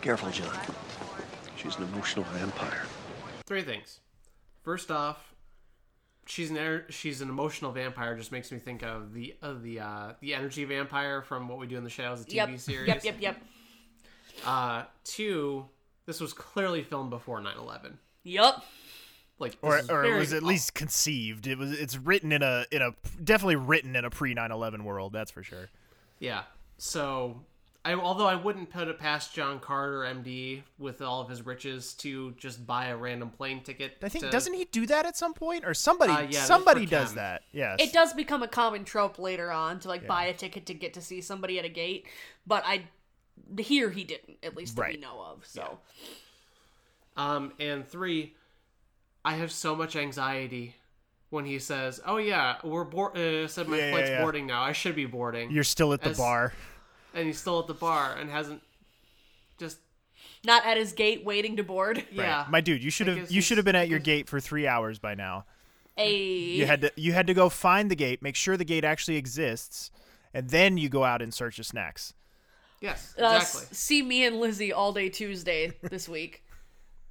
Careful, 0.00 0.30
John. 0.30 0.56
She's 1.56 1.76
an 1.76 1.84
emotional 1.84 2.24
vampire. 2.32 2.84
Three 3.44 3.62
things. 3.62 4.00
First 4.62 4.90
off, 4.90 5.27
she's 6.28 6.50
an 6.50 6.58
er- 6.58 6.86
she's 6.90 7.20
an 7.20 7.28
emotional 7.28 7.72
vampire. 7.72 8.16
Just 8.16 8.30
makes 8.32 8.52
me 8.52 8.58
think 8.58 8.82
of 8.82 9.12
the 9.14 9.34
of 9.42 9.62
the 9.62 9.80
uh, 9.80 10.12
the 10.20 10.34
energy 10.34 10.64
vampire 10.64 11.22
from 11.22 11.48
What 11.48 11.58
We 11.58 11.66
Do 11.66 11.76
in 11.76 11.84
the 11.84 11.90
Shadows, 11.90 12.24
the 12.24 12.30
TV 12.30 12.34
Yep. 12.34 12.58
series. 12.60 12.88
Yep. 12.88 13.04
Yep. 13.04 13.16
Yep. 13.20 13.42
Uh, 14.46 14.84
two, 15.04 15.66
this 16.06 16.20
was 16.20 16.32
clearly 16.32 16.82
filmed 16.82 17.10
before 17.10 17.40
9-11. 17.40 17.94
Yup. 18.22 18.64
Like, 19.40 19.56
Or 19.62 19.80
or 19.88 20.04
it 20.04 20.18
was 20.18 20.32
at 20.32 20.42
least 20.42 20.74
conceived. 20.74 21.46
It 21.46 21.58
was 21.58 21.72
it's 21.72 21.96
written 21.96 22.32
in 22.32 22.42
a 22.42 22.64
in 22.72 22.82
a 22.82 22.90
definitely 23.22 23.56
written 23.56 23.94
in 23.94 24.04
a 24.04 24.10
pre 24.10 24.34
9/11 24.34 24.82
world. 24.82 25.12
That's 25.12 25.30
for 25.30 25.42
sure. 25.44 25.68
Yeah. 26.18 26.42
So, 26.76 27.44
I 27.84 27.94
although 27.94 28.26
I 28.26 28.34
wouldn't 28.34 28.70
put 28.70 28.88
it 28.88 28.98
past 28.98 29.32
John 29.34 29.60
Carter, 29.60 30.00
MD, 30.00 30.62
with 30.78 31.00
all 31.00 31.20
of 31.22 31.28
his 31.28 31.46
riches, 31.46 31.94
to 31.94 32.32
just 32.32 32.66
buy 32.66 32.86
a 32.86 32.96
random 32.96 33.30
plane 33.30 33.62
ticket. 33.62 33.96
I 34.02 34.08
think 34.08 34.24
to- 34.26 34.30
doesn't 34.30 34.52
he 34.52 34.64
do 34.66 34.84
that 34.86 35.06
at 35.06 35.16
some 35.16 35.32
point 35.32 35.64
or 35.64 35.72
somebody 35.74 36.12
Uh, 36.12 36.20
yeah, 36.28 36.44
somebody 36.44 36.84
does 36.86 37.10
Chem. 37.10 37.16
that. 37.16 37.42
Yes. 37.52 37.78
It 37.80 37.92
does 37.92 38.12
become 38.12 38.42
a 38.42 38.48
common 38.48 38.84
trope 38.84 39.18
later 39.18 39.50
on 39.50 39.78
to 39.80 39.88
like 39.88 40.06
buy 40.06 40.24
a 40.24 40.34
ticket 40.34 40.66
to 40.66 40.74
get 40.74 40.94
to 40.94 41.00
see 41.00 41.20
somebody 41.20 41.58
at 41.58 41.64
a 41.64 41.68
gate, 41.70 42.06
but 42.46 42.62
I 42.66 42.82
here 43.58 43.90
he 43.90 44.04
didn't, 44.04 44.38
at 44.42 44.56
least 44.56 44.76
that 44.76 44.88
we 44.88 44.96
know 44.96 45.20
of. 45.22 45.46
So 45.46 45.78
Um, 47.16 47.52
and 47.58 47.86
three, 47.88 48.34
I 49.24 49.34
have 49.34 49.50
so 49.52 49.74
much 49.74 49.96
anxiety 49.96 50.74
when 51.30 51.44
he 51.44 51.58
says, 51.58 52.00
"Oh 52.06 52.16
yeah, 52.16 52.56
we're 52.62 52.84
board." 52.84 53.16
Uh, 53.16 53.46
said 53.48 53.68
my 53.68 53.76
Yeah, 53.76 53.84
yeah, 53.86 53.92
flight's 53.92 54.10
yeah. 54.10 54.22
boarding 54.22 54.46
now. 54.46 54.62
I 54.62 54.72
should 54.72 54.94
be 54.96 55.06
boarding." 55.06 55.50
You're 55.50 55.64
still 55.64 55.92
at 55.92 56.00
the 56.02 56.10
As- 56.10 56.18
bar. 56.18 56.52
And 57.18 57.26
he's 57.26 57.38
still 57.38 57.58
at 57.60 57.66
the 57.66 57.74
bar 57.74 58.14
and 58.18 58.30
hasn't 58.30 58.62
just 59.58 59.78
not 60.44 60.64
at 60.64 60.76
his 60.76 60.92
gate 60.92 61.24
waiting 61.24 61.56
to 61.56 61.62
board. 61.64 62.04
yeah. 62.12 62.46
My 62.48 62.60
dude, 62.60 62.82
you 62.82 62.90
should 62.90 63.08
have 63.08 63.30
you 63.30 63.40
should 63.40 63.58
have 63.58 63.64
been 63.64 63.76
at 63.76 63.88
your 63.88 63.98
gate 63.98 64.28
for 64.28 64.40
3 64.40 64.66
hours 64.66 64.98
by 64.98 65.14
now. 65.14 65.44
A 65.96 66.14
You 66.14 66.66
had 66.66 66.80
to 66.82 66.92
you 66.96 67.12
had 67.12 67.26
to 67.26 67.34
go 67.34 67.48
find 67.48 67.90
the 67.90 67.96
gate, 67.96 68.22
make 68.22 68.36
sure 68.36 68.56
the 68.56 68.64
gate 68.64 68.84
actually 68.84 69.16
exists, 69.16 69.90
and 70.32 70.48
then 70.50 70.78
you 70.78 70.88
go 70.88 71.02
out 71.04 71.20
in 71.22 71.32
search 71.32 71.58
of 71.58 71.66
snacks. 71.66 72.14
Yes, 72.80 73.14
uh, 73.20 73.24
exactly. 73.24 73.62
s- 73.62 73.76
see 73.76 74.02
me 74.02 74.24
and 74.24 74.38
Lizzie 74.38 74.72
all 74.72 74.92
day 74.92 75.08
Tuesday 75.08 75.72
this 75.82 76.08
week. 76.08 76.44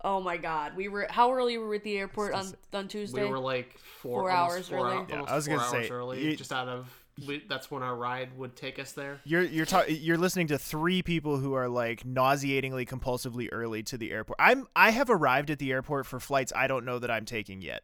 Oh 0.02 0.22
my 0.22 0.38
god, 0.38 0.78
we 0.78 0.88
were 0.88 1.08
how 1.10 1.34
early 1.34 1.58
were 1.58 1.68
we 1.68 1.76
at 1.76 1.84
the 1.84 1.98
airport 1.98 2.34
on 2.34 2.54
on 2.74 2.88
Tuesday? 2.88 3.24
we 3.24 3.30
were 3.30 3.40
like 3.40 3.78
four, 4.02 4.22
Four 4.22 4.32
hours 4.32 4.70
four 4.70 4.88
early. 4.88 4.96
hou- 4.98 5.06
Yeah, 5.10 5.24
I 5.24 5.36
was 5.36 5.48
four 5.48 5.58
gonna 5.58 5.68
hours 5.68 5.88
say, 5.88 5.92
early, 5.94 6.24
you- 6.24 6.36
just 6.38 6.54
out 6.54 6.70
of 6.70 6.88
we, 7.26 7.44
that's 7.48 7.72
when 7.72 7.84
our 7.84 7.96
ride 7.96 8.38
would 8.38 8.56
take 8.56 8.78
us 8.80 8.92
there. 8.92 9.22
You're 9.24 9.44
you're 9.44 9.66
ta- 9.66 9.86
you're 9.88 10.18
listening 10.18 10.48
to 10.48 10.58
three 10.58 11.02
people 11.02 11.38
who 11.38 11.54
are 11.54 11.68
like 11.70 12.06
nauseatingly 12.06 12.86
compulsively 12.86 13.50
early 13.52 13.84
to 13.84 13.98
the 13.98 14.12
airport. 14.12 14.38
I'm 14.40 14.68
I 14.76 14.92
have 14.92 15.10
arrived 15.10 15.50
at 15.50 15.60
the 15.60 15.72
airport 15.72 16.06
for 16.06 16.20
flights 16.20 16.54
I 16.56 16.68
don't 16.68 16.86
know 16.86 17.00
that 17.00 17.10
I'm 17.10 17.26
taking 17.26 17.62
yet. 17.62 17.84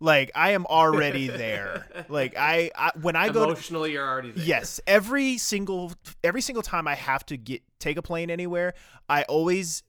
Like 0.00 0.32
I 0.34 0.50
am 0.50 0.66
already 0.66 1.28
there. 1.28 1.86
Like 2.08 2.34
I, 2.36 2.70
I 2.74 2.90
when 3.00 3.14
I 3.16 3.28
go 3.28 3.46
to, 3.46 3.52
Emotionally, 3.52 3.92
you're 3.92 4.06
already 4.06 4.32
there. 4.32 4.44
Yes, 4.44 4.80
every 4.86 5.38
single 5.38 5.92
every 6.24 6.40
single 6.40 6.62
time 6.62 6.88
I 6.88 6.94
have 6.94 7.24
to 7.26 7.36
get 7.36 7.62
take 7.78 7.96
a 7.96 8.02
plane 8.02 8.28
anywhere, 8.28 8.74
I 9.08 9.22
always 9.24 9.82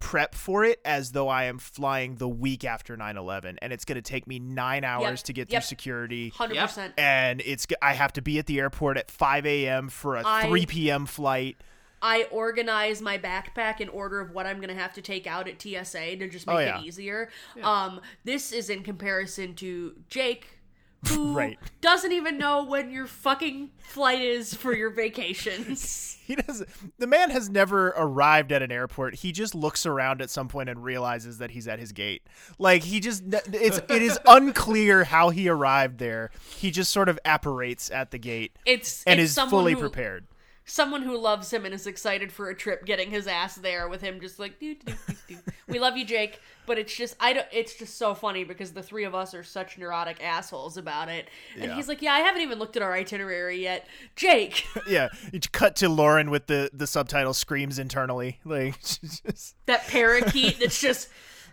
prep 0.00 0.34
for 0.34 0.64
it 0.64 0.80
as 0.84 1.12
though 1.12 1.28
I 1.28 1.44
am 1.44 1.58
flying 1.58 2.16
the 2.16 2.28
week 2.28 2.64
after 2.64 2.96
9/11 2.96 3.56
and 3.60 3.72
it's 3.72 3.84
going 3.84 3.96
to 3.96 4.02
take 4.02 4.26
me 4.26 4.38
9 4.38 4.84
hours 4.84 5.22
to 5.24 5.32
get 5.32 5.50
yep. 5.50 5.62
through 5.62 5.66
security 5.68 6.28
Hundred 6.30 6.54
Yep. 6.54 6.66
percent. 6.68 6.94
and 6.98 7.42
it's 7.44 7.66
g- 7.66 7.74
I 7.82 7.94
have 7.94 8.12
to 8.14 8.22
be 8.22 8.38
at 8.38 8.46
the 8.46 8.58
airport 8.60 8.96
at 8.96 9.10
5 9.10 9.44
a.m. 9.46 9.88
for 9.88 10.16
a 10.16 10.22
I- 10.24 10.46
3 10.46 10.66
p.m. 10.66 11.06
flight. 11.06 11.56
I 12.00 12.28
organize 12.30 13.02
my 13.02 13.18
backpack 13.18 13.80
in 13.80 13.88
order 13.88 14.20
of 14.20 14.30
what 14.30 14.46
I'm 14.46 14.60
gonna 14.60 14.74
have 14.74 14.94
to 14.94 15.02
take 15.02 15.26
out 15.26 15.48
at 15.48 15.60
TSA 15.60 16.16
to 16.18 16.28
just 16.28 16.46
make 16.46 16.56
Oh, 16.56 16.58
yeah. 16.60 16.78
it 16.80 16.84
easier. 16.84 17.28
Um, 17.60 18.00
this 18.24 18.52
is 18.52 18.70
in 18.70 18.84
comparison 18.84 19.54
to 19.56 19.96
Jake, 20.08 20.57
who 21.06 21.32
Right. 21.36 21.58
doesn't 21.80 22.10
even 22.12 22.38
know 22.38 22.64
when 22.64 22.90
your 22.90 23.06
fucking 23.06 23.70
flight 23.78 24.20
is 24.20 24.52
for 24.54 24.74
your 24.74 24.90
vacations. 24.90 26.14
He 26.28 26.34
does 26.36 26.62
The 26.98 27.06
man 27.06 27.30
has 27.30 27.48
never 27.48 27.88
arrived 27.96 28.52
at 28.52 28.60
an 28.60 28.70
airport. 28.70 29.14
He 29.14 29.32
just 29.32 29.54
looks 29.54 29.86
around 29.86 30.20
at 30.20 30.28
some 30.28 30.46
point 30.46 30.68
and 30.68 30.84
realizes 30.84 31.38
that 31.38 31.52
he's 31.52 31.66
at 31.66 31.78
his 31.78 31.92
gate. 31.92 32.20
Like 32.58 32.82
he 32.84 33.00
just 33.00 33.22
it's 33.26 33.78
it 33.78 34.02
is 34.02 34.18
unclear 34.26 35.04
how 35.04 35.30
he 35.30 35.48
arrived 35.48 35.96
there. 35.98 36.30
He 36.58 36.70
just 36.70 36.92
sort 36.92 37.08
of 37.08 37.18
apparates 37.24 37.90
at 37.90 38.10
the 38.10 38.18
gate 38.18 38.52
It's 38.66 39.02
and 39.04 39.18
it's 39.18 39.38
is 39.38 39.44
fully 39.48 39.72
who- 39.72 39.80
prepared. 39.80 40.26
someone 40.66 41.00
who 41.00 41.16
loves 41.16 41.50
him 41.50 41.64
and 41.64 41.72
is 41.72 41.86
excited 41.86 42.30
for 42.30 42.50
a 42.50 42.54
trip 42.54 42.84
getting 42.84 43.10
his 43.10 43.26
ass 43.26 43.54
there 43.54 43.88
with 43.88 44.02
him 44.02 44.20
just 44.20 44.38
like 44.38 44.58
doo, 44.60 44.74
doo, 44.74 44.92
doo, 45.06 45.14
doo. 45.28 45.38
We 45.68 45.78
love 45.78 45.96
you 45.96 46.04
jake 46.04 46.40
but 46.66 46.78
it's 46.78 46.94
just 46.94 47.14
i 47.20 47.32
don't 47.32 47.46
it's 47.52 47.74
just 47.74 47.96
so 47.96 48.14
funny 48.14 48.44
because 48.44 48.72
the 48.72 48.82
three 48.82 49.04
of 49.04 49.14
us 49.14 49.34
are 49.34 49.42
such 49.44 49.78
neurotic 49.78 50.22
assholes 50.22 50.76
about 50.76 51.08
it. 51.08 51.28
And 51.56 51.64
Yeah. 51.64 51.74
he's 51.76 51.88
like 51.88 52.02
yeah 52.02 52.12
i 52.12 52.18
haven't 52.20 52.42
even 52.42 52.58
looked 52.58 52.76
at 52.76 52.82
our 52.82 52.92
itinerary 52.92 53.62
yet. 53.62 53.86
Jake. 54.16 54.64
Yeah, 54.88 55.08
you 55.32 55.40
cut 55.52 55.76
to 55.76 55.88
Lauren 55.88 56.30
with 56.30 56.46
the 56.46 56.70
the 56.72 56.86
subtitle 56.86 57.34
screams 57.34 57.78
internally, 57.78 58.38
like 58.44 58.80
just 58.82 59.54
that 59.66 59.86
parakeet 59.88 60.58
that's 60.60 60.80
just 60.80 61.08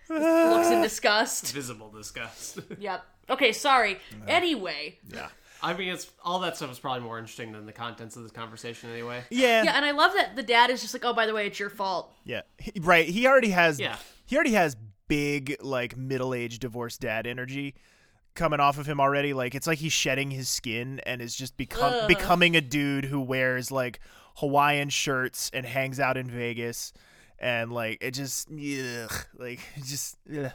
looks 0.09 0.69
in 0.69 0.81
disgust. 0.81 1.51
Visible 1.53 1.89
disgust. 1.91 2.59
yep. 2.79 3.03
Okay 3.29 3.51
sorry. 3.51 3.97
Anyway. 4.27 4.99
Yeah, 5.11 5.29
I 5.65 5.73
mean, 5.75 5.89
it's 5.89 6.11
all 6.23 6.39
that 6.39 6.55
stuff 6.55 6.71
is 6.71 6.79
probably 6.79 7.01
more 7.01 7.17
interesting 7.17 7.51
than 7.51 7.65
the 7.65 7.71
contents 7.73 8.15
of 8.15 8.23
this 8.23 8.31
conversation 8.31 8.91
anyway. 8.91 9.23
yeah, 9.29 9.63
yeah 9.63 9.75
and 9.75 9.83
i 9.83 9.91
love 9.91 10.13
that 10.13 10.35
the 10.35 10.43
dad 10.43 10.69
is 10.69 10.81
just 10.81 10.93
like 10.93 11.03
oh 11.03 11.13
by 11.13 11.25
the 11.25 11.33
way 11.33 11.47
it's 11.47 11.59
your 11.59 11.69
fault 11.69 12.13
yeah. 12.23 12.41
He- 12.57 12.73
right, 12.81 13.07
he 13.07 13.27
already 13.27 13.49
has. 13.49 13.79
Yeah. 13.79 13.97
he 14.25 14.35
already 14.35 14.53
has 14.53 14.75
big 15.07 15.57
like 15.61 15.95
middle 15.95 16.33
aged 16.33 16.61
divorced 16.61 17.01
dad 17.01 17.27
energy 17.27 17.75
coming 18.33 18.59
off 18.59 18.77
of 18.77 18.85
him 18.85 18.99
already. 18.99 19.33
Like 19.33 19.55
it's 19.55 19.67
like 19.67 19.77
he's 19.79 19.93
shedding 19.93 20.31
his 20.31 20.49
skin 20.49 20.99
and 21.05 21.21
is 21.21 21.35
just 21.35 21.57
become 21.57 21.93
Ugh. 21.93 22.07
becoming 22.07 22.55
a 22.55 22.61
dude 22.61 23.05
who 23.05 23.21
wears 23.21 23.71
like 23.71 23.99
Hawaiian 24.37 24.89
shirts 24.89 25.49
and 25.53 25.65
hangs 25.65 25.99
out 25.99 26.17
in 26.17 26.29
Vegas, 26.29 26.91
and 27.39 27.71
like 27.71 27.99
it 28.01 28.11
just 28.11 28.49
ugh, 28.51 29.25
like 29.37 29.59
just. 29.85 30.17
Ugh. 30.35 30.51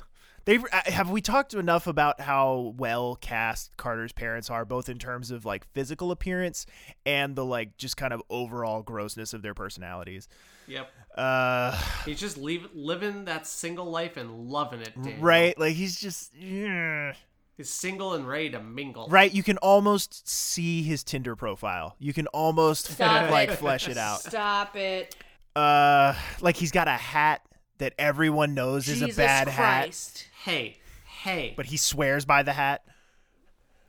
They've, 0.47 0.65
uh, 0.73 0.81
have 0.87 1.11
we 1.11 1.21
talked 1.21 1.55
enough 1.55 1.87
about 1.87 2.21
how 2.21 2.75
well 2.77 3.17
cast 3.21 3.77
Carter's 3.77 4.13
parents 4.13 4.49
are, 4.51 4.65
both 4.65 4.89
in 4.89 4.99
terms 4.99 5.31
of 5.31 5.45
like 5.45 5.67
physical 5.73 6.11
appearance 6.11 6.67
and 7.05 7.37
the 7.37 7.45
like 7.45 7.77
just 7.77 7.97
kind 7.97 8.13
of 8.13 8.23
overall 8.31 8.83
grossness 8.83 9.35
of 9.35 9.43
their 9.43 9.55
personalities? 9.55 10.29
Yep. 10.67 10.91
Uh, 11.17 11.81
He's 12.05 12.21
just 12.21 12.39
leave, 12.39 12.69
living 12.73 13.25
that 13.27 13.47
single 13.47 13.91
life 13.91 14.17
and 14.17 14.49
loving 14.49 14.81
it, 14.81 14.95
Daniel. 14.95 15.21
right? 15.21 15.59
Like 15.59 15.75
he's 15.75 16.01
just 16.01 16.35
Yeah. 16.35 17.15
He's 17.57 17.69
single 17.69 18.15
and 18.15 18.27
ready 18.27 18.49
to 18.51 18.61
mingle. 18.63 19.07
right. 19.11 19.31
You 19.33 19.43
can 19.43 19.59
almost 19.59 20.27
see 20.27 20.83
his 20.83 21.05
Tinder 21.05 21.37
profile. 21.37 21.95
You 21.99 22.15
can 22.15 22.27
almost 22.29 22.87
Stop 22.93 23.31
like 23.31 23.51
it. 23.51 23.57
flesh 23.57 23.87
it 23.89 23.99
out. 23.99 24.21
stop 24.21 24.77
it 24.77 25.15
Uh, 25.55 26.15
like 26.41 26.57
he's 26.57 26.71
got 26.71 26.89
a 26.89 26.93
hat 26.93 27.43
that 27.79 27.93
everyone 27.99 28.55
knows 28.55 28.89
is 28.89 29.03
a 29.03 29.09
bad 29.09 29.49
hat, 29.49 29.85
christ 29.85 30.27
Hey, 30.45 30.79
hey, 31.23 31.55
but 31.57 31.67
he 31.67 31.77
swears 31.77 32.25
by 32.25 32.43
the 32.43 32.53
hat. 32.53 32.85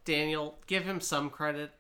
Daniel, 0.06 0.58
give 0.68 0.84
him 0.84 1.00
some 1.00 1.30
credit. 1.30 1.72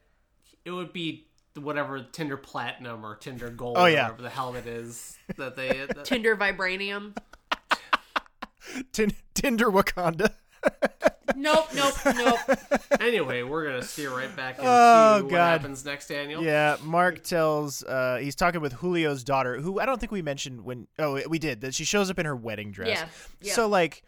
It 0.63 0.71
would 0.71 0.93
be 0.93 1.25
whatever 1.59 2.01
Tinder 2.03 2.37
Platinum 2.37 3.05
or 3.05 3.15
Tinder 3.15 3.49
Gold 3.49 3.77
Oh, 3.77 3.83
or 3.83 3.89
yeah. 3.89 4.03
whatever 4.03 4.21
the 4.21 4.29
hell 4.29 4.55
it 4.55 4.67
is 4.67 5.17
that 5.37 5.55
they. 5.55 5.69
that- 5.87 6.05
tinder 6.05 6.35
vibranium 6.37 7.15
Tin- 8.93 9.11
Tinder 9.33 9.69
Wakanda. 9.71 10.31
nope 11.35 11.67
nope 11.73 11.95
nope 12.15 12.39
anyway, 12.99 13.41
we're 13.41 13.65
gonna 13.65 13.81
steer 13.81 14.11
right 14.15 14.33
back 14.35 14.59
into 14.59 14.69
Oh, 14.69 15.21
what 15.23 15.31
God. 15.31 15.59
happens 15.59 15.83
next, 15.83 16.07
Daniel. 16.07 16.43
Yeah, 16.43 16.77
Mark 16.83 17.23
tells 17.23 17.83
uh 17.83 18.19
he's 18.21 18.35
talking 18.35 18.61
with 18.61 18.79
Julio's 18.79 19.23
daughter, 19.23 19.59
who 19.59 19.79
I 19.79 19.85
don't 19.87 19.99
think 19.99 20.11
we 20.11 20.21
mentioned 20.21 20.61
when 20.63 20.87
oh 20.99 21.19
we 21.27 21.39
did 21.39 21.61
that 21.61 21.73
she 21.73 21.83
shows 21.83 22.09
up 22.11 22.19
in 22.19 22.25
her 22.27 22.35
wedding 22.35 22.71
dress. 22.71 22.89
Yeah, 22.89 23.05
yeah. 23.41 23.53
So 23.53 23.67
like 23.67 24.03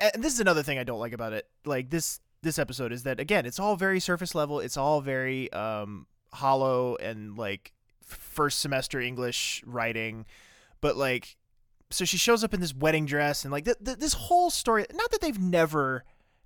and 0.00 0.22
this 0.22 0.32
is 0.32 0.40
another 0.40 0.62
thing 0.62 0.78
I 0.78 0.84
don't 0.84 1.00
like 1.00 1.12
about 1.12 1.32
it. 1.32 1.48
Like 1.64 1.90
this 1.90 2.20
this 2.42 2.58
episode 2.58 2.92
is 2.92 3.02
that 3.02 3.20
again, 3.20 3.46
it's 3.46 3.58
all 3.58 3.76
very 3.76 4.00
surface 4.00 4.34
level. 4.34 4.60
It's 4.60 4.76
all 4.76 5.00
very 5.00 5.52
um 5.52 6.06
hollow 6.32 6.96
and 6.96 7.36
like 7.36 7.72
first 8.02 8.60
semester 8.60 9.00
English 9.00 9.62
writing. 9.66 10.26
But 10.80 10.96
like 10.96 11.36
so 11.90 12.04
she 12.04 12.16
shows 12.16 12.44
up 12.44 12.52
in 12.54 12.60
this 12.60 12.74
wedding 12.74 13.06
dress 13.06 13.44
and 13.44 13.52
like 13.52 13.64
th- 13.64 13.78
th- 13.84 13.98
this 13.98 14.12
whole 14.12 14.50
story 14.50 14.84
not 14.92 15.10
that 15.10 15.20
they've 15.20 15.38
never 15.38 16.04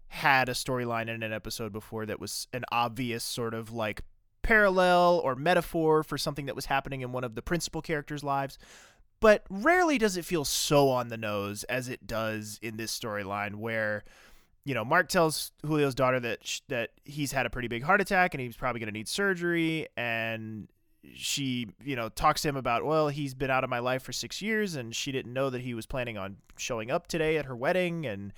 had 0.09 0.49
a 0.49 0.53
storyline 0.53 1.09
in 1.09 1.23
an 1.23 1.33
episode 1.33 1.73
before 1.73 2.07
that 2.07 2.21
was 2.21 2.47
an 2.53 2.65
obvious 2.71 3.25
sort 3.25 3.55
of 3.55 3.73
like 3.73 4.03
parallel 4.43 5.21
or 5.25 5.35
metaphor 5.35 6.03
for 6.03 6.19
something 6.19 6.47
that 6.47 6.55
was 6.55 6.67
happening 6.67 7.01
in 7.01 7.13
one 7.13 7.25
of 7.25 7.35
the 7.35 7.43
principal 7.43 7.81
characters' 7.81 8.23
lives. 8.23 8.59
But 9.23 9.45
rarely 9.49 9.99
does 9.99 10.17
it 10.17 10.25
feel 10.25 10.45
so 10.45 10.91
on 10.91 11.09
the 11.09 11.17
nose 11.17 11.63
as 11.65 11.89
it 11.89 12.07
does 12.07 12.59
in 12.61 12.77
this 12.77 12.97
storyline, 12.97 13.55
where 13.55 14.03
you 14.65 14.75
know 14.75 14.85
Mark 14.85 15.09
tells 15.09 15.53
Julio's 15.65 15.95
daughter 15.95 16.21
that 16.21 16.47
sh- 16.47 16.61
that 16.69 16.91
he's 17.05 17.33
had 17.33 17.47
a 17.47 17.51
pretty 17.51 17.69
big 17.69 17.85
heart 17.85 18.01
attack 18.01 18.35
and 18.35 18.41
he's 18.41 18.57
probably 18.57 18.81
going 18.81 18.93
to 18.93 18.93
need 18.93 19.09
surgery, 19.09 19.87
and 19.97 20.69
she 21.15 21.69
you 21.85 21.97
know 21.97 22.09
talks 22.09 22.43
to 22.43 22.49
him 22.49 22.57
about 22.57 22.85
well 22.85 23.09
he's 23.09 23.35
been 23.35 23.51
out 23.51 23.65
of 23.65 23.71
my 23.71 23.81
life 23.81 24.03
for 24.03 24.13
six 24.13 24.41
years 24.41 24.77
and 24.77 24.95
she 24.95 25.11
didn't 25.11 25.33
know 25.33 25.51
that 25.51 25.61
he 25.61 25.75
was 25.75 25.85
planning 25.85 26.17
on 26.17 26.37
showing 26.57 26.91
up 26.93 27.09
today 27.09 27.37
at 27.37 27.45
her 27.47 27.57
wedding 27.57 28.07
and 28.07 28.33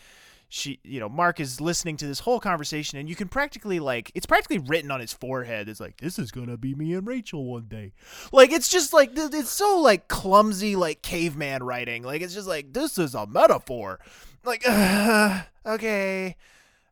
she 0.54 0.78
you 0.84 1.00
know 1.00 1.08
mark 1.08 1.40
is 1.40 1.60
listening 1.60 1.96
to 1.96 2.06
this 2.06 2.20
whole 2.20 2.38
conversation 2.38 2.96
and 2.96 3.08
you 3.08 3.16
can 3.16 3.26
practically 3.26 3.80
like 3.80 4.12
it's 4.14 4.24
practically 4.24 4.58
written 4.58 4.92
on 4.92 5.00
his 5.00 5.12
forehead. 5.12 5.68
It's 5.68 5.80
like 5.80 5.96
this 5.96 6.16
is 6.16 6.30
gonna 6.30 6.56
be 6.56 6.76
me 6.76 6.94
and 6.94 7.04
rachel 7.04 7.44
one 7.44 7.66
day. 7.66 7.92
Like 8.30 8.52
it's 8.52 8.68
just 8.68 8.92
like 8.92 9.10
it's 9.14 9.50
so 9.50 9.80
like 9.80 10.06
clumsy 10.06 10.76
like 10.76 11.02
caveman 11.02 11.64
writing. 11.64 12.04
Like 12.04 12.22
it's 12.22 12.34
just 12.34 12.46
like 12.46 12.72
this 12.72 12.98
is 12.98 13.16
a 13.16 13.26
metaphor. 13.26 13.98
Like 14.44 14.62
uh, 14.64 15.42
okay 15.66 16.36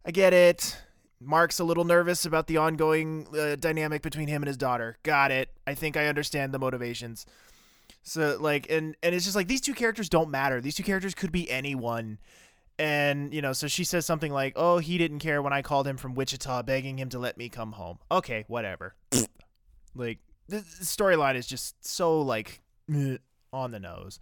i 0.05 0.11
get 0.11 0.33
it. 0.33 0.77
Mark's 1.21 1.61
a 1.61 1.65
little 1.65 1.85
nervous 1.85 2.25
about 2.25 2.49
the 2.49 2.57
ongoing 2.57 3.29
uh, 3.39 3.55
dynamic 3.55 4.03
between 4.03 4.27
him 4.27 4.43
and 4.43 4.49
his 4.49 4.57
daughter. 4.57 4.99
Got 5.05 5.31
it. 5.31 5.51
I 5.69 5.75
think 5.75 5.97
i 5.97 6.07
understand 6.07 6.53
the 6.53 6.59
motivations. 6.59 7.27
So 8.03 8.39
like 8.41 8.69
and 8.69 8.97
and 9.05 9.15
it's 9.15 9.25
just 9.25 9.37
like 9.37 9.47
these 9.47 9.61
two 9.61 9.75
characters 9.75 10.09
don't 10.09 10.31
matter. 10.31 10.61
These 10.61 10.75
two 10.75 10.83
characters 10.83 11.15
could 11.15 11.31
be 11.31 11.49
anyone 11.49 12.19
and 12.79 13.33
you 13.35 13.43
know 13.43 13.53
so 13.53 13.69
she 13.69 13.85
says 13.85 14.07
something 14.07 14.33
like 14.33 14.55
oh 14.57 14.79
he 14.79 14.99
didn't 14.99 15.19
care 15.19 15.43
when 15.43 15.53
i 15.53 15.63
called 15.63 15.87
him 15.87 15.97
from 15.97 16.15
wichita 16.15 16.63
begging 16.63 16.99
him 16.99 17.09
to 17.09 17.19
let 17.19 17.37
me 17.37 17.49
come 17.49 17.73
home. 17.73 17.99
Okay 18.11 18.45
whatever. 18.49 18.95
Like 19.95 20.21
the 20.49 20.59
storyline 20.81 21.35
is 21.35 21.47
just 21.47 21.87
so 21.87 22.23
like 22.23 22.63
on 23.53 23.71
the 23.71 23.81
nose. 23.81 24.19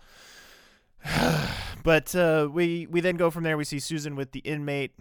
But 1.82 2.14
uh, 2.14 2.46
we 2.52 2.86
we 2.90 3.00
then 3.00 3.16
go 3.16 3.30
from 3.30 3.42
there. 3.42 3.56
We 3.56 3.64
see 3.64 3.78
susan 3.78 4.14
with 4.14 4.32
the 4.32 4.40
inmate 4.40 4.92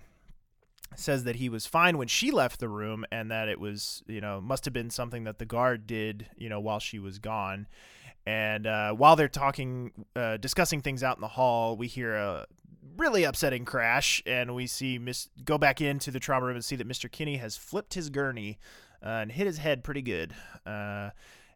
says 0.95 1.25
that 1.25 1.35
he 1.35 1.49
was 1.49 1.65
fine 1.65 1.97
when 1.97 2.07
she 2.07 2.31
left 2.31 2.59
the 2.59 2.69
room 2.69 3.05
and 3.11 3.29
that 3.29 3.47
it 3.47 3.59
was 3.59 4.01
you 4.07 4.21
know 4.21 4.39
must 4.39 4.63
have 4.65 4.73
been 4.73 4.89
something 4.89 5.25
that 5.25 5.39
the 5.39 5.45
guard 5.45 5.85
did 5.85 6.27
you 6.37 6.47
know 6.47 6.59
while 6.59 6.79
she 6.79 6.99
was 6.99 7.19
gone. 7.19 7.67
And 8.25 8.67
uh, 8.67 8.93
while 8.93 9.15
they're 9.15 9.27
talking 9.27 9.91
uh, 10.15 10.37
discussing 10.37 10.81
things 10.81 11.03
out 11.03 11.17
in 11.17 11.21
the 11.21 11.27
hall 11.27 11.75
we 11.75 11.87
hear 11.87 12.15
a 12.15 12.45
really 12.97 13.23
upsetting 13.23 13.65
crash 13.65 14.21
and 14.25 14.53
we 14.55 14.67
see 14.67 14.97
miss 14.97 15.29
go 15.43 15.57
back 15.57 15.81
into 15.81 16.11
the 16.11 16.19
trauma 16.19 16.45
room 16.45 16.55
and 16.55 16.63
see 16.65 16.75
that 16.75 16.87
mr 16.87 17.11
kinney 17.11 17.37
has 17.37 17.55
flipped 17.57 17.93
his 17.93 18.09
gurney 18.09 18.57
uh, 19.03 19.09
and 19.09 19.31
hit 19.31 19.47
his 19.47 19.57
head 19.57 19.83
pretty 19.83 20.01
good 20.01 20.33
uh, 20.65 21.09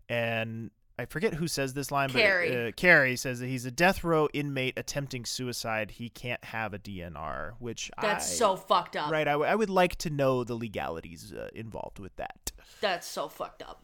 and 0.09 0.71
I 0.97 1.05
forget 1.05 1.33
who 1.33 1.47
says 1.47 1.73
this 1.73 1.89
line, 1.91 2.11
Kerry. 2.11 2.49
but 2.49 2.57
uh, 2.67 2.71
Kerry 2.73 3.15
says 3.15 3.39
that 3.39 3.47
he's 3.47 3.65
a 3.65 3.71
death 3.71 4.03
row 4.03 4.27
inmate 4.31 4.77
attempting 4.77 5.25
suicide. 5.25 5.89
He 5.89 6.07
can't 6.07 6.43
have 6.43 6.71
a 6.75 6.77
DNR, 6.77 7.53
which 7.57 7.89
That's 7.99 8.29
I- 8.31 8.35
so 8.35 8.55
fucked 8.55 8.95
up. 8.95 9.09
Right. 9.11 9.27
I, 9.27 9.31
w- 9.31 9.49
I 9.49 9.55
would 9.55 9.71
like 9.71 9.95
to 9.97 10.11
know 10.11 10.43
the 10.43 10.53
legalities 10.53 11.33
uh, 11.33 11.47
involved 11.55 11.97
with 11.97 12.15
that. 12.17 12.51
That's 12.79 13.07
so 13.07 13.27
fucked 13.27 13.63
up. 13.63 13.81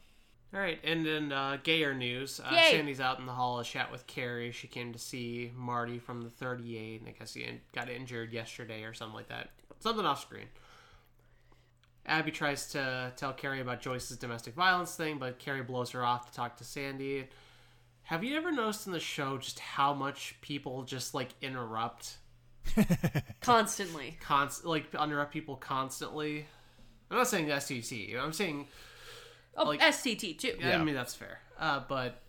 All 0.53 0.59
right, 0.59 0.79
and 0.83 1.05
in 1.05 1.31
uh, 1.31 1.57
gayer 1.61 1.93
news, 1.93 2.39
uh, 2.43 2.49
Yay. 2.51 2.71
Sandy's 2.71 2.99
out 2.99 3.19
in 3.19 3.27
the 3.27 3.31
hall 3.33 3.63
to 3.63 3.69
chat 3.69 3.91
with 3.91 4.07
Kerry. 4.07 4.51
She 4.51 4.67
came 4.67 4.91
to 4.93 4.97
see 4.99 5.51
Marty 5.55 5.99
from 5.99 6.23
the 6.23 6.29
38, 6.31 7.01
and 7.01 7.09
I 7.09 7.11
guess 7.11 7.35
he 7.35 7.43
in- 7.43 7.61
got 7.71 7.87
injured 7.87 8.33
yesterday 8.33 8.83
or 8.83 8.93
something 8.95 9.15
like 9.15 9.27
that. 9.29 9.51
Something 9.79 10.07
off 10.07 10.21
screen. 10.21 10.47
Abby 12.07 12.31
tries 12.31 12.71
to 12.71 13.13
tell 13.15 13.31
Kerry 13.33 13.61
about 13.61 13.79
Joyce's 13.81 14.17
domestic 14.17 14.55
violence 14.55 14.95
thing, 14.95 15.19
but 15.19 15.37
Kerry 15.37 15.61
blows 15.61 15.91
her 15.91 16.03
off 16.03 16.25
to 16.31 16.35
talk 16.35 16.57
to 16.57 16.63
Sandy. 16.63 17.27
Have 18.03 18.23
you 18.23 18.35
ever 18.35 18.51
noticed 18.51 18.87
in 18.87 18.93
the 18.93 18.99
show 18.99 19.37
just 19.37 19.59
how 19.59 19.93
much 19.93 20.35
people 20.41 20.81
just 20.81 21.13
like 21.13 21.29
interrupt, 21.43 22.17
Constantly. 23.41 24.17
const- 24.19 24.65
like 24.65 24.93
interrupt 24.95 25.31
people 25.31 25.55
constantly? 25.57 26.47
I'm 27.11 27.17
not 27.17 27.27
saying 27.27 27.47
STC. 27.47 28.19
I'm 28.19 28.33
saying 28.33 28.67
Oh, 29.57 29.65
Like- 29.65 29.81
STT 29.81 30.37
too. 30.37 30.55
Yeah, 30.59 30.79
I 30.79 30.83
mean 30.83 30.95
that's 30.95 31.15
fair. 31.15 31.39
Uh, 31.57 31.81
but 31.87 32.21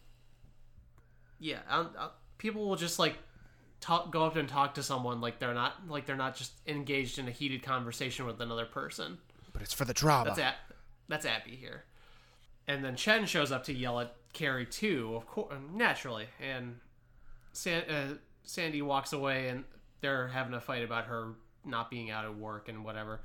yeah, 1.39 1.59
um, 1.69 1.91
uh, 1.99 2.09
people 2.39 2.69
will 2.69 2.77
just 2.77 2.99
like 2.99 3.17
talk, 3.81 4.11
go 4.13 4.25
up 4.25 4.37
and 4.37 4.49
talk 4.49 4.75
to 4.75 4.83
someone 4.83 5.21
like 5.21 5.39
they're 5.39 5.55
not 5.55 5.89
like 5.89 6.07
they're 6.07 6.17
not 6.17 6.37
just 6.37 6.53
engaged 6.67 7.19
in 7.19 7.29
a 7.29 7.31
heated 7.31 7.63
conversation 7.63 8.27
with 8.27 8.41
another 8.41 8.67
person. 8.67 9.19
But 9.53 9.63
it's 9.63 9.73
for 9.73 9.85
the 9.85 9.95
drama. 9.95 10.27
That's 10.31 10.39
Ab- 10.41 10.75
that's 11.09 11.27
Abby 11.27 11.57
here, 11.57 11.85
and 12.69 12.85
then 12.85 12.97
Chen 12.97 13.27
shows 13.27 13.51
up 13.53 13.65
to 13.65 13.73
yell 13.73 13.99
at 14.01 14.15
Kerry 14.33 14.67
too, 14.67 15.15
of 15.17 15.27
course, 15.27 15.55
naturally, 15.73 16.27
and 16.41 16.79
San- 17.53 17.89
uh, 17.91 18.15
Sandy 18.45 18.81
walks 18.83 19.13
away, 19.13 19.49
and 19.49 19.65
they're 20.03 20.29
having 20.29 20.55
a 20.55 20.61
fight 20.61 20.85
about 20.85 21.07
her 21.07 21.35
not 21.65 21.91
being 21.91 22.11
out 22.11 22.25
of 22.25 22.39
work 22.39 22.69
and 22.69 22.85
whatever, 22.85 23.21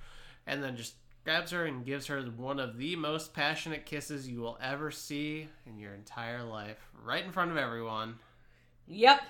and 0.47 0.63
then 0.63 0.75
just 0.77 0.95
grabs 1.25 1.51
her 1.51 1.65
and 1.65 1.83
gives 1.83 2.05
her 2.05 2.21
one 2.21 2.59
of 2.59 2.77
the 2.77 2.95
most 2.95 3.33
passionate 3.33 3.85
kisses 3.85 4.29
you 4.29 4.39
will 4.39 4.57
ever 4.61 4.91
see 4.91 5.47
in 5.65 5.79
your 5.79 5.93
entire 5.93 6.43
life, 6.43 6.77
right 7.03 7.25
in 7.25 7.31
front 7.31 7.51
of 7.51 7.57
everyone. 7.57 8.19
Yep. 8.87 9.21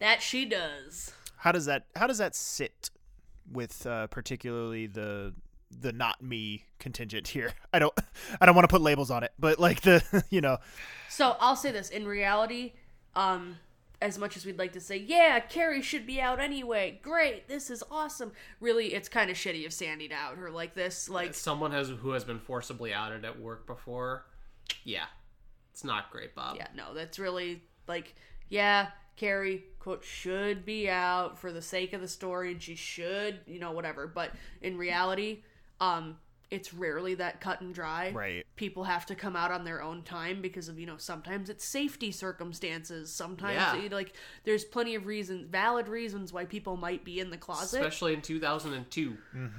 That 0.00 0.20
she 0.20 0.44
does. 0.44 1.12
How 1.36 1.52
does 1.52 1.66
that 1.66 1.86
how 1.94 2.06
does 2.06 2.18
that 2.18 2.34
sit 2.34 2.90
with 3.50 3.86
uh, 3.86 4.08
particularly 4.08 4.86
the 4.86 5.32
the 5.70 5.92
not 5.92 6.20
me 6.20 6.64
contingent 6.80 7.28
here? 7.28 7.52
I 7.72 7.78
don't 7.78 7.94
I 8.40 8.46
don't 8.46 8.56
want 8.56 8.68
to 8.68 8.72
put 8.72 8.82
labels 8.82 9.10
on 9.10 9.22
it, 9.22 9.32
but 9.38 9.60
like 9.60 9.82
the 9.82 10.24
you 10.30 10.40
know 10.40 10.58
So 11.08 11.36
I'll 11.38 11.56
say 11.56 11.70
this: 11.70 11.90
in 11.90 12.06
reality, 12.06 12.72
um, 13.14 13.56
as 14.02 14.18
much 14.18 14.36
as 14.36 14.46
we'd 14.46 14.58
like 14.58 14.72
to 14.72 14.80
say, 14.80 14.96
yeah, 14.96 15.38
Kerry 15.40 15.82
should 15.82 16.06
be 16.06 16.20
out 16.20 16.40
anyway. 16.40 16.98
Great, 17.02 17.48
this 17.48 17.70
is 17.70 17.82
awesome. 17.90 18.32
Really, 18.60 18.94
it's 18.94 19.08
kind 19.08 19.30
of 19.30 19.36
shitty 19.36 19.66
of 19.66 19.72
Sandy 19.72 20.08
to 20.08 20.14
out 20.14 20.36
her 20.36 20.50
like 20.50 20.74
this. 20.74 21.08
Like, 21.08 21.34
Someone 21.34 21.72
has 21.72 21.90
who 21.90 22.10
has 22.12 22.24
been 22.24 22.38
forcibly 22.38 22.94
outed 22.94 23.24
at 23.24 23.38
work 23.38 23.66
before. 23.66 24.24
Yeah, 24.84 25.04
it's 25.72 25.84
not 25.84 26.10
great, 26.10 26.34
Bob. 26.34 26.56
yeah, 26.56 26.68
no, 26.74 26.94
that's 26.94 27.18
really 27.18 27.62
like, 27.86 28.14
yeah, 28.48 28.88
Kerry 29.16 29.64
quote 29.78 30.02
should 30.04 30.64
be 30.64 30.88
out 30.88 31.38
for 31.38 31.52
the 31.52 31.62
sake 31.62 31.92
of 31.92 32.00
the 32.00 32.08
story, 32.08 32.52
and 32.52 32.62
she 32.62 32.74
should, 32.76 33.40
you 33.46 33.58
know, 33.58 33.72
whatever. 33.72 34.06
But 34.06 34.30
in 34.62 34.78
reality, 34.78 35.42
um, 35.80 36.16
it's 36.50 36.74
rarely 36.74 37.14
that 37.14 37.40
cut 37.40 37.60
and 37.60 37.72
dry. 37.74 38.10
Right. 38.10 38.44
People 38.56 38.84
have 38.84 39.06
to 39.06 39.14
come 39.14 39.36
out 39.36 39.52
on 39.52 39.64
their 39.64 39.82
own 39.82 40.02
time 40.02 40.42
because 40.42 40.68
of 40.68 40.78
you 40.78 40.86
know 40.86 40.96
sometimes 40.96 41.48
it's 41.48 41.64
safety 41.64 42.10
circumstances. 42.10 43.12
Sometimes 43.12 43.54
Yeah. 43.54 43.76
it- 43.76 43.92
like 43.92 44.14
there's 44.44 44.64
plenty 44.64 44.94
of 44.94 45.06
reasons, 45.06 45.48
valid 45.48 45.86
reasons 45.88 46.32
why 46.32 46.44
people 46.44 46.76
might 46.76 47.04
be 47.04 47.20
in 47.20 47.30
the 47.30 47.36
closet. 47.38 47.78
Especially 47.80 48.14
in 48.14 48.22
2002. 48.22 49.16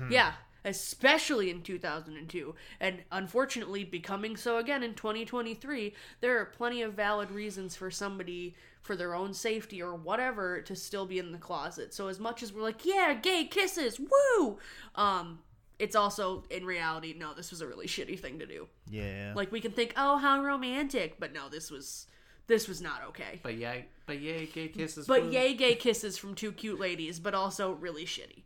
Yeah, 0.10 0.34
especially 0.66 1.50
in 1.50 1.62
2002. 1.64 2.56
And 2.80 3.04
unfortunately, 3.12 3.84
becoming 3.84 4.36
so 4.38 4.58
again 4.58 4.84
in 4.84 4.94
2023, 4.94 5.94
there 6.20 6.38
are 6.40 6.46
plenty 6.46 6.82
of 6.82 6.94
valid 6.94 7.32
reasons 7.32 7.76
for 7.76 7.90
somebody, 7.90 8.56
for 8.82 8.96
their 8.96 9.14
own 9.16 9.34
safety 9.34 9.82
or 9.82 9.96
whatever, 9.96 10.62
to 10.62 10.76
still 10.76 11.06
be 11.06 11.20
in 11.20 11.32
the 11.32 11.38
closet. 11.38 11.94
So, 11.94 12.08
as 12.08 12.20
much 12.20 12.44
as 12.44 12.52
we're 12.52 12.64
like, 12.64 12.86
yeah, 12.86 13.14
gay 13.14 13.46
kisses, 13.46 14.00
woo! 14.00 14.58
Um, 14.96 15.40
it's 15.82 15.96
also, 15.96 16.44
in 16.52 16.64
reality, 16.64 17.16
no, 17.18 17.34
this 17.34 17.50
was 17.50 17.62
a 17.62 17.68
really 17.68 17.88
shitty 17.96 18.20
thing 18.20 18.40
to 18.40 18.46
do. 18.46 18.68
yeah. 18.90 19.34
Like, 19.36 19.52
we 19.52 19.60
can 19.60 19.72
think, 19.72 19.94
oh, 19.98 20.18
how 20.18 20.42
romantic, 20.44 21.20
but 21.20 21.34
no, 21.34 21.50
this 21.50 21.72
was. 21.72 22.08
This 22.48 22.68
was 22.68 22.82
not 22.82 23.04
okay. 23.10 23.40
But 23.44 23.56
yeah, 23.56 23.76
but 24.08 24.20
yay, 24.20 24.46
gay 24.46 24.68
kisses. 24.68 25.08
But 25.08 25.24
woo. 25.24 25.32
yay, 25.32 25.54
gay 25.54 25.76
kisses 25.76 26.18
from 26.18 26.36
two 26.36 26.52
cute 26.52 26.80
ladies, 26.82 27.18
but 27.18 27.34
also 27.34 27.72
really 27.74 28.04
shitty. 28.04 28.44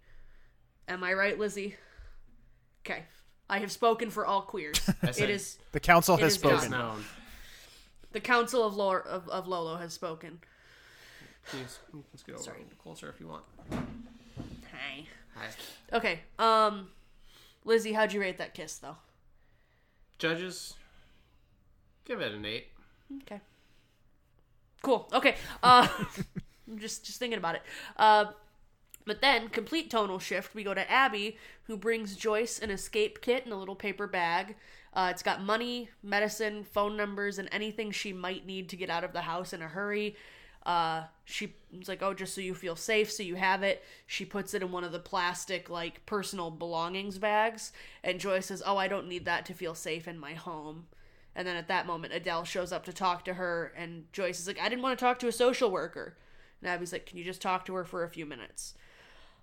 Am 0.87 1.03
I 1.03 1.13
right, 1.13 1.39
Lizzie? 1.39 1.75
Okay. 2.85 3.03
I 3.49 3.59
have 3.59 3.71
spoken 3.71 4.11
for 4.11 4.25
all 4.25 4.41
queers. 4.43 4.79
it 5.01 5.29
is 5.29 5.57
the 5.71 5.79
council 5.79 6.17
has 6.17 6.35
is 6.35 6.41
done. 6.41 6.53
It's 6.53 6.63
spoken. 6.65 6.77
known. 6.77 7.05
the 8.11 8.19
council 8.19 8.63
of, 8.63 8.75
Lor- 8.75 9.07
of 9.07 9.27
of 9.29 9.47
Lolo 9.47 9.77
has 9.77 9.93
spoken. 9.93 10.39
Please, 11.47 11.79
you 11.93 12.03
can 12.11 12.19
get 12.27 12.35
over 12.35 12.43
Sorry. 12.43 12.65
closer 12.83 13.09
if 13.09 13.19
you 13.19 13.27
want. 13.27 13.43
Hey. 14.71 15.07
Hi. 15.35 15.47
Okay. 15.93 16.19
Um, 16.37 16.89
Lizzie, 17.65 17.93
how'd 17.93 18.13
you 18.13 18.21
rate 18.21 18.37
that 18.37 18.53
kiss 18.53 18.77
though? 18.77 18.97
Judges, 20.17 20.75
give 22.05 22.21
it 22.21 22.31
an 22.31 22.45
eight. 22.45 22.67
Okay. 23.23 23.41
Cool. 24.81 25.09
Okay. 25.11 25.35
Uh, 25.61 25.87
I'm 26.67 26.79
just 26.79 27.05
just 27.05 27.19
thinking 27.19 27.39
about 27.39 27.55
it. 27.55 27.63
Uh, 27.97 28.25
but 29.05 29.21
then 29.21 29.49
complete 29.49 29.89
tonal 29.89 30.19
shift. 30.19 30.55
We 30.55 30.63
go 30.63 30.73
to 30.73 30.89
Abby, 30.89 31.37
who 31.63 31.75
brings 31.75 32.15
Joyce 32.15 32.59
an 32.59 32.71
escape 32.71 33.21
kit 33.21 33.45
in 33.45 33.51
a 33.51 33.57
little 33.57 33.75
paper 33.75 34.07
bag. 34.07 34.55
Uh, 34.93 35.09
it's 35.11 35.23
got 35.23 35.43
money, 35.43 35.89
medicine, 36.01 36.63
phone 36.63 36.95
numbers, 36.95 37.37
and 37.37 37.49
anything 37.51 37.91
she 37.91 38.13
might 38.13 38.45
need 38.45 38.69
to 38.69 38.77
get 38.77 38.89
out 38.89 39.03
of 39.03 39.11
the 39.11 39.21
house 39.21 39.53
in 39.53 39.61
a 39.61 39.67
hurry. 39.67 40.15
Uh, 40.65 41.03
she's 41.25 41.49
like, 41.87 42.01
"Oh, 42.01 42.13
just 42.13 42.33
so 42.33 42.41
you 42.41 42.55
feel 42.55 42.75
safe, 42.75 43.11
so 43.11 43.23
you 43.23 43.35
have 43.35 43.63
it." 43.63 43.83
She 44.07 44.25
puts 44.25 44.53
it 44.53 44.61
in 44.61 44.71
one 44.71 44.83
of 44.83 44.91
the 44.91 44.99
plastic, 44.99 45.69
like 45.69 46.05
personal 46.05 46.51
belongings 46.51 47.17
bags, 47.17 47.71
and 48.03 48.19
Joyce 48.19 48.47
says, 48.47 48.63
"Oh, 48.65 48.77
I 48.77 48.87
don't 48.87 49.07
need 49.07 49.25
that 49.25 49.45
to 49.47 49.53
feel 49.53 49.75
safe 49.75 50.07
in 50.07 50.17
my 50.17 50.33
home." 50.33 50.87
And 51.35 51.45
then 51.45 51.57
at 51.57 51.67
that 51.67 51.85
moment, 51.85 52.13
Adele 52.13 52.45
shows 52.45 52.71
up 52.71 52.85
to 52.85 52.93
talk 52.93 53.25
to 53.25 53.33
her, 53.33 53.73
and 53.75 54.05
Joyce 54.13 54.39
is 54.39 54.47
like, 54.47 54.59
I 54.59 54.69
didn't 54.69 54.81
want 54.81 54.97
to 54.97 55.03
talk 55.03 55.19
to 55.19 55.27
a 55.27 55.33
social 55.33 55.69
worker. 55.69 56.17
And 56.61 56.69
Abby's 56.69 56.93
like, 56.93 57.05
Can 57.05 57.17
you 57.17 57.25
just 57.25 57.41
talk 57.41 57.65
to 57.65 57.75
her 57.75 57.83
for 57.83 58.03
a 58.03 58.09
few 58.09 58.25
minutes? 58.25 58.75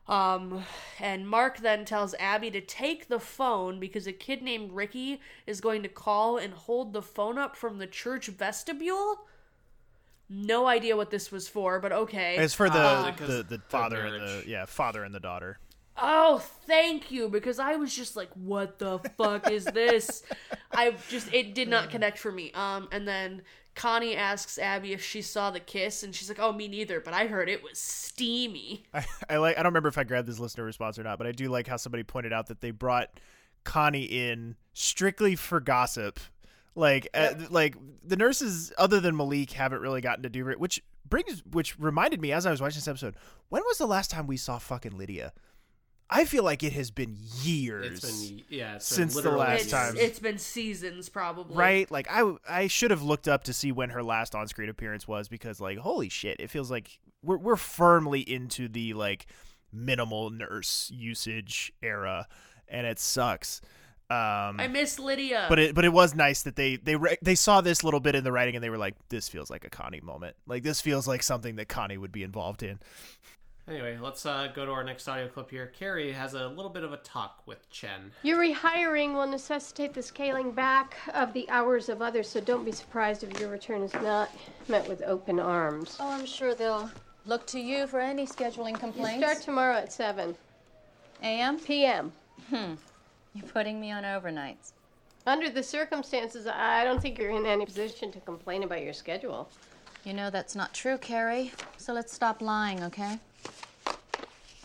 Um, 0.08 0.64
and 0.98 1.28
Mark 1.28 1.58
then 1.58 1.84
tells 1.84 2.14
Abby 2.14 2.50
to 2.50 2.60
take 2.60 3.06
the 3.06 3.20
phone 3.20 3.78
because 3.78 4.06
a 4.06 4.12
kid 4.12 4.42
named 4.42 4.72
Ricky 4.72 5.20
is 5.46 5.60
going 5.60 5.82
to 5.84 5.88
call 5.88 6.38
and 6.38 6.52
hold 6.52 6.92
the 6.92 7.02
phone 7.02 7.38
up 7.38 7.54
from 7.54 7.78
the 7.78 7.86
church 7.86 8.26
vestibule. 8.26 9.26
No 10.34 10.66
idea 10.66 10.96
what 10.96 11.10
this 11.10 11.30
was 11.30 11.46
for, 11.46 11.78
but 11.78 11.92
okay. 11.92 12.36
It's 12.38 12.54
for 12.54 12.70
the 12.70 12.78
Uh, 12.78 13.04
the, 13.04 13.12
because 13.12 13.44
the 13.44 13.58
father 13.68 14.00
and 14.00 14.20
the 14.22 14.44
yeah 14.46 14.64
father 14.64 15.04
and 15.04 15.14
the 15.14 15.20
daughter. 15.20 15.58
Oh, 15.94 16.38
thank 16.66 17.10
you, 17.10 17.28
because 17.28 17.58
I 17.58 17.76
was 17.76 17.94
just 17.94 18.16
like, 18.16 18.30
what 18.32 18.78
the 18.78 18.98
fuck 19.18 19.50
is 19.50 19.66
this? 19.66 20.22
I 20.72 20.94
just 21.10 21.32
it 21.34 21.54
did 21.54 21.68
not 21.68 21.90
connect 21.90 22.18
for 22.18 22.32
me. 22.32 22.50
Um, 22.52 22.88
and 22.92 23.06
then 23.06 23.42
Connie 23.74 24.16
asks 24.16 24.56
Abby 24.58 24.94
if 24.94 25.04
she 25.04 25.20
saw 25.20 25.50
the 25.50 25.60
kiss, 25.60 26.02
and 26.02 26.14
she's 26.14 26.30
like, 26.30 26.40
oh, 26.40 26.52
me 26.52 26.66
neither, 26.66 26.98
but 26.98 27.12
I 27.12 27.26
heard 27.26 27.50
it 27.50 27.62
was 27.62 27.78
steamy. 27.78 28.84
I, 28.94 29.04
I 29.28 29.36
like. 29.36 29.58
I 29.58 29.62
don't 29.62 29.72
remember 29.72 29.90
if 29.90 29.98
I 29.98 30.04
grabbed 30.04 30.26
this 30.26 30.38
listener 30.38 30.64
response 30.64 30.98
or 30.98 31.02
not, 31.02 31.18
but 31.18 31.26
I 31.26 31.32
do 31.32 31.50
like 31.50 31.66
how 31.66 31.76
somebody 31.76 32.04
pointed 32.04 32.32
out 32.32 32.46
that 32.46 32.62
they 32.62 32.70
brought 32.70 33.10
Connie 33.64 34.04
in 34.04 34.56
strictly 34.72 35.36
for 35.36 35.60
gossip. 35.60 36.18
Like, 36.74 37.08
uh, 37.14 37.34
like 37.50 37.76
the 38.02 38.16
nurses, 38.16 38.72
other 38.78 38.98
than 39.00 39.16
Malik, 39.16 39.50
haven't 39.52 39.80
really 39.82 40.00
gotten 40.00 40.22
to 40.22 40.28
do 40.30 40.48
it. 40.48 40.58
Which 40.58 40.82
brings, 41.08 41.42
which 41.50 41.78
reminded 41.78 42.20
me 42.20 42.32
as 42.32 42.46
I 42.46 42.50
was 42.50 42.60
watching 42.60 42.78
this 42.78 42.88
episode, 42.88 43.14
when 43.50 43.62
was 43.66 43.78
the 43.78 43.86
last 43.86 44.10
time 44.10 44.26
we 44.26 44.36
saw 44.38 44.58
fucking 44.58 44.96
Lydia? 44.96 45.32
I 46.14 46.26
feel 46.26 46.44
like 46.44 46.62
it 46.62 46.74
has 46.74 46.90
been 46.90 47.16
years. 47.42 48.04
It's 48.04 48.28
been 48.30 48.42
yeah, 48.50 48.74
it's 48.76 48.86
Since 48.86 49.14
the 49.14 49.30
last 49.30 49.62
It's, 49.62 49.70
time. 49.70 49.94
it's 49.96 50.18
been 50.18 50.36
seasons, 50.36 51.08
probably. 51.08 51.56
right 51.56 51.90
like 51.90 52.06
i 52.10 52.30
i 52.46 52.66
should 52.66 52.90
have 52.90 53.02
looked 53.02 53.28
up 53.28 53.44
to 53.44 53.54
see 53.54 53.72
when 53.72 53.88
her 53.90 54.02
last 54.02 54.34
on-screen 54.34 54.68
appearance 54.68 55.08
was 55.08 55.28
because 55.28 55.58
like 55.58 55.78
holy 55.78 56.10
shit 56.10 56.38
it 56.38 56.50
feels 56.50 56.70
like 56.70 56.98
we're 57.22 57.38
we're 57.38 57.56
firmly 57.56 58.20
into 58.20 58.68
the 58.68 58.92
like 58.92 59.24
minimal 59.72 60.28
nurse 60.28 60.90
usage 60.94 61.72
era 61.82 62.28
and 62.68 62.86
it 62.86 62.98
sucks 62.98 63.62
um 64.12 64.60
I 64.60 64.68
miss 64.68 64.98
Lydia. 64.98 65.46
but 65.48 65.58
it 65.58 65.74
but 65.74 65.84
it 65.84 65.92
was 65.92 66.14
nice 66.14 66.42
that 66.42 66.56
they 66.56 66.76
they 66.76 66.96
re- 66.96 67.18
they 67.22 67.34
saw 67.34 67.60
this 67.60 67.82
little 67.82 68.00
bit 68.00 68.14
in 68.14 68.24
the 68.24 68.32
writing 68.32 68.54
and 68.54 68.62
they 68.62 68.70
were 68.70 68.78
like 68.78 68.94
this 69.08 69.28
feels 69.28 69.50
like 69.50 69.64
a 69.64 69.70
Connie 69.70 70.00
moment 70.02 70.36
like 70.46 70.62
this 70.62 70.80
feels 70.80 71.08
like 71.08 71.22
something 71.22 71.56
that 71.56 71.68
Connie 71.68 71.96
would 71.98 72.12
be 72.12 72.22
involved 72.22 72.62
in 72.62 72.78
Anyway, 73.68 73.96
let's 73.96 74.26
uh, 74.26 74.48
go 74.52 74.66
to 74.66 74.72
our 74.72 74.82
next 74.82 75.06
audio 75.06 75.28
clip 75.28 75.48
here. 75.48 75.68
Kerry 75.68 76.10
has 76.10 76.34
a 76.34 76.48
little 76.48 76.68
bit 76.68 76.82
of 76.82 76.92
a 76.92 76.96
talk 76.96 77.42
with 77.46 77.70
Chen. 77.70 78.10
Your 78.24 78.40
rehiring 78.40 79.14
will 79.14 79.28
necessitate 79.28 79.94
the 79.94 80.02
scaling 80.02 80.50
back 80.50 80.96
of 81.14 81.32
the 81.32 81.48
hours 81.48 81.88
of 81.88 82.02
others, 82.02 82.28
so 82.28 82.40
don't 82.40 82.64
be 82.64 82.72
surprised 82.72 83.22
if 83.22 83.38
your 83.38 83.50
return 83.50 83.82
is 83.82 83.94
not 83.94 84.30
met 84.66 84.88
with 84.88 85.00
open 85.06 85.38
arms. 85.38 85.96
Oh, 86.00 86.10
I'm 86.10 86.26
sure 86.26 86.56
they'll 86.56 86.90
look 87.24 87.46
to 87.46 87.60
you 87.60 87.86
for 87.86 88.00
any 88.00 88.26
scheduling 88.26 88.72
You 88.72 88.78
complaints. 88.78 89.24
start 89.24 89.40
tomorrow 89.40 89.76
at 89.76 89.92
7 89.92 90.34
A.M. 91.22 91.60
p.m. 91.60 92.12
You're 93.34 93.46
putting 93.46 93.80
me 93.80 93.90
on 93.92 94.04
overnights. 94.04 94.72
Under 95.26 95.48
the 95.48 95.62
circumstances, 95.62 96.46
I 96.46 96.84
don't 96.84 97.00
think 97.00 97.18
you're 97.18 97.30
in 97.30 97.46
any 97.46 97.64
position 97.64 98.10
to 98.12 98.20
complain 98.20 98.64
about 98.64 98.82
your 98.82 98.92
schedule. 98.92 99.48
You 100.04 100.12
know 100.12 100.30
that's 100.30 100.56
not 100.56 100.74
true, 100.74 100.98
Kerry. 100.98 101.52
So 101.76 101.92
let's 101.92 102.12
stop 102.12 102.42
lying, 102.42 102.82
okay? 102.82 103.18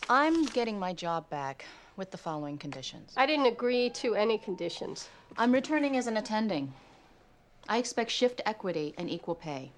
I'm 0.09 0.45
getting 0.45 0.79
my 0.79 0.93
job 0.93 1.29
back 1.29 1.65
with 1.95 2.11
the 2.11 2.17
following 2.17 2.57
conditions. 2.57 3.13
I 3.15 3.25
didn't 3.25 3.45
agree 3.45 3.89
to 3.91 4.15
any 4.15 4.37
conditions. 4.37 5.09
I'm 5.37 5.51
returning 5.51 5.95
as 5.95 6.07
an 6.07 6.17
attending. 6.17 6.73
I 7.69 7.77
expect 7.77 8.09
shift 8.09 8.41
equity 8.45 8.93
and 8.97 9.09
equal 9.09 9.35
pay. 9.35 9.71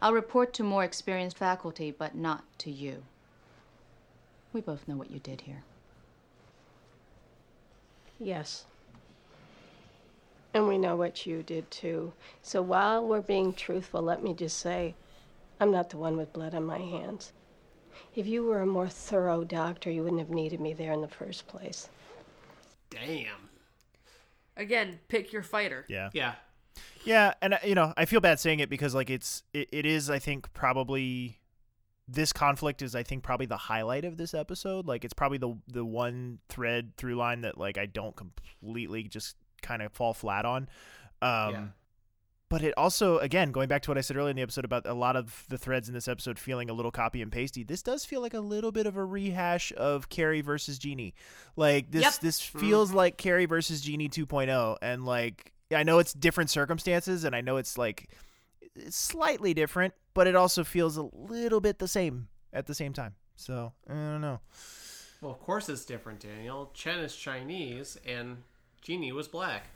I'll 0.00 0.12
report 0.12 0.52
to 0.54 0.62
more 0.62 0.84
experienced 0.84 1.38
faculty, 1.38 1.90
but 1.90 2.14
not 2.14 2.44
to 2.58 2.70
you. 2.70 3.02
We 4.52 4.60
both 4.60 4.86
know 4.88 4.96
what 4.96 5.10
you 5.10 5.18
did 5.18 5.42
here. 5.42 5.62
Yes. 8.18 8.64
And 10.54 10.66
we 10.66 10.78
know 10.78 10.96
what 10.96 11.26
you 11.26 11.42
did 11.42 11.70
too. 11.70 12.12
So 12.42 12.62
while 12.62 13.06
we're 13.06 13.20
being 13.20 13.52
truthful, 13.52 14.02
let 14.02 14.22
me 14.22 14.32
just 14.32 14.58
say 14.58 14.94
I'm 15.60 15.70
not 15.70 15.90
the 15.90 15.98
one 15.98 16.16
with 16.16 16.32
blood 16.32 16.54
on 16.54 16.64
my 16.64 16.78
hands. 16.78 17.32
If 18.14 18.26
you 18.26 18.44
were 18.44 18.60
a 18.60 18.66
more 18.66 18.88
thorough 18.88 19.44
doctor, 19.44 19.90
you 19.90 20.02
wouldn't 20.02 20.20
have 20.20 20.30
needed 20.30 20.60
me 20.60 20.72
there 20.72 20.92
in 20.92 21.02
the 21.02 21.08
first 21.08 21.46
place. 21.46 21.88
Damn. 22.90 23.50
Again, 24.56 24.98
pick 25.08 25.32
your 25.32 25.42
fighter. 25.42 25.84
yeah 25.88 26.10
Yeah. 26.12 26.34
Yeah, 27.04 27.34
and 27.40 27.54
uh, 27.54 27.58
you 27.64 27.74
know, 27.74 27.94
I 27.96 28.04
feel 28.04 28.20
bad 28.20 28.40
saying 28.40 28.60
it 28.60 28.68
because 28.68 28.94
like 28.94 29.10
it's 29.10 29.42
it, 29.54 29.68
it 29.70 29.86
is 29.86 30.10
I 30.10 30.18
think 30.18 30.52
probably 30.52 31.38
this 32.08 32.32
conflict 32.32 32.82
is 32.82 32.94
I 32.94 33.02
think 33.02 33.22
probably 33.22 33.46
the 33.46 33.56
highlight 33.56 34.04
of 34.04 34.16
this 34.16 34.32
episode. 34.34 34.86
Like 34.86 35.04
it's 35.04 35.14
probably 35.14 35.38
the 35.38 35.56
the 35.68 35.84
one 35.84 36.38
thread 36.48 36.92
through 36.96 37.16
line 37.16 37.40
that 37.42 37.58
like 37.58 37.78
I 37.78 37.86
don't 37.86 38.14
completely 38.16 39.04
just 39.04 39.36
kind 39.62 39.82
of 39.82 39.92
fall 39.92 40.14
flat 40.14 40.44
on. 40.44 40.68
Um 41.22 41.52
Yeah. 41.52 41.64
but 42.48 42.62
it 42.62 42.74
also 42.76 43.18
again 43.18 43.50
going 43.50 43.66
back 43.68 43.82
to 43.82 43.90
what 43.90 43.98
I 43.98 44.02
said 44.02 44.16
earlier 44.16 44.30
in 44.30 44.36
the 44.36 44.42
episode 44.42 44.64
about 44.64 44.86
a 44.86 44.94
lot 44.94 45.16
of 45.16 45.44
the 45.48 45.58
threads 45.58 45.88
in 45.88 45.94
this 45.94 46.06
episode 46.06 46.38
feeling 46.38 46.70
a 46.70 46.72
little 46.72 46.92
copy 46.92 47.22
and 47.22 47.32
pasty. 47.32 47.64
This 47.64 47.82
does 47.82 48.04
feel 48.04 48.20
like 48.20 48.34
a 48.34 48.40
little 48.40 48.70
bit 48.70 48.86
of 48.86 48.96
a 48.96 49.04
rehash 49.04 49.72
of 49.76 50.08
Kerry 50.08 50.42
versus 50.42 50.78
Jeanie. 50.78 51.12
Like 51.56 51.90
this 51.90 52.02
Yep. 52.02 52.14
this 52.20 52.40
feels 52.40 52.92
like 52.92 53.16
Kerry 53.16 53.46
versus 53.46 53.80
Jeanie 53.80 54.08
2.0 54.08 54.76
and 54.80 55.04
like 55.04 55.52
I 55.74 55.82
know 55.82 55.98
it's 55.98 56.12
different 56.12 56.50
circumstances 56.50 57.24
and 57.24 57.34
I 57.34 57.40
know 57.40 57.56
it's 57.56 57.76
like 57.76 58.08
it's 58.76 58.96
slightly 58.96 59.54
different, 59.54 59.94
but 60.16 60.26
it 60.26 60.34
also 60.34 60.64
feels 60.64 60.96
a 60.96 61.02
little 61.12 61.60
bit 61.60 61.78
the 61.78 61.86
same 61.86 62.28
at 62.52 62.66
the 62.66 62.74
same 62.74 62.94
time. 62.94 63.14
So, 63.36 63.74
I 63.88 63.92
don't 63.92 64.22
know. 64.22 64.40
Well, 65.20 65.30
of 65.30 65.40
course 65.40 65.68
it's 65.68 65.84
different, 65.84 66.20
Daniel. 66.20 66.70
Chen 66.72 67.00
is 67.00 67.14
Chinese 67.14 67.98
and 68.06 68.38
Jeanie 68.80 69.12
was 69.12 69.28
black. 69.28 69.66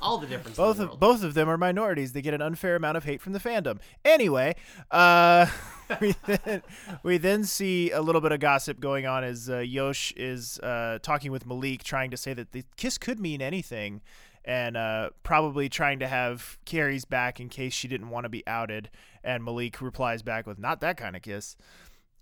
All 0.00 0.18
the 0.18 0.26
difference 0.26 0.56
both 0.56 0.78
the 0.78 0.88
of 0.88 1.00
both 1.00 1.22
of 1.22 1.34
them 1.34 1.48
are 1.48 1.58
minorities. 1.58 2.12
They 2.12 2.22
get 2.22 2.32
an 2.32 2.40
unfair 2.40 2.76
amount 2.76 2.96
of 2.96 3.04
hate 3.04 3.20
from 3.20 3.34
the 3.34 3.40
fandom. 3.40 3.78
Anyway, 4.04 4.54
uh, 4.90 5.46
we 6.00 6.14
then, 6.24 6.62
we 7.02 7.18
then 7.18 7.44
see 7.44 7.90
a 7.90 8.00
little 8.00 8.20
bit 8.22 8.32
of 8.32 8.40
gossip 8.40 8.80
going 8.80 9.06
on 9.06 9.22
as 9.22 9.50
uh, 9.50 9.58
Yosh 9.58 10.12
is 10.16 10.58
uh, 10.60 10.98
talking 11.02 11.30
with 11.30 11.46
Malik, 11.46 11.82
trying 11.82 12.10
to 12.10 12.16
say 12.16 12.32
that 12.32 12.52
the 12.52 12.64
kiss 12.76 12.96
could 12.96 13.20
mean 13.20 13.42
anything, 13.42 14.00
and 14.44 14.76
uh, 14.76 15.10
probably 15.22 15.68
trying 15.68 15.98
to 16.00 16.08
have 16.08 16.58
Kerry's 16.64 17.04
back 17.04 17.40
in 17.40 17.48
case 17.48 17.72
she 17.72 17.88
didn't 17.88 18.10
want 18.10 18.24
to 18.24 18.28
be 18.30 18.46
outed. 18.46 18.90
And 19.22 19.44
Malik 19.44 19.80
replies 19.80 20.22
back 20.22 20.46
with, 20.46 20.58
"Not 20.58 20.80
that 20.80 20.96
kind 20.96 21.14
of 21.16 21.22
kiss." 21.22 21.56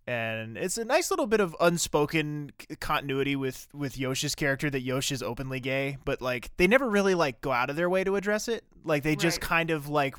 and 0.06 0.56
it's 0.56 0.78
a 0.78 0.84
nice 0.86 1.10
little 1.10 1.26
bit 1.26 1.38
of 1.38 1.54
unspoken 1.60 2.50
c- 2.58 2.76
continuity 2.76 3.36
with 3.36 3.68
with 3.74 3.98
Yosh's 3.98 4.34
character 4.34 4.70
that 4.70 4.80
Yosh 4.80 5.12
is 5.12 5.22
openly 5.22 5.60
gay, 5.60 5.98
but 6.04 6.22
like 6.22 6.50
they 6.56 6.66
never 6.66 6.88
really 6.88 7.14
like 7.14 7.40
go 7.42 7.52
out 7.52 7.68
of 7.68 7.76
their 7.76 7.90
way 7.90 8.04
to 8.04 8.16
address 8.16 8.48
it. 8.48 8.64
Like 8.84 9.02
they 9.02 9.16
just 9.16 9.36
Right. 9.42 9.48
kind 9.48 9.70
of 9.70 9.88
like 9.88 10.14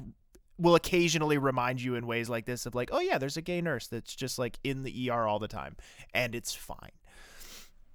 will 0.60 0.76
occasionally 0.76 1.38
remind 1.39 1.82
you 1.82 1.95
in 1.95 2.06
ways 2.06 2.30
like 2.30 2.45
this 2.45 2.66
of 2.68 2.76
like, 2.76 2.89
oh 2.91 3.00
yeah, 3.00 3.18
there's 3.18 3.38
a 3.38 3.41
gay 3.41 3.62
nurse 3.62 3.88
that's 3.88 4.14
just 4.16 4.38
like 4.38 4.60
in 4.64 4.84
the 4.84 5.10
ER 5.10 5.26
all 5.26 5.39
the 5.39 5.47
time, 5.47 5.76
and 6.14 6.36
it's 6.36 6.54
fine. 6.54 6.91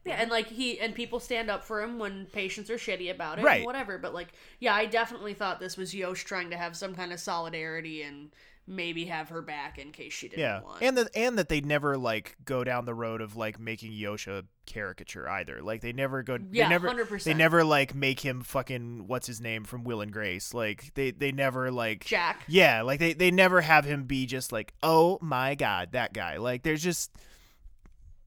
Yeah, 0.05 0.16
and 0.20 0.30
like 0.30 0.48
he 0.48 0.78
and 0.80 0.94
people 0.94 1.18
stand 1.20 1.50
up 1.50 1.64
for 1.64 1.82
him 1.82 1.98
when 1.98 2.26
patients 2.26 2.68
are 2.70 2.76
shitty 2.76 3.11
about 3.11 3.38
it, 3.38 3.44
Right. 3.44 3.64
whatever. 3.64 3.96
But 3.98 4.12
like, 4.14 4.28
yeah, 4.61 4.74
I 4.74 4.86
definitely 4.86 5.34
thought 5.34 5.61
this 5.61 5.76
was 5.76 5.94
Yosh 5.94 6.24
trying 6.24 6.50
to 6.50 6.57
have 6.57 6.76
some 6.76 6.94
kind 6.94 7.12
of 7.12 7.20
solidarity 7.20 8.02
and 8.02 8.30
maybe 8.66 9.05
have 9.05 9.28
her 9.28 9.42
back 9.42 9.78
in 9.78 9.92
case 9.92 10.14
she 10.14 10.26
didn't 10.26 10.40
Yeah, 10.40 10.62
want. 10.62 10.82
and 10.82 10.96
that 10.96 11.09
and 11.14 11.38
that 11.38 11.50
they'd 11.50 11.66
never 11.66 11.98
like 11.98 12.34
go 12.46 12.64
down 12.64 12.86
the 12.86 12.94
road 12.94 13.20
of 13.20 13.36
like 13.36 13.59
making 13.61 13.92
Yosh 13.92 14.26
a 14.26 14.44
caricature 14.66 15.28
either. 15.28 15.61
Like 15.62 15.80
they 15.82 15.92
never 15.92 16.22
go. 16.22 16.38
Yeah, 16.50 16.64
they 16.64 16.68
never. 16.70 16.88
100%. 16.88 17.24
They 17.24 17.34
never 17.34 17.62
like 17.64 17.94
make 17.94 18.20
him 18.20 18.42
fucking 18.42 19.07
what's 19.07 19.26
his 19.26 19.40
name 19.40 19.64
from 19.64 19.84
Will 19.84 20.00
and 20.00 20.11
Grace. 20.12 20.55
Like 20.55 20.92
they 20.94 21.11
they 21.11 21.30
never 21.32 21.70
like 21.70 22.05
Jack. 22.07 22.42
Yeah, 22.48 22.82
like 22.82 23.00
they 23.00 23.12
they 23.12 23.30
never 23.30 23.61
have 23.61 23.84
him 23.84 24.05
be 24.05 24.24
just 24.26 24.50
like 24.52 24.72
oh 24.82 25.18
my 25.20 25.55
god 25.55 25.92
that 25.92 26.12
guy. 26.14 26.38
Like 26.38 26.62
there's 26.62 26.82
just 26.82 27.11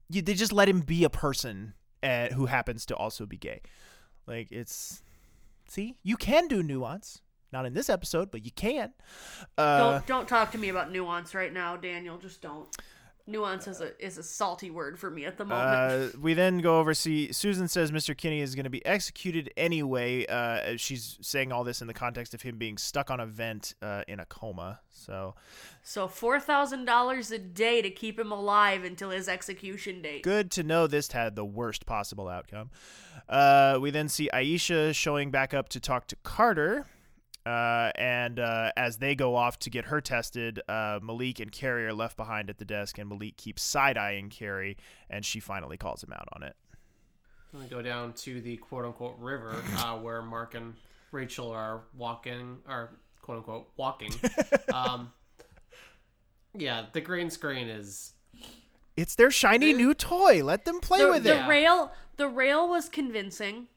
you 0.08 0.22
they 0.22 0.34
just 0.34 0.52
let 0.52 0.68
him 0.68 0.80
be 0.80 1.04
a 1.04 1.10
person 1.10 1.74
uh, 2.02 2.28
who 2.28 2.46
happens 2.46 2.86
to 2.86 2.96
also 2.96 3.26
be 3.26 3.36
gay. 3.36 3.60
Like 4.26 4.50
it's 4.50 5.02
see 5.68 5.96
you 6.02 6.16
can 6.16 6.48
do 6.48 6.62
nuance. 6.62 7.20
Not 7.50 7.64
in 7.64 7.72
this 7.72 7.88
episode, 7.88 8.30
but 8.30 8.44
you 8.44 8.50
can. 8.50 8.92
Uh, 9.56 9.78
don't 9.78 10.06
don't 10.06 10.28
talk 10.28 10.52
to 10.52 10.58
me 10.58 10.68
about 10.68 10.92
nuance 10.92 11.34
right 11.34 11.52
now, 11.52 11.76
Daniel. 11.78 12.18
Just 12.18 12.42
don't. 12.42 12.68
Nuance 13.28 13.68
is 13.68 13.80
a 13.82 14.04
is 14.04 14.16
a 14.16 14.22
salty 14.22 14.70
word 14.70 14.98
for 14.98 15.10
me 15.10 15.26
at 15.26 15.36
the 15.36 15.44
moment. 15.44 16.14
Uh, 16.14 16.18
we 16.18 16.34
then 16.34 16.58
go 16.58 16.80
over. 16.80 16.94
See, 16.94 17.30
Susan 17.30 17.68
says 17.68 17.92
Mr. 17.92 18.16
Kinney 18.16 18.40
is 18.40 18.54
going 18.54 18.64
to 18.64 18.70
be 18.70 18.84
executed 18.86 19.52
anyway. 19.56 20.24
Uh, 20.26 20.76
she's 20.76 21.18
saying 21.20 21.52
all 21.52 21.62
this 21.62 21.82
in 21.82 21.86
the 21.86 21.94
context 21.94 22.32
of 22.32 22.42
him 22.42 22.56
being 22.56 22.78
stuck 22.78 23.10
on 23.10 23.20
a 23.20 23.26
vent 23.26 23.74
uh, 23.82 24.02
in 24.08 24.18
a 24.18 24.24
coma. 24.24 24.80
So 24.90 25.34
so 25.82 26.08
four 26.08 26.40
thousand 26.40 26.86
dollars 26.86 27.30
a 27.30 27.38
day 27.38 27.82
to 27.82 27.90
keep 27.90 28.18
him 28.18 28.32
alive 28.32 28.82
until 28.82 29.10
his 29.10 29.28
execution 29.28 30.00
date. 30.02 30.22
good 30.22 30.50
to 30.52 30.62
know 30.62 30.86
this 30.86 31.12
had 31.12 31.36
the 31.36 31.44
worst 31.44 31.84
possible 31.86 32.28
outcome. 32.28 32.70
Uh, 33.28 33.78
we 33.80 33.90
then 33.90 34.08
see 34.08 34.30
Aisha 34.32 34.94
showing 34.94 35.30
back 35.30 35.52
up 35.52 35.68
to 35.70 35.80
talk 35.80 36.06
to 36.08 36.16
Carter. 36.22 36.86
Uh, 37.46 37.90
and 37.94 38.38
uh, 38.38 38.72
as 38.76 38.98
they 38.98 39.14
go 39.14 39.34
off 39.34 39.58
to 39.60 39.70
get 39.70 39.86
her 39.86 40.00
tested, 40.00 40.60
uh, 40.68 40.98
Malik 41.02 41.40
and 41.40 41.50
Kerry 41.50 41.86
are 41.86 41.94
left 41.94 42.16
behind 42.16 42.50
at 42.50 42.58
the 42.58 42.64
desk, 42.64 42.98
and 42.98 43.08
Malik 43.08 43.36
keeps 43.36 43.62
side 43.62 43.96
eyeing 43.96 44.28
Kerry, 44.28 44.76
and 45.08 45.24
she 45.24 45.40
finally 45.40 45.76
calls 45.76 46.02
him 46.02 46.12
out 46.12 46.28
on 46.34 46.42
it. 46.42 46.56
We 47.52 47.64
go 47.66 47.80
down 47.80 48.12
to 48.14 48.40
the 48.42 48.56
quote 48.58 48.84
unquote 48.84 49.18
river 49.18 49.62
uh, 49.78 49.96
where 49.98 50.20
Mark 50.20 50.54
and 50.54 50.74
Rachel 51.10 51.50
are 51.50 51.82
walking, 51.96 52.58
or 52.68 52.90
quote 53.22 53.38
unquote 53.38 53.70
walking. 53.76 54.12
um, 54.74 55.12
yeah, 56.54 56.86
the 56.92 57.00
green 57.00 57.30
screen 57.30 57.68
is. 57.68 58.12
It's 58.96 59.14
their 59.14 59.30
shiny 59.30 59.72
new 59.72 59.94
toy. 59.94 60.42
Let 60.44 60.64
them 60.64 60.80
play 60.80 60.98
the, 60.98 61.08
with 61.08 61.22
the 61.22 61.44
it. 61.44 61.48
rail 61.48 61.92
the 62.18 62.28
rail 62.28 62.68
was 62.68 62.88
convincing. 62.88 63.68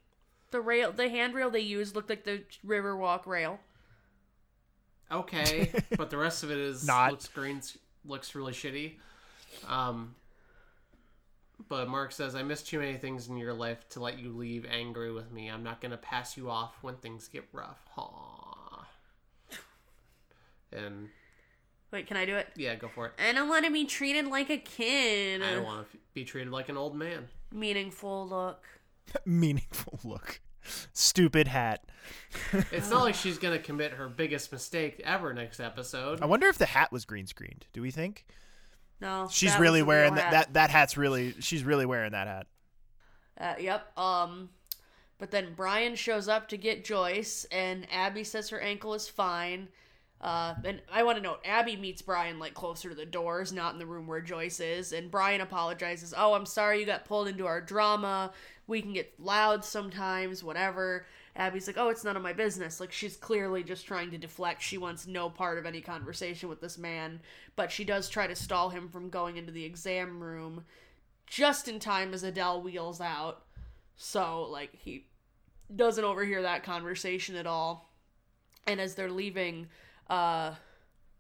The 0.52 0.62
rail 0.62 0.92
the 0.92 1.10
handrail 1.10 1.50
they 1.50 1.62
used 1.62 1.96
looked 1.96 2.10
like 2.10 2.24
the 2.24 2.44
Riverwalk 2.66 3.26
rail. 3.26 3.60
Okay, 5.12 5.72
but 5.98 6.10
the 6.10 6.18
rest 6.18 6.44
of 6.44 6.52
it 6.52 6.58
is 6.58 6.86
Not. 6.86 7.12
looks 7.12 7.28
green, 7.28 7.62
looks 8.06 8.36
really 8.36 8.54
shitty. 8.54 8.94
Um, 9.68 10.16
but 11.68 11.90
Mark 11.90 12.12
says, 12.12 12.36
"I 12.36 12.44
miss 12.44 12.64
too 12.64 12.80
many 12.80 12.98
things 12.98 13.28
in 13.28 13.38
your 13.38 13.54
life 13.54 13.88
to 13.90 14.00
let 14.00 14.20
you 14.20 14.30
leave 14.32 14.66
angry 14.70 15.12
with 15.12 15.32
me. 15.32 15.50
I'm 15.50 15.64
not 15.64 15.82
gonna 15.82 15.98
pass 15.98 16.38
you 16.38 16.50
off 16.50 16.76
when 16.82 16.96
things 16.96 17.28
get 17.28 17.46
rough." 17.52 17.80
Aww. 17.98 18.86
And 20.74 21.10
Wait, 21.92 22.08
can 22.08 22.16
I 22.16 22.26
do 22.26 22.36
it? 22.38 22.48
yeah, 22.56 22.76
go 22.76 22.88
for 22.88 23.08
it. 23.08 23.14
And 23.18 23.38
I 23.38 23.42
don't 23.42 23.50
want 23.50 23.66
to 23.66 23.72
be 23.72 23.84
treated 23.86 24.28
like 24.28 24.50
a 24.50 24.58
kid. 24.58 25.42
I 25.42 25.56
don't 25.56 25.66
want 25.66 25.92
to 25.92 25.98
be 26.14 26.24
treated 26.24 26.52
like 26.52 26.70
an 26.70 26.78
old 26.78 26.96
man. 26.96 27.28
Meaningful 27.52 28.28
look. 28.28 28.64
Meaningful 29.26 30.00
look. 30.04 30.40
Stupid 30.94 31.48
hat. 31.48 31.84
It's 32.72 32.90
not 32.90 33.02
like 33.04 33.16
she's 33.16 33.38
gonna 33.38 33.60
commit 33.60 33.94
her 33.94 34.08
biggest 34.08 34.52
mistake 34.52 35.02
ever 35.04 35.34
next 35.34 35.60
episode. 35.60 36.22
I 36.22 36.26
wonder 36.26 36.48
if 36.48 36.58
the 36.58 36.66
hat 36.68 36.92
was 36.92 37.06
green 37.06 37.26
screened. 37.28 37.66
Do 37.74 37.82
we 37.82 37.90
think 37.92 38.26
No, 39.00 39.28
she's 39.32 39.58
really 39.58 39.82
wearing 39.82 40.14
real 40.14 40.22
that, 40.22 40.24
hat. 40.24 40.32
that? 40.32 40.54
That 40.54 40.70
hat's 40.70 40.98
really. 40.98 41.34
She's 41.40 41.64
really 41.64 41.86
wearing 41.86 42.12
that 42.12 42.28
hat. 42.28 42.48
Uh, 43.40 43.56
yep. 43.60 43.98
Um, 43.98 44.50
but 45.18 45.32
then 45.32 45.54
Brian 45.56 45.96
shows 45.96 46.28
up 46.28 46.48
to 46.50 46.58
get 46.58 46.86
Joyce, 46.86 47.46
and 47.52 47.88
Abby 47.92 48.24
says 48.24 48.50
her 48.50 48.60
ankle 48.60 48.94
is 48.94 49.08
fine. 49.08 49.68
Uh, 50.22 50.54
and 50.64 50.82
I 50.92 51.02
want 51.02 51.18
to 51.18 51.24
note, 51.24 51.40
Abby 51.44 51.76
meets 51.76 52.04
Brian 52.04 52.38
like 52.38 52.54
closer 52.54 52.90
to 52.90 52.96
the 52.96 53.08
doors, 53.08 53.52
not 53.52 53.74
in 53.74 53.80
the 53.80 53.88
room 53.88 54.06
where 54.06 54.22
Joyce 54.22 54.60
is. 54.60 54.94
And 54.94 55.10
Brian 55.10 55.42
apologizes. 55.42 56.14
Oh, 56.16 56.36
I'm 56.36 56.46
sorry 56.46 56.80
you 56.80 56.86
got 56.86 57.06
pulled 57.06 57.28
into 57.28 57.48
our 57.48 57.60
drama. 57.60 58.32
We 58.68 58.84
can 58.84 58.94
get 58.94 59.20
loud 59.20 59.66
sometimes, 59.66 60.44
whatever. 60.44 61.08
Abby's 61.36 61.66
like, 61.66 61.78
oh, 61.78 61.90
it's 61.90 62.04
none 62.04 62.16
of 62.16 62.22
my 62.22 62.34
business. 62.34 62.80
Like, 62.80 62.92
she's 62.92 63.18
clearly 63.18 63.64
just 63.64 63.88
trying 63.88 64.12
to 64.12 64.18
deflect. 64.18 64.62
She 64.62 64.78
wants 64.78 65.08
no 65.08 65.30
part 65.30 65.58
of 65.58 65.66
any 65.66 65.82
conversation 65.82 66.50
with 66.50 66.62
this 66.62 66.78
man. 66.78 67.20
But 67.56 67.72
she 67.72 67.84
does 67.84 68.08
try 68.08 68.28
to 68.28 68.36
stall 68.36 68.70
him 68.70 68.90
from 68.90 69.10
going 69.10 69.38
into 69.38 69.52
the 69.52 69.66
exam 69.66 70.22
room 70.22 70.66
just 71.26 71.68
in 71.68 71.80
time 71.80 72.14
as 72.14 72.24
Adele 72.24 72.62
wheels 72.62 73.02
out. 73.02 73.44
So, 73.96 74.44
like, 74.44 74.76
he 74.76 75.08
doesn't 75.74 76.04
overhear 76.04 76.44
that 76.44 76.64
conversation 76.64 77.36
at 77.36 77.48
all. 77.48 77.94
And 78.68 78.80
as 78.80 78.94
they're 78.94 79.10
leaving, 79.10 79.68
uh, 80.12 80.54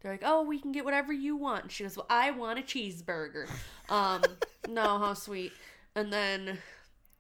they're 0.01 0.11
like, 0.11 0.23
"Oh, 0.23 0.43
we 0.43 0.59
can 0.59 0.71
get 0.71 0.83
whatever 0.85 1.13
you 1.13 1.35
want." 1.37 1.63
And 1.63 1.71
she 1.71 1.83
goes, 1.83 1.95
"Well, 1.95 2.05
I 2.09 2.31
want 2.31 2.59
a 2.59 2.61
cheeseburger." 2.61 3.47
Um, 3.89 4.21
no, 4.69 4.99
how 4.99 5.13
sweet. 5.13 5.53
And 5.95 6.11
then 6.11 6.59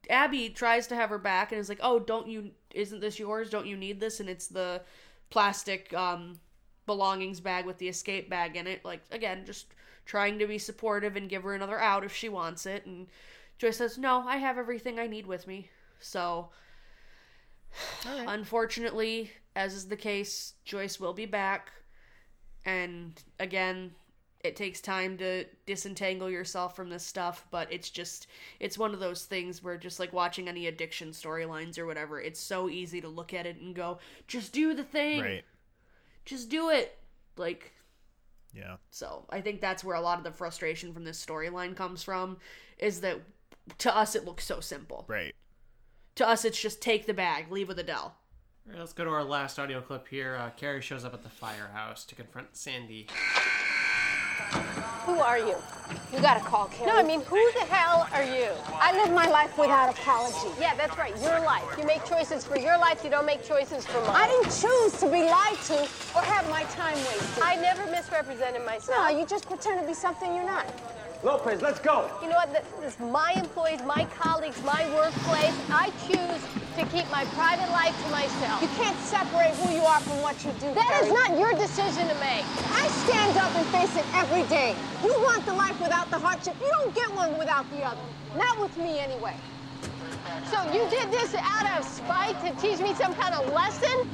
Abby 0.09 0.49
tries 0.49 0.87
to 0.87 0.95
have 0.95 1.09
her 1.09 1.17
back 1.17 1.51
and 1.51 1.59
is 1.59 1.69
like, 1.69 1.79
"Oh, 1.81 1.97
don't 1.99 2.27
you? 2.27 2.51
Isn't 2.75 2.99
this 2.99 3.17
yours? 3.17 3.49
Don't 3.49 3.65
you 3.65 3.77
need 3.77 3.99
this?" 3.99 4.19
And 4.19 4.29
it's 4.29 4.47
the 4.47 4.81
plastic 5.29 5.93
um, 5.93 6.39
belongings 6.85 7.39
bag 7.39 7.65
with 7.65 7.77
the 7.77 7.87
escape 7.87 8.29
bag 8.29 8.57
in 8.57 8.67
it. 8.67 8.83
Like 8.83 9.01
again, 9.11 9.45
just 9.45 9.67
trying 10.05 10.39
to 10.39 10.47
be 10.47 10.57
supportive 10.57 11.15
and 11.15 11.29
give 11.29 11.43
her 11.43 11.53
another 11.53 11.79
out 11.79 12.03
if 12.03 12.13
she 12.13 12.27
wants 12.27 12.65
it. 12.65 12.85
And 12.85 13.07
Joyce 13.57 13.77
says, 13.77 13.97
"No, 13.97 14.23
I 14.27 14.37
have 14.37 14.57
everything 14.57 14.99
I 14.99 15.07
need 15.07 15.25
with 15.25 15.47
me." 15.47 15.69
So, 15.99 16.49
unfortunately, 18.27 19.31
as 19.55 19.73
is 19.73 19.87
the 19.87 19.97
case, 19.97 20.53
Joyce 20.65 20.99
will 20.99 21.13
be 21.13 21.25
back. 21.25 21.71
And 22.65 23.21
again, 23.39 23.91
it 24.43 24.55
takes 24.55 24.81
time 24.81 25.17
to 25.17 25.45
disentangle 25.65 26.29
yourself 26.29 26.75
from 26.75 26.89
this 26.89 27.05
stuff, 27.05 27.45
but 27.51 27.71
it's 27.71 27.89
just 27.89 28.27
it's 28.59 28.77
one 28.77 28.93
of 28.93 28.99
those 28.99 29.25
things 29.25 29.63
where 29.63 29.77
just 29.77 29.99
like 29.99 30.13
watching 30.13 30.47
any 30.47 30.67
addiction 30.67 31.09
storylines 31.09 31.77
or 31.77 31.85
whatever, 31.85 32.19
it's 32.19 32.39
so 32.39 32.69
easy 32.69 33.01
to 33.01 33.07
look 33.07 33.33
at 33.33 33.45
it 33.45 33.57
and 33.57 33.75
go, 33.75 33.99
"Just 34.27 34.51
do 34.53 34.73
the 34.73 34.83
thing. 34.83 35.21
Right. 35.21 35.45
Just 36.25 36.49
do 36.49 36.69
it." 36.69 36.97
Like 37.37 37.73
Yeah. 38.53 38.77
So 38.89 39.25
I 39.29 39.41
think 39.41 39.61
that's 39.61 39.83
where 39.83 39.95
a 39.95 40.01
lot 40.01 40.17
of 40.17 40.23
the 40.23 40.31
frustration 40.31 40.93
from 40.93 41.03
this 41.03 41.23
storyline 41.23 41.75
comes 41.75 42.03
from, 42.03 42.37
is 42.77 43.01
that 43.01 43.21
to 43.79 43.95
us 43.95 44.15
it 44.15 44.25
looks 44.25 44.45
so 44.45 44.59
simple. 44.59 45.05
Right. 45.07 45.35
To 46.15 46.27
us, 46.27 46.43
it's 46.43 46.59
just 46.59 46.81
take 46.81 47.05
the 47.05 47.13
bag, 47.13 47.49
leave 47.51 47.69
with 47.69 47.79
Adele. 47.79 48.15
All 48.67 48.73
right, 48.73 48.79
let's 48.79 48.93
go 48.93 49.03
to 49.03 49.09
our 49.09 49.23
last 49.23 49.57
audio 49.57 49.81
clip 49.81 50.07
here. 50.07 50.35
Uh, 50.35 50.51
Kerry 50.51 50.81
shows 50.81 51.03
up 51.03 51.13
at 51.13 51.23
the 51.23 51.29
firehouse 51.29 52.05
to 52.05 52.15
confront 52.15 52.55
Sandy. 52.55 53.07
Who 55.05 55.17
are 55.17 55.39
you? 55.39 55.55
You 56.13 56.21
got 56.21 56.37
a 56.37 56.41
call, 56.41 56.67
Kerry. 56.67 56.85
No, 56.85 56.97
I 56.97 57.03
mean, 57.03 57.21
who 57.21 57.51
the 57.53 57.65
hell 57.65 58.07
are 58.13 58.23
you? 58.23 58.49
I 58.73 58.93
live 58.93 59.13
my 59.13 59.27
life 59.27 59.57
without 59.57 59.89
apology. 59.89 60.55
Yeah, 60.59 60.75
that's 60.75 60.95
right, 60.95 61.15
your 61.21 61.39
life. 61.39 61.63
You 61.77 61.85
make 61.85 62.05
choices 62.05 62.45
for 62.45 62.57
your 62.57 62.77
life, 62.77 63.03
you 63.03 63.09
don't 63.09 63.25
make 63.25 63.43
choices 63.43 63.85
for 63.85 63.99
mine. 64.01 64.15
I 64.15 64.27
didn't 64.27 64.51
choose 64.51 64.99
to 64.99 65.07
be 65.07 65.23
lied 65.23 65.57
to 65.65 65.81
or 66.15 66.21
have 66.21 66.47
my 66.49 66.63
time 66.65 66.95
wasted. 66.97 67.43
I 67.43 67.55
never 67.55 67.89
misrepresented 67.89 68.63
myself. 68.63 68.97
No, 68.97 69.19
you 69.19 69.25
just 69.25 69.47
pretend 69.47 69.81
to 69.81 69.87
be 69.87 69.95
something 69.95 70.35
you're 70.35 70.45
not. 70.45 70.67
Lopez, 71.23 71.61
let's 71.61 71.79
go. 71.79 72.09
You 72.23 72.29
know 72.29 72.35
what? 72.35 72.51
This 72.51 72.93
is 72.93 72.99
my 72.99 73.33
employees, 73.35 73.79
my 73.85 74.05
colleagues, 74.17 74.57
my 74.63 74.89
workplace. 74.95 75.53
I 75.69 75.93
choose 76.09 76.41
to 76.77 76.85
keep 76.89 77.05
my 77.11 77.25
private 77.37 77.69
life 77.69 77.93
to 78.05 78.09
myself. 78.09 78.59
You 78.59 78.67
can't 78.69 78.97
separate 79.05 79.53
who 79.61 79.69
you 79.71 79.83
are 79.83 79.99
from 80.01 80.19
what 80.23 80.43
you 80.43 80.51
do. 80.53 80.73
That 80.73 80.89
Kerry. 80.89 81.07
is 81.07 81.13
not 81.13 81.37
your 81.37 81.53
decision 81.53 82.07
to 82.07 82.15
make. 82.15 82.41
I 82.73 82.87
stand 83.05 83.37
up 83.37 83.53
and 83.53 83.67
face 83.67 83.95
it 83.95 84.05
every 84.15 84.49
day. 84.49 84.75
You 85.03 85.13
want 85.21 85.45
the 85.45 85.53
life 85.53 85.79
without 85.79 86.09
the 86.09 86.17
hardship. 86.17 86.55
You 86.59 86.69
don't 86.71 86.95
get 86.95 87.13
one 87.13 87.37
without 87.37 87.69
the 87.69 87.83
other. 87.83 88.01
Not 88.35 88.59
with 88.59 88.75
me, 88.77 88.97
anyway. 88.97 89.35
So 90.49 90.57
you 90.73 90.89
did 90.89 91.11
this 91.11 91.35
out 91.37 91.77
of 91.77 91.85
spite 91.85 92.41
to 92.41 92.49
teach 92.59 92.79
me 92.79 92.95
some 92.95 93.13
kind 93.13 93.35
of 93.35 93.53
lesson? 93.53 94.09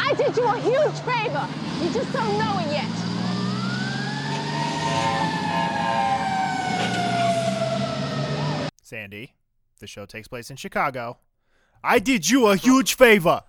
I 0.00 0.14
did 0.14 0.36
you 0.36 0.46
a 0.48 0.58
huge 0.58 0.98
favor. 1.06 1.46
You 1.80 1.92
just 1.94 2.12
don't 2.12 2.38
know 2.38 2.58
it 2.58 2.72
yet. 2.72 3.08
Sandy, 8.88 9.34
the 9.80 9.86
show 9.86 10.06
takes 10.06 10.28
place 10.28 10.50
in 10.50 10.56
Chicago. 10.56 11.18
I 11.84 11.98
did 11.98 12.30
you 12.30 12.46
a 12.46 12.56
huge 12.56 12.94
favor. 12.94 13.42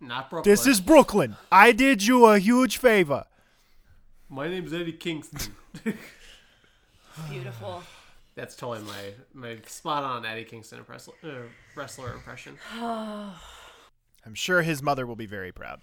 Not 0.00 0.30
Brooklyn. 0.30 0.50
This 0.50 0.66
is 0.66 0.80
Brooklyn. 0.80 1.36
I 1.52 1.72
did 1.72 2.06
you 2.06 2.24
a 2.24 2.38
huge 2.38 2.78
favor. 2.78 3.26
My 4.30 4.48
name's 4.48 4.72
Eddie 4.72 4.92
Kingston. 4.92 5.54
Beautiful. 7.30 7.82
That's 8.34 8.56
totally 8.56 8.86
my 8.86 9.12
my 9.34 9.58
spot 9.66 10.02
on 10.02 10.24
Eddie 10.24 10.44
Kingston 10.44 10.78
impress- 10.78 11.10
uh, 11.22 11.42
wrestler 11.76 12.14
impression. 12.14 12.56
I'm 12.80 14.34
sure 14.34 14.62
his 14.62 14.82
mother 14.82 15.06
will 15.06 15.16
be 15.16 15.26
very 15.26 15.52
proud. 15.52 15.82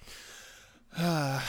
ah, 0.97 1.43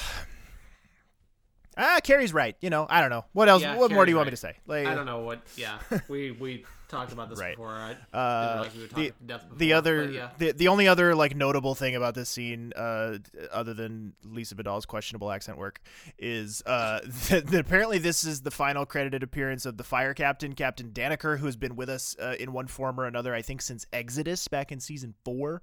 Kerry's 2.02 2.34
right. 2.34 2.56
You 2.60 2.68
know, 2.68 2.86
I 2.90 3.00
don't 3.00 3.10
know. 3.10 3.24
What 3.32 3.48
else? 3.48 3.62
Yeah, 3.62 3.76
what 3.76 3.90
more 3.90 4.04
do 4.04 4.10
Kerry's 4.10 4.10
you 4.10 4.16
want 4.16 4.26
right. 4.26 4.32
me 4.32 4.32
to 4.32 4.36
say? 4.36 4.56
Like, 4.66 4.86
I 4.86 4.94
don't 4.94 5.06
know 5.06 5.20
what. 5.20 5.40
Yeah, 5.56 5.78
we 6.08 6.32
we 6.32 6.66
talked 6.88 7.12
about 7.12 7.28
this 7.30 7.38
Right. 7.38 7.54
before. 7.56 7.68
I 7.70 7.88
didn't 7.88 8.14
Uh, 8.14 8.52
realize 8.54 8.74
we 8.74 8.80
the, 9.10 9.12
before, 9.26 9.56
the 9.56 9.72
other 9.72 10.10
yeah. 10.10 10.30
the, 10.38 10.52
the 10.52 10.68
only 10.68 10.88
other 10.88 11.14
like 11.14 11.36
notable 11.36 11.74
thing 11.74 11.94
about 11.94 12.14
this 12.14 12.28
scene 12.28 12.72
uh, 12.74 13.18
other 13.52 13.74
than 13.74 14.14
Lisa 14.24 14.54
Vidal's 14.54 14.86
questionable 14.86 15.30
accent 15.30 15.58
work 15.58 15.80
is 16.18 16.62
uh, 16.66 17.00
that, 17.28 17.46
that 17.46 17.60
apparently 17.60 17.98
this 17.98 18.24
is 18.24 18.40
the 18.42 18.50
final 18.50 18.86
credited 18.86 19.22
appearance 19.22 19.66
of 19.66 19.76
the 19.76 19.84
fire 19.84 20.14
captain 20.14 20.54
Captain 20.54 20.90
Daniker 20.90 21.38
who 21.38 21.46
has 21.46 21.56
been 21.56 21.76
with 21.76 21.88
us 21.88 22.16
uh, 22.20 22.34
in 22.40 22.52
one 22.52 22.66
form 22.66 22.98
or 22.98 23.04
another 23.04 23.34
I 23.34 23.42
think 23.42 23.62
since 23.62 23.86
Exodus 23.92 24.48
back 24.48 24.72
in 24.72 24.80
season 24.80 25.14
4 25.24 25.62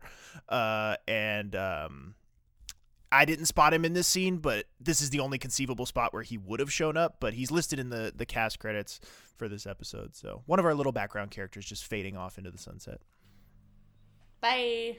uh, 0.50 0.96
and 1.08 1.56
um, 1.56 2.16
I 3.16 3.26
didn't 3.26 3.45
spot 3.45 3.74
him 3.74 3.86
in 3.86 3.93
this 3.93 4.07
scene, 4.07 4.38
but 4.38 4.66
this 4.80 4.99
is 5.01 5.09
the 5.09 5.22
only 5.22 5.38
conceivable 5.38 5.86
spot 5.86 6.13
where 6.13 6.24
he 6.24 6.38
would 6.38 6.59
have 6.59 6.72
shown 6.72 6.97
up. 6.97 7.18
But 7.20 7.34
he's 7.34 7.49
listed 7.49 7.80
in 7.80 7.89
the 7.89 8.11
the 8.16 8.26
cast 8.26 8.59
credits 8.59 8.99
for 9.38 9.47
this 9.47 9.66
episode. 9.66 10.16
So 10.16 10.43
one 10.45 10.59
of 10.59 10.66
our 10.66 10.76
little 10.76 10.91
background 10.91 11.32
characters 11.32 11.66
just 11.66 11.86
fading 11.86 12.18
off 12.18 12.38
into 12.38 12.51
the 12.51 12.57
sunset. 12.57 13.01
Bye. 14.41 14.97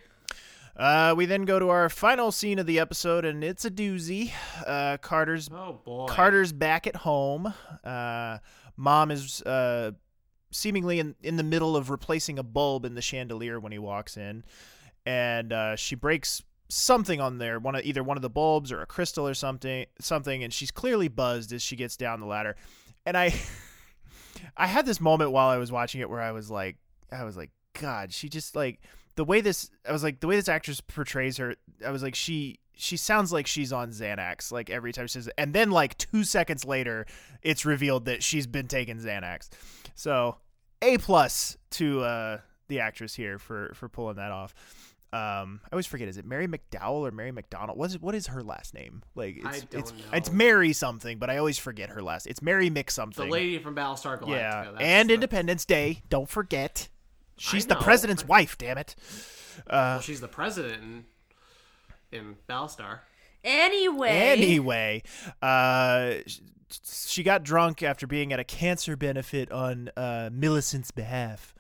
Uh, 0.77 1.15
we 1.17 1.25
then 1.25 1.45
go 1.45 1.59
to 1.59 1.71
our 1.71 1.89
final 1.89 2.31
scene 2.31 2.59
of 2.59 2.67
the 2.67 2.79
episode, 2.79 3.25
and 3.25 3.43
it's 3.43 3.65
a 3.65 3.71
doozy. 3.71 4.33
Uh, 4.67 4.99
Carter's 4.99 5.49
Oh 5.53 5.81
boy. 5.85 6.07
Carter's 6.07 6.53
back 6.53 6.87
at 6.87 6.97
home. 6.97 7.53
Uh, 7.83 8.39
mom 8.77 9.11
is 9.11 9.41
uh, 9.43 9.93
seemingly 10.51 10.99
in, 11.01 11.15
in 11.23 11.37
the 11.37 11.43
middle 11.43 11.77
of 11.77 11.91
replacing 11.91 12.39
a 12.39 12.43
bulb 12.43 12.85
in 12.85 12.95
the 12.95 13.03
chandelier 13.03 13.59
when 13.59 13.73
he 13.73 13.79
walks 13.79 14.17
in, 14.17 14.45
and 15.07 15.53
uh, 15.53 15.77
she 15.77 15.95
breaks 15.95 16.43
something 16.69 17.21
on 17.21 17.39
there, 17.39 17.59
one 17.59 17.75
of 17.75 17.85
either 17.85 18.03
one 18.03 18.17
of 18.17 18.23
the 18.23 18.31
bulbs 18.31 18.73
or 18.73 18.83
a 18.83 18.87
crystal 18.87 19.27
or 19.27 19.35
something, 19.35 19.87
something, 20.01 20.43
and 20.43 20.53
she's 20.53 20.71
clearly 20.71 21.09
buzzed 21.09 21.53
as 21.53 21.63
she 21.63 21.77
gets 21.77 21.97
down 21.97 22.21
the 22.21 22.27
ladder. 22.27 22.57
And 23.05 23.17
I, 23.17 23.35
I 24.57 24.67
had 24.67 24.87
this 24.87 25.01
moment 25.01 25.31
while 25.31 25.49
I 25.49 25.59
was 25.59 25.71
watching 25.71 26.01
it 26.01 26.11
where 26.11 26.21
I 26.21 26.33
was 26.33 26.51
like, 26.51 26.77
I 27.11 27.25
was 27.25 27.37
like, 27.37 27.51
God, 27.81 28.13
she 28.13 28.29
just 28.29 28.57
like 28.57 28.81
the 29.17 29.25
way 29.25 29.41
this. 29.41 29.71
I 29.89 29.93
was 29.93 30.03
like, 30.03 30.21
the 30.21 30.27
way 30.27 30.37
this 30.37 30.49
actress 30.49 30.81
portrays 30.81 31.37
her. 31.37 31.55
I 31.85 31.91
was 31.91 32.03
like, 32.03 32.15
she 32.15 32.59
she 32.77 32.97
sounds 32.97 33.33
like 33.33 33.47
she's 33.47 33.73
on 33.73 33.91
Xanax 33.91 34.53
like 34.53 34.71
every 34.71 34.93
time 34.93 35.07
she 35.07 35.15
says. 35.15 35.31
And 35.39 35.55
then 35.55 35.71
like 35.71 35.97
2 35.99 36.25
seconds 36.25 36.65
later 36.65 37.07
it's 37.43 37.65
revealed 37.65 38.05
that 38.05 38.23
she's 38.23 38.47
been 38.47 38.69
taking 38.69 38.99
Xanax. 38.99 39.49
So, 39.95 40.37
A 40.83 40.99
plus 40.99 41.57
to 41.71 42.03
uh 42.03 42.39
the 42.69 42.81
actress 42.81 43.15
here 43.15 43.39
for 43.39 43.73
for 43.75 43.89
pulling 43.89 44.17
that 44.17 44.31
off. 44.31 44.55
Um 45.17 45.61
I 45.65 45.69
always 45.73 45.87
forget 45.87 46.09
is 46.09 46.17
it 46.19 46.25
Mary 46.27 46.47
McDowell 46.49 47.07
or 47.07 47.11
Mary 47.11 47.33
McDonald? 47.33 47.79
What 47.79 47.91
is 47.91 47.99
what 48.01 48.15
is 48.15 48.27
her 48.29 48.43
last 48.43 48.75
name? 48.75 49.03
Like 49.15 49.37
it's 49.39 49.47
I 49.47 49.61
don't 49.61 49.75
it's 49.81 49.93
know. 49.93 49.99
it's 50.13 50.33
Mary 50.33 50.73
something, 50.73 51.19
but 51.19 51.31
I 51.31 51.39
always 51.39 51.59
forget 51.59 51.91
her 51.91 52.03
last. 52.03 52.27
It's 52.27 52.43
Mary 52.43 52.69
Mc 52.71 52.91
the 53.15 53.25
lady 53.27 53.59
from 53.59 53.75
Battlestar 53.75 54.21
Galactica. 54.21 54.29
yeah. 54.31 54.65
that's 54.73 54.83
And 54.83 55.11
the- 55.11 55.15
Independence 55.15 55.65
Day, 55.65 56.03
don't 56.09 56.29
forget. 56.29 56.89
She's 57.39 57.67
the 57.67 57.75
know. 57.75 57.81
president's 57.81 58.25
wife, 58.27 58.57
damn 58.59 58.79
it. 58.79 58.95
well, 59.71 60.01
she's 60.01 60.21
the 60.21 60.29
president 60.29 60.83
in, 60.83 61.05
in 62.19 62.37
Battlestar. 62.49 63.01
Anyway. 63.45 64.09
Anyway, 64.11 65.03
uh, 65.43 66.15
she 66.83 67.23
got 67.23 67.43
drunk 67.45 67.83
after 67.83 68.07
being 68.07 68.33
at 68.33 68.41
a 68.41 68.45
cancer 68.45 68.97
benefit 68.97 69.53
on 69.53 69.91
uh, 69.97 70.31
Millicent's 70.33 70.91
behalf. 70.91 71.55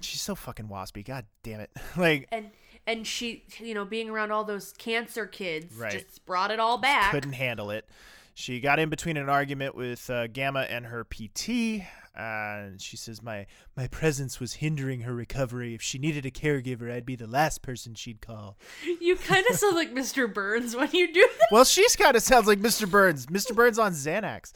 She's 0.00 0.20
so 0.20 0.34
fucking 0.34 0.66
waspy. 0.68 1.04
God 1.04 1.24
damn 1.42 1.60
it. 1.60 1.70
Like, 1.96 2.28
And 2.30 2.50
and 2.86 3.06
she, 3.06 3.44
you 3.58 3.74
know, 3.74 3.84
being 3.84 4.08
around 4.10 4.30
all 4.32 4.44
those 4.44 4.72
cancer 4.72 5.26
kids, 5.26 5.74
Right. 5.76 5.92
just 5.92 6.24
brought 6.26 6.50
it 6.50 6.60
all 6.60 6.78
back. 6.78 7.10
couldn't 7.12 7.32
handle 7.34 7.70
it. 7.70 7.88
She 8.34 8.60
got 8.60 8.78
in 8.78 8.90
between 8.90 9.16
an 9.16 9.28
argument 9.30 9.74
with 9.74 10.10
uh, 10.10 10.26
Gamma 10.26 10.60
and 10.68 10.86
her 10.86 11.04
PT. 11.04 11.82
Uh, 12.18 12.68
and 12.72 12.80
she 12.80 12.96
says, 12.96 13.22
"My 13.22 13.46
my 13.76 13.86
presence 13.88 14.40
was 14.40 14.54
hindering 14.54 15.00
her 15.02 15.14
recovery. 15.14 15.74
If 15.74 15.82
she 15.82 15.98
needed 15.98 16.24
a 16.24 16.30
caregiver, 16.30 16.90
I'd 16.90 17.04
be 17.04 17.14
the 17.16 17.26
last 17.26 17.60
person 17.60 17.94
she'd 17.94 18.20
call." 18.22 18.56
You 19.00 19.16
kind 19.16 19.44
of 19.50 19.56
sound 19.56 19.76
like 19.76 19.92
Mr. 19.94 20.32
Burns 20.32 20.74
when 20.74 20.90
you 20.92 21.12
do 21.12 21.28
that. 21.38 21.48
well, 21.52 21.64
she's 21.64 21.94
kind 21.94 22.16
of 22.16 22.22
sounds 22.22 22.46
like 22.46 22.58
Mr. 22.58 22.90
Burns. 22.90 23.26
Mr. 23.26 23.54
Burns 23.54 23.78
on 23.78 23.92
Xanax. 23.92 24.52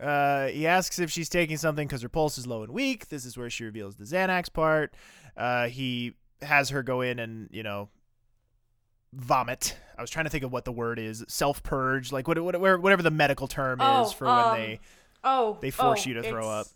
Uh, 0.00 0.46
he 0.48 0.66
asks 0.66 0.98
if 0.98 1.10
she's 1.10 1.28
taking 1.28 1.56
something 1.56 1.86
because 1.86 2.02
her 2.02 2.08
pulse 2.08 2.38
is 2.38 2.46
low 2.46 2.62
and 2.62 2.72
weak. 2.72 3.08
This 3.08 3.24
is 3.24 3.36
where 3.36 3.50
she 3.50 3.64
reveals 3.64 3.96
the 3.96 4.04
Xanax 4.04 4.50
part. 4.52 4.94
Uh, 5.36 5.66
he 5.68 6.14
has 6.42 6.70
her 6.70 6.82
go 6.82 7.00
in 7.00 7.18
and 7.18 7.48
you 7.52 7.62
know 7.62 7.88
vomit. 9.12 9.76
I 9.96 10.00
was 10.00 10.10
trying 10.10 10.26
to 10.26 10.30
think 10.30 10.44
of 10.44 10.52
what 10.52 10.64
the 10.64 10.72
word 10.72 10.98
is. 10.98 11.24
Self 11.28 11.62
purge, 11.62 12.12
like 12.12 12.28
what, 12.28 12.38
what, 12.40 12.60
whatever 12.60 13.02
the 13.02 13.10
medical 13.10 13.48
term 13.48 13.78
Oh, 13.80 14.06
is 14.06 14.12
for 14.12 14.26
um, 14.26 14.52
when 14.52 14.60
they 14.60 14.80
Oh, 15.24 15.58
they 15.60 15.70
force 15.70 16.04
oh, 16.06 16.08
you 16.08 16.14
to 16.14 16.22
throw 16.22 16.48
up. 16.48 16.66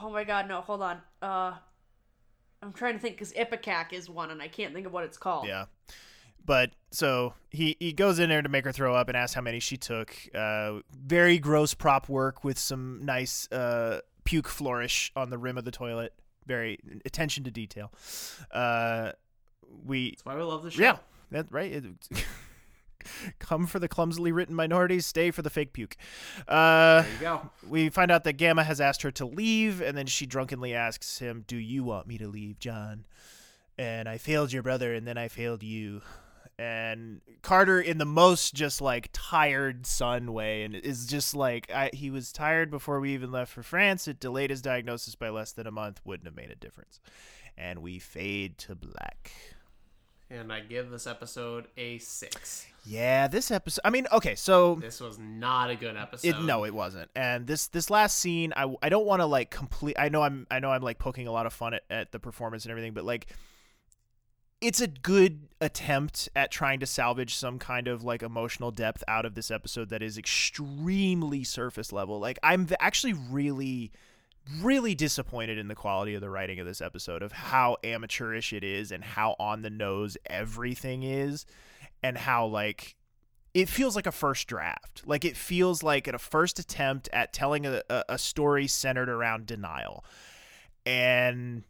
Oh 0.00 0.10
my 0.10 0.24
god, 0.24 0.48
no, 0.48 0.60
hold 0.60 0.82
on. 0.82 0.98
Uh, 1.20 1.54
I'm 2.62 2.72
trying 2.72 2.94
to 2.94 2.98
think 2.98 3.16
because 3.16 3.32
Ipecac 3.32 3.92
is 3.92 4.08
one, 4.10 4.30
and 4.30 4.42
I 4.42 4.48
can't 4.48 4.74
think 4.74 4.86
of 4.86 4.92
what 4.92 5.04
it's 5.04 5.18
called. 5.18 5.46
Yeah. 5.46 5.66
But 6.44 6.70
so 6.90 7.34
he, 7.50 7.76
he 7.78 7.92
goes 7.92 8.18
in 8.18 8.28
there 8.28 8.42
to 8.42 8.48
make 8.48 8.64
her 8.64 8.72
throw 8.72 8.94
up 8.94 9.08
and 9.08 9.16
asks 9.16 9.34
how 9.34 9.42
many 9.42 9.60
she 9.60 9.76
took. 9.76 10.16
Uh, 10.34 10.80
very 10.92 11.38
gross 11.38 11.72
prop 11.72 12.08
work 12.08 12.42
with 12.42 12.58
some 12.58 13.04
nice 13.04 13.50
uh, 13.52 14.00
puke 14.24 14.48
flourish 14.48 15.12
on 15.14 15.30
the 15.30 15.38
rim 15.38 15.56
of 15.56 15.64
the 15.64 15.70
toilet. 15.70 16.12
Very 16.46 16.78
attention 17.04 17.44
to 17.44 17.50
detail. 17.50 17.92
Uh, 18.50 19.12
we 19.86 20.10
That's 20.10 20.24
why 20.24 20.36
we 20.36 20.42
love 20.42 20.62
the 20.62 20.70
show. 20.70 20.82
yeah, 20.82 20.96
that's 21.30 21.50
right. 21.52 21.72
It, 21.72 21.84
come 23.38 23.66
for 23.66 23.78
the 23.78 23.88
clumsily 23.88 24.32
written 24.32 24.54
minorities, 24.54 25.06
stay 25.06 25.30
for 25.30 25.42
the 25.42 25.50
fake 25.50 25.72
puke. 25.72 25.96
Uh, 26.46 27.02
There 27.02 27.12
you 27.12 27.18
go. 27.20 27.50
we 27.68 27.88
find 27.88 28.10
out 28.10 28.24
that 28.24 28.34
Gamma 28.34 28.64
has 28.64 28.80
asked 28.80 29.02
her 29.02 29.10
to 29.12 29.24
leave, 29.26 29.80
and 29.80 29.96
then 29.96 30.06
she 30.06 30.26
drunkenly 30.26 30.74
asks 30.74 31.18
him, 31.18 31.44
"Do 31.46 31.56
you 31.56 31.84
want 31.84 32.06
me 32.06 32.18
to 32.18 32.28
leave, 32.28 32.58
John?" 32.58 33.06
And 33.78 34.08
I 34.08 34.18
failed 34.18 34.52
your 34.52 34.62
brother, 34.62 34.94
and 34.94 35.06
then 35.06 35.16
I 35.18 35.28
failed 35.28 35.62
you. 35.62 36.02
And 36.62 37.20
Carter, 37.42 37.80
in 37.80 37.98
the 37.98 38.04
most 38.04 38.54
just 38.54 38.80
like 38.80 39.08
tired 39.12 39.84
son 39.84 40.32
way, 40.32 40.62
and 40.62 40.76
is 40.76 41.06
just 41.06 41.34
like 41.34 41.68
I, 41.72 41.90
he 41.92 42.08
was 42.08 42.30
tired 42.30 42.70
before 42.70 43.00
we 43.00 43.14
even 43.14 43.32
left 43.32 43.52
for 43.52 43.64
France. 43.64 44.06
It 44.06 44.20
delayed 44.20 44.50
his 44.50 44.62
diagnosis 44.62 45.16
by 45.16 45.30
less 45.30 45.50
than 45.50 45.66
a 45.66 45.72
month. 45.72 46.00
Wouldn't 46.04 46.26
have 46.26 46.36
made 46.36 46.52
a 46.52 46.54
difference. 46.54 47.00
And 47.58 47.80
we 47.80 47.98
fade 47.98 48.58
to 48.58 48.76
black. 48.76 49.32
and 50.30 50.52
I 50.52 50.60
give 50.60 50.90
this 50.90 51.06
episode 51.08 51.66
a 51.76 51.98
six. 51.98 52.66
Yeah, 52.84 53.26
this 53.26 53.50
episode. 53.50 53.80
I 53.84 53.90
mean, 53.90 54.06
okay, 54.12 54.34
so 54.36 54.76
This 54.76 55.00
was 55.00 55.18
not 55.18 55.70
a 55.70 55.74
good 55.76 55.96
episode. 55.96 56.28
It, 56.28 56.42
no, 56.42 56.64
it 56.64 56.74
wasn't. 56.74 57.10
And 57.16 57.46
this 57.46 57.66
this 57.68 57.90
last 57.90 58.18
scene, 58.18 58.52
I, 58.56 58.72
I 58.82 58.88
don't 58.88 59.06
want 59.06 59.20
to 59.20 59.26
like 59.26 59.50
complete. 59.50 59.96
I 59.98 60.10
know 60.10 60.22
I'm 60.22 60.46
I 60.50 60.60
know 60.60 60.70
I'm 60.70 60.82
like 60.82 60.98
poking 60.98 61.26
a 61.26 61.32
lot 61.32 61.46
of 61.46 61.52
fun 61.52 61.74
at, 61.74 61.82
at 61.90 62.12
the 62.12 62.20
performance 62.20 62.64
and 62.64 62.70
everything, 62.70 62.92
but 62.92 63.04
like, 63.04 63.26
it's 64.62 64.80
a 64.80 64.86
good 64.86 65.48
attempt 65.60 66.28
at 66.34 66.50
trying 66.50 66.80
to 66.80 66.86
salvage 66.86 67.34
some 67.34 67.58
kind 67.58 67.88
of 67.88 68.02
like 68.04 68.22
emotional 68.22 68.70
depth 68.70 69.02
out 69.08 69.26
of 69.26 69.34
this 69.34 69.50
episode 69.50 69.90
that 69.90 70.02
is 70.02 70.16
extremely 70.16 71.44
surface 71.44 71.92
level. 71.92 72.18
Like, 72.18 72.38
I'm 72.42 72.68
actually 72.80 73.12
really 73.12 73.92
really 74.60 74.94
disappointed 74.94 75.56
in 75.56 75.68
the 75.68 75.74
quality 75.74 76.14
of 76.14 76.20
the 76.20 76.28
writing 76.28 76.58
of 76.58 76.66
this 76.66 76.80
episode 76.80 77.22
of 77.22 77.30
how 77.30 77.76
amateurish 77.84 78.52
it 78.52 78.64
is 78.64 78.90
and 78.90 79.04
how 79.04 79.36
on 79.38 79.62
the 79.62 79.70
nose 79.70 80.16
everything 80.26 81.04
is 81.04 81.46
and 82.02 82.18
how 82.18 82.44
like 82.46 82.96
it 83.54 83.68
feels 83.68 83.94
like 83.94 84.06
a 84.06 84.10
first 84.12 84.48
draft 84.48 85.02
like 85.06 85.24
it 85.24 85.36
feels 85.36 85.84
like 85.84 86.08
a 86.08 86.18
first 86.18 86.58
attempt 86.58 87.08
at 87.12 87.32
telling 87.32 87.64
a, 87.66 87.82
a, 88.08 88.18
story 88.18 88.66
centered 88.66 89.08
around 89.08 89.46
denial 89.46 90.04
and 90.84 91.62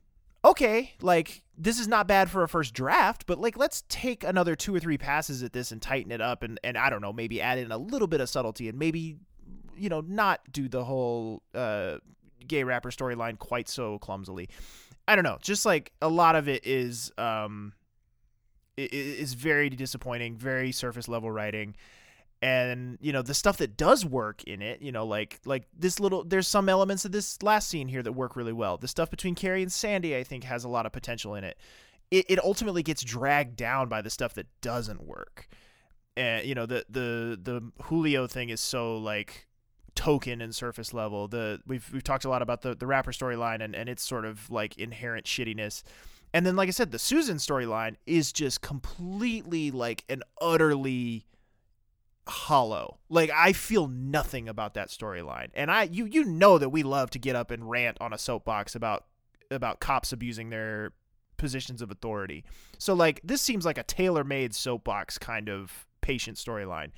okay 0.45 0.93
like 1.01 1.43
this 1.57 1.78
is 1.78 1.86
not 1.86 2.09
bad 2.09 2.30
for 2.30 2.43
a 2.43 2.49
first 2.49 2.74
draft 2.74 3.26
but 3.26 3.38
like 3.38 3.57
let's 3.57 3.84
take 3.88 4.24
another 4.24 4.57
two 4.57 4.74
or 4.74 4.80
three 4.80 4.99
passes 4.99 5.43
at 5.43 5.53
this 5.53 5.70
and 5.70 5.80
tighten 5.80 6.11
it 6.11 6.20
up 6.20 6.43
and 6.43 6.59
and 6.64 6.76
i 6.76 6.90
don't 6.90 7.01
know 7.01 7.12
maybe 7.12 7.40
add 7.40 7.59
in 7.59 7.70
a 7.70 7.78
little 7.78 8.09
bit 8.09 8.20
of 8.20 8.28
subtlety 8.28 8.68
and 8.68 8.78
maybe 8.78 9.16
you 9.76 9.88
know 9.88 10.01
not 10.01 10.40
do 10.51 10.68
the 10.68 10.84
whole 10.84 11.43
uh 11.55 11.97
gay 12.47 12.64
rapper 12.64 12.90
storyline 12.90 13.38
quite 13.38 13.68
so 13.68 13.99
clumsily. 13.99 14.49
I 15.09 15.14
don't 15.14 15.24
know. 15.24 15.38
Just 15.40 15.66
like 15.66 15.93
a 16.01 16.09
lot 16.09 16.36
of 16.36 16.49
it 16.49 16.66
is 16.66 17.12
um 17.18 17.72
is 18.76 19.34
very 19.34 19.68
disappointing, 19.70 20.36
very 20.36 20.72
surface 20.72 21.09
level 21.09 21.30
writing. 21.30 21.74
And 22.43 22.99
you 23.01 23.12
know 23.12 23.22
the 23.22 23.34
stuff 23.34 23.59
that 23.59 23.76
does 23.76 24.05
work 24.05 24.43
in 24.45 24.62
it, 24.62 24.82
you 24.82 24.90
know, 24.90 25.07
like 25.07 25.40
like 25.45 25.68
this 25.78 26.01
little. 26.01 26.24
There's 26.24 26.49
some 26.49 26.68
elements 26.68 27.05
of 27.05 27.12
this 27.12 27.40
last 27.40 27.68
scene 27.68 27.86
here 27.86 28.03
that 28.03 28.12
work 28.12 28.34
really 28.34 28.53
well. 28.53 28.76
The 28.76 28.88
stuff 28.88 29.11
between 29.11 29.36
Kerry 29.36 29.62
and 29.62 29.72
Sandy, 29.72 30.16
I 30.16 30.24
think, 30.24 30.43
has 30.45 30.64
a 30.64 30.68
lot 30.68 30.84
of 30.84 30.90
potential 30.90 31.36
in 31.36 31.45
it. 31.45 31.57
It, 32.11 32.26
it 32.28 32.45
ultimately 32.45 32.82
gets 32.82 33.05
dragged 33.05 33.55
down 33.57 33.88
by 33.88 34.03
the 34.03 34.11
stuff 34.11 34.34
that 34.34 34.49
doesn't 34.61 35.05
work. 35.05 35.47
And 36.16 36.45
you 36.45 36.57
know 36.57 36.66
the 36.66 36.84
the 36.90 37.38
the 37.40 37.70
Julio 37.84 38.26
thing 38.26 38.49
is 38.49 38.61
so 38.61 38.97
like 38.97 39.47
token 39.95 40.40
and 40.40 40.55
surface 40.55 40.93
level. 40.93 41.28
The 41.28 41.61
we've 41.66 41.88
we've 41.93 42.05
talked 42.05 42.24
a 42.24 42.28
lot 42.28 42.43
about 42.43 42.62
the 42.62 42.74
the 42.74 42.86
rapper 42.86 43.12
storyline 43.12 43.62
and 43.62 43.74
and 43.74 43.88
its 43.88 44.03
sort 44.03 44.24
of 44.24 44.51
like 44.51 44.76
inherent 44.78 45.26
shittiness. 45.26 45.82
And 46.34 46.47
then 46.47 46.57
like 46.57 46.68
I 46.68 46.72
said, 46.72 46.90
the 46.90 46.99
Susan 46.99 47.36
storyline 47.36 47.97
is 48.07 48.32
just 48.32 48.62
completely 48.62 49.70
like 49.70 50.05
an 50.09 50.22
utterly 50.40 51.26
hollow. 52.29 52.99
Like 53.09 53.31
I 53.31 53.53
feel 53.53 53.89
nothing 53.89 54.49
about 54.49 54.75
that 54.75 54.89
storyline. 54.89 55.49
And 55.55 55.70
I 55.70 55.85
you 55.85 56.05
you 56.05 56.25
know 56.25 56.59
that 56.59 56.70
we 56.70 56.83
love 56.83 57.11
to 57.11 57.18
get 57.18 57.37
up 57.37 57.51
and 57.51 57.68
rant 57.68 57.99
on 58.01 58.12
a 58.12 58.18
soapbox 58.18 58.75
about 58.75 59.07
about 59.51 59.81
cops 59.81 60.12
abusing 60.12 60.51
their 60.51 60.93
positions 61.37 61.83
of 61.83 61.91
authority. 61.91 62.45
So 62.79 62.95
like 62.95 63.20
this 63.25 63.43
seems 63.43 63.64
like 63.64 63.79
a 63.79 63.83
tailor-made 63.83 64.55
soapbox 64.55 65.18
kind 65.18 65.49
of 65.49 65.87
patient 66.01 66.37
storyline. 66.37 66.91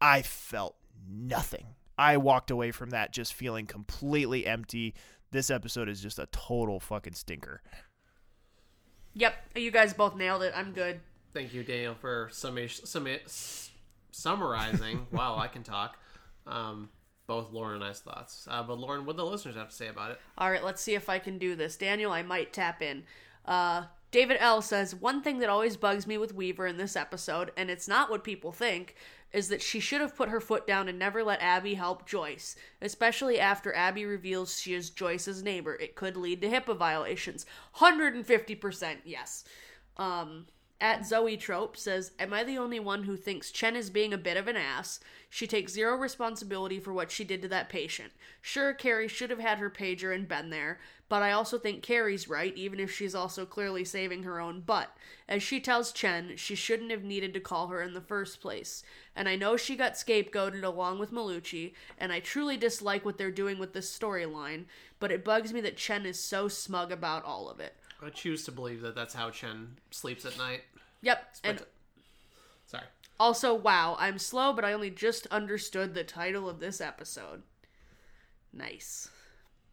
I 0.00 0.22
felt 0.22 0.76
nothing 1.10 1.66
I 1.98 2.16
walked 2.16 2.50
away 2.50 2.70
from 2.70 2.90
that 2.90 3.12
just 3.12 3.34
feeling 3.34 3.66
completely 3.66 4.46
empty. 4.46 4.94
This 5.32 5.50
episode 5.50 5.88
is 5.88 6.00
just 6.00 6.18
a 6.18 6.26
total 6.26 6.78
fucking 6.78 7.14
stinker. 7.14 7.60
Yep, 9.14 9.34
you 9.56 9.72
guys 9.72 9.92
both 9.92 10.14
nailed 10.14 10.44
it. 10.44 10.52
I'm 10.54 10.72
good. 10.72 11.00
Thank 11.34 11.52
you, 11.52 11.64
Daniel, 11.64 11.94
for 11.94 12.28
summation, 12.30 12.86
summa- 12.86 13.18
summarizing. 14.10 15.06
wow, 15.12 15.36
I 15.36 15.48
can 15.48 15.62
talk. 15.62 15.98
Um, 16.46 16.90
both 17.26 17.52
Lauren 17.52 17.76
and 17.76 17.84
I's 17.84 18.00
thoughts. 18.00 18.48
Uh, 18.50 18.62
but 18.62 18.78
Lauren, 18.78 19.04
what 19.04 19.16
do 19.16 19.18
the 19.18 19.26
listeners 19.26 19.56
have 19.56 19.68
to 19.68 19.74
say 19.74 19.88
about 19.88 20.12
it? 20.12 20.20
All 20.36 20.50
right, 20.50 20.64
let's 20.64 20.82
see 20.82 20.94
if 20.94 21.08
I 21.08 21.18
can 21.18 21.38
do 21.38 21.54
this. 21.54 21.76
Daniel, 21.76 22.10
I 22.10 22.22
might 22.22 22.52
tap 22.52 22.82
in. 22.82 23.04
Uh, 23.44 23.84
David 24.10 24.38
L 24.40 24.62
says 24.62 24.94
one 24.94 25.22
thing 25.22 25.38
that 25.40 25.50
always 25.50 25.76
bugs 25.76 26.06
me 26.06 26.16
with 26.16 26.34
Weaver 26.34 26.66
in 26.66 26.78
this 26.78 26.96
episode, 26.96 27.52
and 27.56 27.70
it's 27.70 27.86
not 27.86 28.10
what 28.10 28.24
people 28.24 28.52
think, 28.52 28.94
is 29.32 29.48
that 29.48 29.60
she 29.60 29.80
should 29.80 30.00
have 30.00 30.16
put 30.16 30.30
her 30.30 30.40
foot 30.40 30.66
down 30.66 30.88
and 30.88 30.98
never 30.98 31.22
let 31.22 31.42
Abby 31.42 31.74
help 31.74 32.06
Joyce, 32.06 32.56
especially 32.80 33.38
after 33.38 33.74
Abby 33.74 34.06
reveals 34.06 34.58
she 34.58 34.72
is 34.72 34.88
Joyce's 34.88 35.42
neighbor. 35.42 35.74
It 35.74 35.94
could 35.94 36.16
lead 36.16 36.40
to 36.40 36.48
HIPAA 36.48 36.76
violations. 36.78 37.44
150% 37.76 38.96
yes. 39.04 39.44
Um, 39.98 40.46
at 40.80 41.04
Zoe 41.04 41.36
Trope 41.36 41.76
says, 41.76 42.12
Am 42.20 42.32
I 42.32 42.44
the 42.44 42.58
only 42.58 42.78
one 42.78 43.02
who 43.02 43.16
thinks 43.16 43.50
Chen 43.50 43.74
is 43.74 43.90
being 43.90 44.12
a 44.12 44.18
bit 44.18 44.36
of 44.36 44.46
an 44.46 44.56
ass? 44.56 45.00
She 45.28 45.46
takes 45.46 45.72
zero 45.72 45.96
responsibility 45.96 46.78
for 46.78 46.92
what 46.92 47.10
she 47.10 47.24
did 47.24 47.42
to 47.42 47.48
that 47.48 47.68
patient. 47.68 48.12
Sure, 48.40 48.72
Kerry 48.72 49.08
should 49.08 49.30
have 49.30 49.40
had 49.40 49.58
her 49.58 49.70
pager 49.70 50.14
and 50.14 50.28
been 50.28 50.50
there, 50.50 50.78
but 51.08 51.20
I 51.20 51.32
also 51.32 51.58
think 51.58 51.82
Kerry's 51.82 52.28
right, 52.28 52.56
even 52.56 52.78
if 52.78 52.92
she's 52.92 53.14
also 53.14 53.44
clearly 53.44 53.84
saving 53.84 54.22
her 54.22 54.38
own 54.38 54.60
butt. 54.60 54.96
As 55.28 55.42
she 55.42 55.58
tells 55.58 55.90
Chen, 55.90 56.36
she 56.36 56.54
shouldn't 56.54 56.92
have 56.92 57.02
needed 57.02 57.34
to 57.34 57.40
call 57.40 57.66
her 57.68 57.82
in 57.82 57.94
the 57.94 58.00
first 58.00 58.40
place. 58.40 58.84
And 59.16 59.28
I 59.28 59.34
know 59.34 59.56
she 59.56 59.74
got 59.74 59.94
scapegoated 59.94 60.62
along 60.62 61.00
with 61.00 61.12
Malucci, 61.12 61.72
and 61.98 62.12
I 62.12 62.20
truly 62.20 62.56
dislike 62.56 63.04
what 63.04 63.18
they're 63.18 63.32
doing 63.32 63.58
with 63.58 63.72
this 63.72 63.96
storyline, 63.96 64.66
but 65.00 65.10
it 65.10 65.24
bugs 65.24 65.52
me 65.52 65.60
that 65.62 65.76
Chen 65.76 66.06
is 66.06 66.20
so 66.20 66.46
smug 66.46 66.92
about 66.92 67.24
all 67.24 67.50
of 67.50 67.58
it. 67.58 67.74
I 68.04 68.10
choose 68.10 68.44
to 68.44 68.52
believe 68.52 68.80
that 68.82 68.94
that's 68.94 69.14
how 69.14 69.30
Chen 69.30 69.76
sleeps 69.90 70.24
at 70.24 70.38
night. 70.38 70.62
Yep. 71.02 71.36
And 71.44 71.62
Sorry. 72.66 72.84
also, 73.18 73.54
wow, 73.54 73.96
I'm 73.98 74.18
slow, 74.18 74.52
but 74.52 74.64
I 74.64 74.72
only 74.72 74.90
just 74.90 75.26
understood 75.28 75.94
the 75.94 76.04
title 76.04 76.48
of 76.48 76.60
this 76.60 76.80
episode. 76.80 77.42
Nice. 78.52 79.08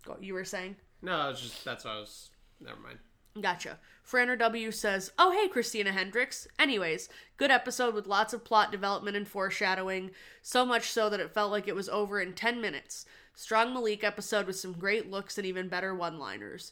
Go, 0.06 0.18
you 0.20 0.34
were 0.34 0.46
saying? 0.46 0.76
No, 1.02 1.30
it's 1.30 1.42
just 1.42 1.64
that's 1.66 1.86
what 1.86 1.92
I 1.92 2.00
was. 2.00 2.30
Never 2.60 2.80
mind. 2.80 3.00
Gotcha. 3.42 3.80
Franner 4.10 4.40
W 4.40 4.72
says, 4.72 5.12
Oh, 5.20 5.32
hey, 5.32 5.50
Christina 5.50 5.92
Hendricks. 5.92 6.48
Anyways, 6.58 7.10
good 7.38 7.52
episode 7.52 7.94
with 7.94 8.08
lots 8.08 8.34
of 8.34 8.46
plot 8.46 8.72
development 8.72 9.18
and 9.18 9.28
foreshadowing, 9.28 10.12
so 10.42 10.66
much 10.66 10.90
so 10.90 11.10
that 11.10 11.20
it 11.20 11.34
felt 11.34 11.52
like 11.52 11.68
it 11.68 11.76
was 11.76 11.90
over 11.90 12.22
in 12.22 12.34
10 12.34 12.62
minutes. 12.62 13.06
Strong 13.34 13.74
Malik 13.74 14.04
episode 14.04 14.48
with 14.48 14.56
some 14.56 14.72
great 14.74 15.12
looks 15.12 15.38
and 15.38 15.46
even 15.46 15.68
better 15.68 15.94
one 15.94 16.18
liners. 16.18 16.72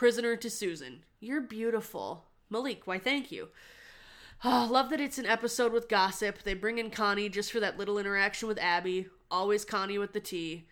Prisoner 0.00 0.34
to 0.34 0.48
Susan. 0.48 1.04
You're 1.20 1.42
beautiful. 1.42 2.24
Malik, 2.48 2.86
why 2.86 2.98
thank 2.98 3.30
you. 3.30 3.48
Oh, 4.42 4.66
love 4.70 4.88
that 4.88 4.98
it's 4.98 5.18
an 5.18 5.26
episode 5.26 5.74
with 5.74 5.90
gossip. 5.90 6.42
They 6.42 6.54
bring 6.54 6.78
in 6.78 6.88
Connie 6.88 7.28
just 7.28 7.52
for 7.52 7.60
that 7.60 7.76
little 7.76 7.98
interaction 7.98 8.48
with 8.48 8.56
Abby. 8.56 9.08
Always 9.30 9.66
Connie 9.66 9.98
with 9.98 10.14
the 10.14 10.18
tea. 10.20 10.66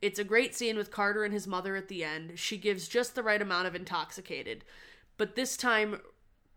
It's 0.00 0.18
a 0.18 0.24
great 0.24 0.56
scene 0.56 0.76
with 0.76 0.90
Carter 0.90 1.22
and 1.22 1.32
his 1.32 1.46
mother 1.46 1.76
at 1.76 1.86
the 1.86 2.02
end. 2.02 2.40
She 2.40 2.56
gives 2.56 2.88
just 2.88 3.14
the 3.14 3.22
right 3.22 3.40
amount 3.40 3.68
of 3.68 3.76
intoxicated. 3.76 4.64
But 5.16 5.36
this 5.36 5.56
time 5.56 6.00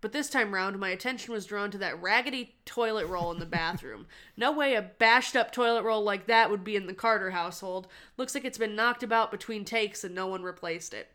but 0.01 0.11
this 0.11 0.31
time 0.31 0.51
round 0.51 0.79
my 0.79 0.89
attention 0.89 1.31
was 1.31 1.45
drawn 1.45 1.69
to 1.69 1.77
that 1.77 2.01
raggedy 2.01 2.55
toilet 2.65 3.05
roll 3.05 3.31
in 3.31 3.37
the 3.37 3.45
bathroom. 3.45 4.07
no 4.35 4.51
way 4.51 4.73
a 4.73 4.81
bashed 4.81 5.35
up 5.35 5.51
toilet 5.51 5.83
roll 5.83 6.01
like 6.01 6.25
that 6.25 6.49
would 6.49 6.63
be 6.63 6.75
in 6.75 6.87
the 6.87 6.93
Carter 6.95 7.29
household. 7.29 7.87
Looks 8.17 8.33
like 8.33 8.45
it's 8.45 8.57
been 8.57 8.75
knocked 8.75 9.03
about 9.03 9.29
between 9.29 9.63
takes 9.63 10.03
and 10.03 10.15
no 10.15 10.25
one 10.25 10.41
replaced 10.41 10.91
it. 10.91 11.11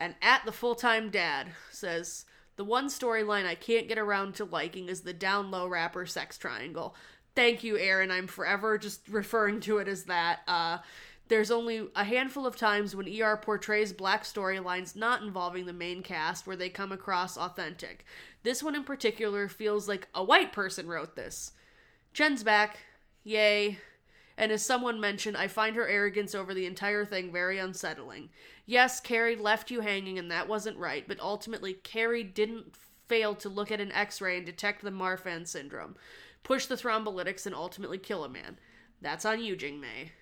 And 0.00 0.14
at 0.22 0.44
the 0.46 0.52
full 0.52 0.74
time 0.74 1.10
dad 1.10 1.48
says 1.70 2.24
the 2.56 2.64
one 2.64 2.88
storyline 2.88 3.46
I 3.46 3.54
can't 3.54 3.86
get 3.86 3.98
around 3.98 4.34
to 4.36 4.44
liking 4.44 4.88
is 4.88 5.02
the 5.02 5.12
down 5.12 5.50
low 5.50 5.68
rapper 5.68 6.06
sex 6.06 6.38
triangle. 6.38 6.96
Thank 7.36 7.62
you, 7.62 7.78
Aaron. 7.78 8.10
I'm 8.10 8.26
forever 8.26 8.78
just 8.78 9.06
referring 9.08 9.60
to 9.60 9.78
it 9.78 9.86
as 9.86 10.04
that. 10.04 10.40
Uh, 10.48 10.78
there's 11.28 11.52
only 11.52 11.86
a 11.94 12.02
handful 12.02 12.44
of 12.44 12.56
times 12.56 12.96
when 12.96 13.08
ER 13.08 13.36
portrays 13.36 13.92
black 13.92 14.24
storylines 14.24 14.96
not 14.96 15.22
involving 15.22 15.66
the 15.66 15.72
main 15.72 16.02
cast 16.02 16.44
where 16.44 16.56
they 16.56 16.68
come 16.68 16.90
across 16.90 17.36
authentic. 17.36 18.04
This 18.42 18.64
one 18.64 18.74
in 18.74 18.82
particular 18.82 19.46
feels 19.46 19.86
like 19.86 20.08
a 20.12 20.24
white 20.24 20.52
person 20.52 20.88
wrote 20.88 21.14
this. 21.14 21.52
Jen's 22.12 22.42
back. 22.42 22.80
Yay. 23.22 23.78
And 24.40 24.50
as 24.52 24.64
someone 24.64 24.98
mentioned, 24.98 25.36
I 25.36 25.48
find 25.48 25.76
her 25.76 25.86
arrogance 25.86 26.34
over 26.34 26.54
the 26.54 26.64
entire 26.64 27.04
thing 27.04 27.30
very 27.30 27.58
unsettling. 27.58 28.30
Yes, 28.64 28.98
Kerry 28.98 29.36
left 29.36 29.70
you 29.70 29.82
hanging 29.82 30.18
and 30.18 30.30
that 30.30 30.48
wasn't 30.48 30.78
right, 30.78 31.06
but 31.06 31.20
ultimately, 31.20 31.74
Kerry 31.74 32.24
didn't 32.24 32.74
fail 33.06 33.34
to 33.34 33.50
look 33.50 33.70
at 33.70 33.82
an 33.82 33.92
x 33.92 34.18
ray 34.18 34.38
and 34.38 34.46
detect 34.46 34.80
the 34.80 34.90
Marfan 34.90 35.46
syndrome, 35.46 35.94
push 36.42 36.64
the 36.64 36.76
thrombolytics, 36.76 37.44
and 37.44 37.54
ultimately 37.54 37.98
kill 37.98 38.24
a 38.24 38.30
man. 38.30 38.58
That's 39.02 39.26
on 39.26 39.42
you, 39.42 39.56
Jing 39.56 39.78
Mei. 39.78 40.12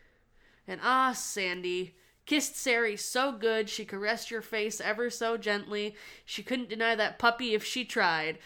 And 0.66 0.80
ah, 0.82 1.12
Sandy, 1.12 1.94
kissed 2.28 2.56
Sari 2.56 2.94
so 2.94 3.32
good 3.32 3.70
she 3.70 3.86
caressed 3.86 4.30
your 4.30 4.42
face 4.42 4.82
ever 4.82 5.08
so 5.08 5.38
gently. 5.38 5.96
She 6.26 6.42
couldn't 6.42 6.68
deny 6.68 6.94
that 6.94 7.18
puppy 7.18 7.54
if 7.54 7.64
she 7.64 7.86
tried. 7.86 8.38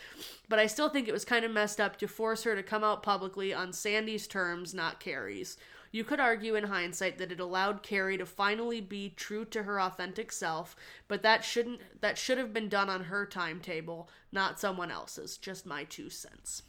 But 0.49 0.61
I 0.61 0.69
still 0.69 0.89
think 0.89 1.09
it 1.09 1.13
was 1.13 1.25
kind 1.25 1.45
of 1.45 1.51
messed 1.51 1.81
up 1.81 1.99
to 1.99 2.07
force 2.07 2.45
her 2.45 2.55
to 2.55 2.63
come 2.63 2.85
out 2.85 3.03
publicly 3.03 3.53
on 3.53 3.73
Sandy's 3.73 4.29
terms, 4.29 4.73
not 4.73 5.01
Kerry's. 5.01 5.57
You 5.91 6.05
could 6.05 6.21
argue 6.21 6.55
in 6.55 6.65
hindsight 6.65 7.19
that 7.19 7.33
it 7.33 7.41
allowed 7.41 7.83
Kerry 7.83 8.17
to 8.19 8.25
finally 8.25 8.81
be 8.81 9.11
true 9.11 9.45
to 9.47 9.65
her 9.65 9.81
authentic 9.81 10.31
self, 10.31 10.77
but 11.09 11.23
that 11.23 11.45
shouldn't 11.45 11.81
that 12.01 12.17
should 12.17 12.39
have 12.39 12.55
been 12.55 12.69
done 12.69 12.89
on 12.89 13.05
her 13.05 13.27
timetable, 13.27 14.09
not 14.31 14.61
someone 14.61 14.93
else's. 14.93 15.37
Just 15.37 15.67
my 15.67 15.83
two 15.83 16.09
cents. 16.09 16.63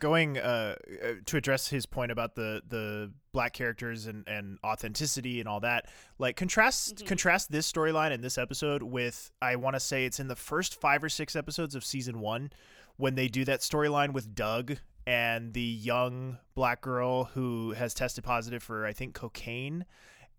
Going 0.00 0.38
uh, 0.38 0.74
uh, 1.04 1.08
to 1.26 1.36
address 1.36 1.68
his 1.68 1.86
point 1.86 2.10
about 2.10 2.34
the 2.34 2.62
the 2.66 3.12
black 3.32 3.52
characters 3.52 4.06
and, 4.06 4.26
and 4.26 4.58
authenticity 4.64 5.40
and 5.40 5.48
all 5.48 5.60
that, 5.60 5.86
like 6.18 6.36
contrast 6.36 7.04
contrast 7.06 7.52
this 7.52 7.70
storyline 7.70 8.10
in 8.10 8.22
this 8.22 8.38
episode 8.38 8.82
with 8.82 9.30
I 9.42 9.56
want 9.56 9.76
to 9.76 9.80
say 9.80 10.06
it's 10.06 10.18
in 10.18 10.26
the 10.26 10.36
first 10.36 10.80
five 10.80 11.04
or 11.04 11.08
six 11.08 11.36
episodes 11.36 11.74
of 11.74 11.84
season 11.84 12.18
one 12.20 12.50
when 12.96 13.14
they 13.14 13.28
do 13.28 13.44
that 13.44 13.60
storyline 13.60 14.12
with 14.12 14.34
Doug 14.34 14.78
and 15.06 15.52
the 15.52 15.60
young 15.60 16.38
black 16.54 16.80
girl 16.80 17.24
who 17.24 17.72
has 17.72 17.94
tested 17.94 18.24
positive 18.24 18.62
for 18.62 18.86
I 18.86 18.92
think 18.92 19.14
cocaine. 19.14 19.84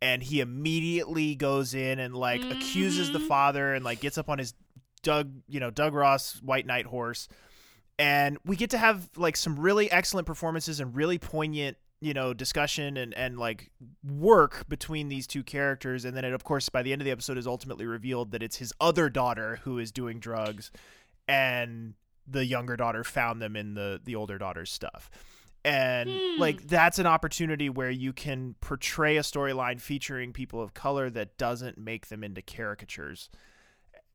And 0.02 0.24
he 0.24 0.40
immediately 0.40 1.36
goes 1.36 1.76
in 1.76 2.00
and 2.00 2.16
like 2.16 2.42
accuses 2.42 3.12
the 3.12 3.20
father 3.20 3.76
and 3.76 3.86
like 3.86 4.00
gets 4.00 4.18
up 4.18 4.30
on 4.30 4.40
his 4.40 4.56
Doug, 5.04 5.32
you 5.48 5.60
know, 5.60 5.70
Doug 5.70 5.94
Ross 5.94 6.42
white 6.42 6.66
knight 6.66 6.88
horse 6.88 7.28
and 8.02 8.40
we 8.44 8.56
get 8.56 8.72
to 8.72 8.80
have 8.80 9.10
like 9.16 9.38
some 9.38 9.60
really 9.60 9.90
excellent 9.92 10.26
performances 10.26 10.80
and 10.80 10.96
really 10.96 11.20
poignant 11.20 11.78
you 12.02 12.16
know 12.16 12.34
discussion 12.34 12.98
and 12.98 13.14
and 13.14 13.38
like 13.38 13.70
work 14.04 14.68
between 14.68 15.08
these 15.08 15.28
two 15.28 15.44
characters. 15.44 16.04
And 16.04 16.18
then 16.18 16.26
it 16.26 16.34
of 16.34 16.44
course 16.44 16.68
by 16.68 16.82
the 16.82 16.92
end 16.92 17.02
of 17.02 17.06
the 17.06 17.12
episode 17.12 17.38
is 17.38 17.46
ultimately 17.46 17.86
revealed 17.86 18.32
that 18.32 18.42
it's 18.42 18.58
his 18.58 18.74
other 18.82 19.08
daughter 19.08 19.60
who 19.64 19.78
is 19.78 19.92
doing 19.92 20.20
drugs 20.20 20.72
and 21.28 21.94
the 22.28 22.44
younger 22.44 22.76
daughter 22.76 23.04
found 23.04 23.40
them 23.40 23.56
in 23.56 23.76
the 23.76 24.02
the 24.04 24.16
older 24.16 24.40
daughter's 24.40 24.72
stuff. 24.72 25.12
And 25.64 26.10
hmm. 26.10 26.42
like 26.42 26.64
that's 26.64 26.98
an 26.98 27.06
opportunity 27.06 27.70
where 27.70 27.92
you 27.92 28.14
can 28.14 28.56
portray 28.62 29.18
a 29.18 29.22
storyline 29.22 29.80
featuring 29.80 30.34
people 30.34 30.60
of 30.60 30.74
color 30.74 31.12
that 31.12 31.38
doesn't 31.38 31.78
make 31.78 32.08
them 32.08 32.24
into 32.24 32.42
caricatures 32.42 33.30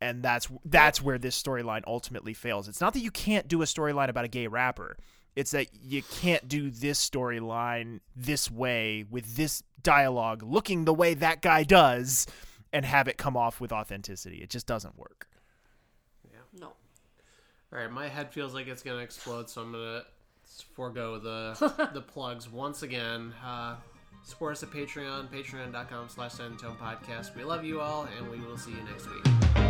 and 0.01 0.23
that's 0.23 0.49
that's 0.65 1.03
where 1.03 1.19
this 1.19 1.41
storyline 1.41 1.83
ultimately 1.87 2.35
fails. 2.35 2.69
It's 2.69 2.81
not 2.81 2.93
that 2.95 3.01
you 3.01 3.11
can't 3.11 3.49
do 3.49 3.63
a 3.63 3.65
storyline 3.65 4.09
about 4.09 4.25
a 4.25 4.29
gay 4.29 4.47
rapper. 4.47 4.97
It's 5.35 5.51
that 5.51 5.69
you 5.75 6.03
can't 6.03 6.49
do 6.49 6.71
this 6.71 7.09
storyline 7.09 8.01
this 8.15 8.51
way 8.51 9.05
with 9.09 9.37
this 9.37 9.63
dialogue 9.83 10.43
looking 10.43 10.85
the 10.85 10.95
way 10.95 11.15
that 11.15 11.43
guy 11.43 11.63
does 11.63 12.27
and 12.73 12.85
have 12.85 13.07
it 13.09 13.19
come 13.19 13.37
off 13.37 13.61
with 13.61 13.73
authenticity. 13.73 14.39
It 14.39 14.51
just 14.51 14.67
doesn't 14.67 14.99
work. 14.99 15.29
Yeah. 16.25 16.39
No. 16.59 16.67
All 16.69 17.79
right, 17.79 17.91
my 17.91 18.09
head 18.09 18.33
feels 18.33 18.55
like 18.55 18.67
it's 18.67 18.83
gonna 18.83 18.99
explode, 18.99 19.51
so 19.51 19.63
I'm 19.63 19.73
gonna 19.73 20.05
forego 20.75 21.19
the 21.19 21.91
the 21.95 22.03
plugs 22.03 22.51
once 22.51 22.83
again. 22.83 23.35
Uh, 23.45 23.77
support 24.23 24.53
us 24.53 24.63
at 24.63 24.71
Patreon, 24.71 25.29
patreon.com 25.29 26.09
slash 26.09 26.33
San 26.33 26.57
Podcast. 26.57 27.37
We 27.37 27.45
love 27.45 27.65
you 27.65 27.81
all, 27.81 28.09
and 28.17 28.31
we 28.31 28.39
will 28.41 28.59
see 28.59 28.73
you 28.73 28.83
next 28.85 29.07
week. 29.09 29.66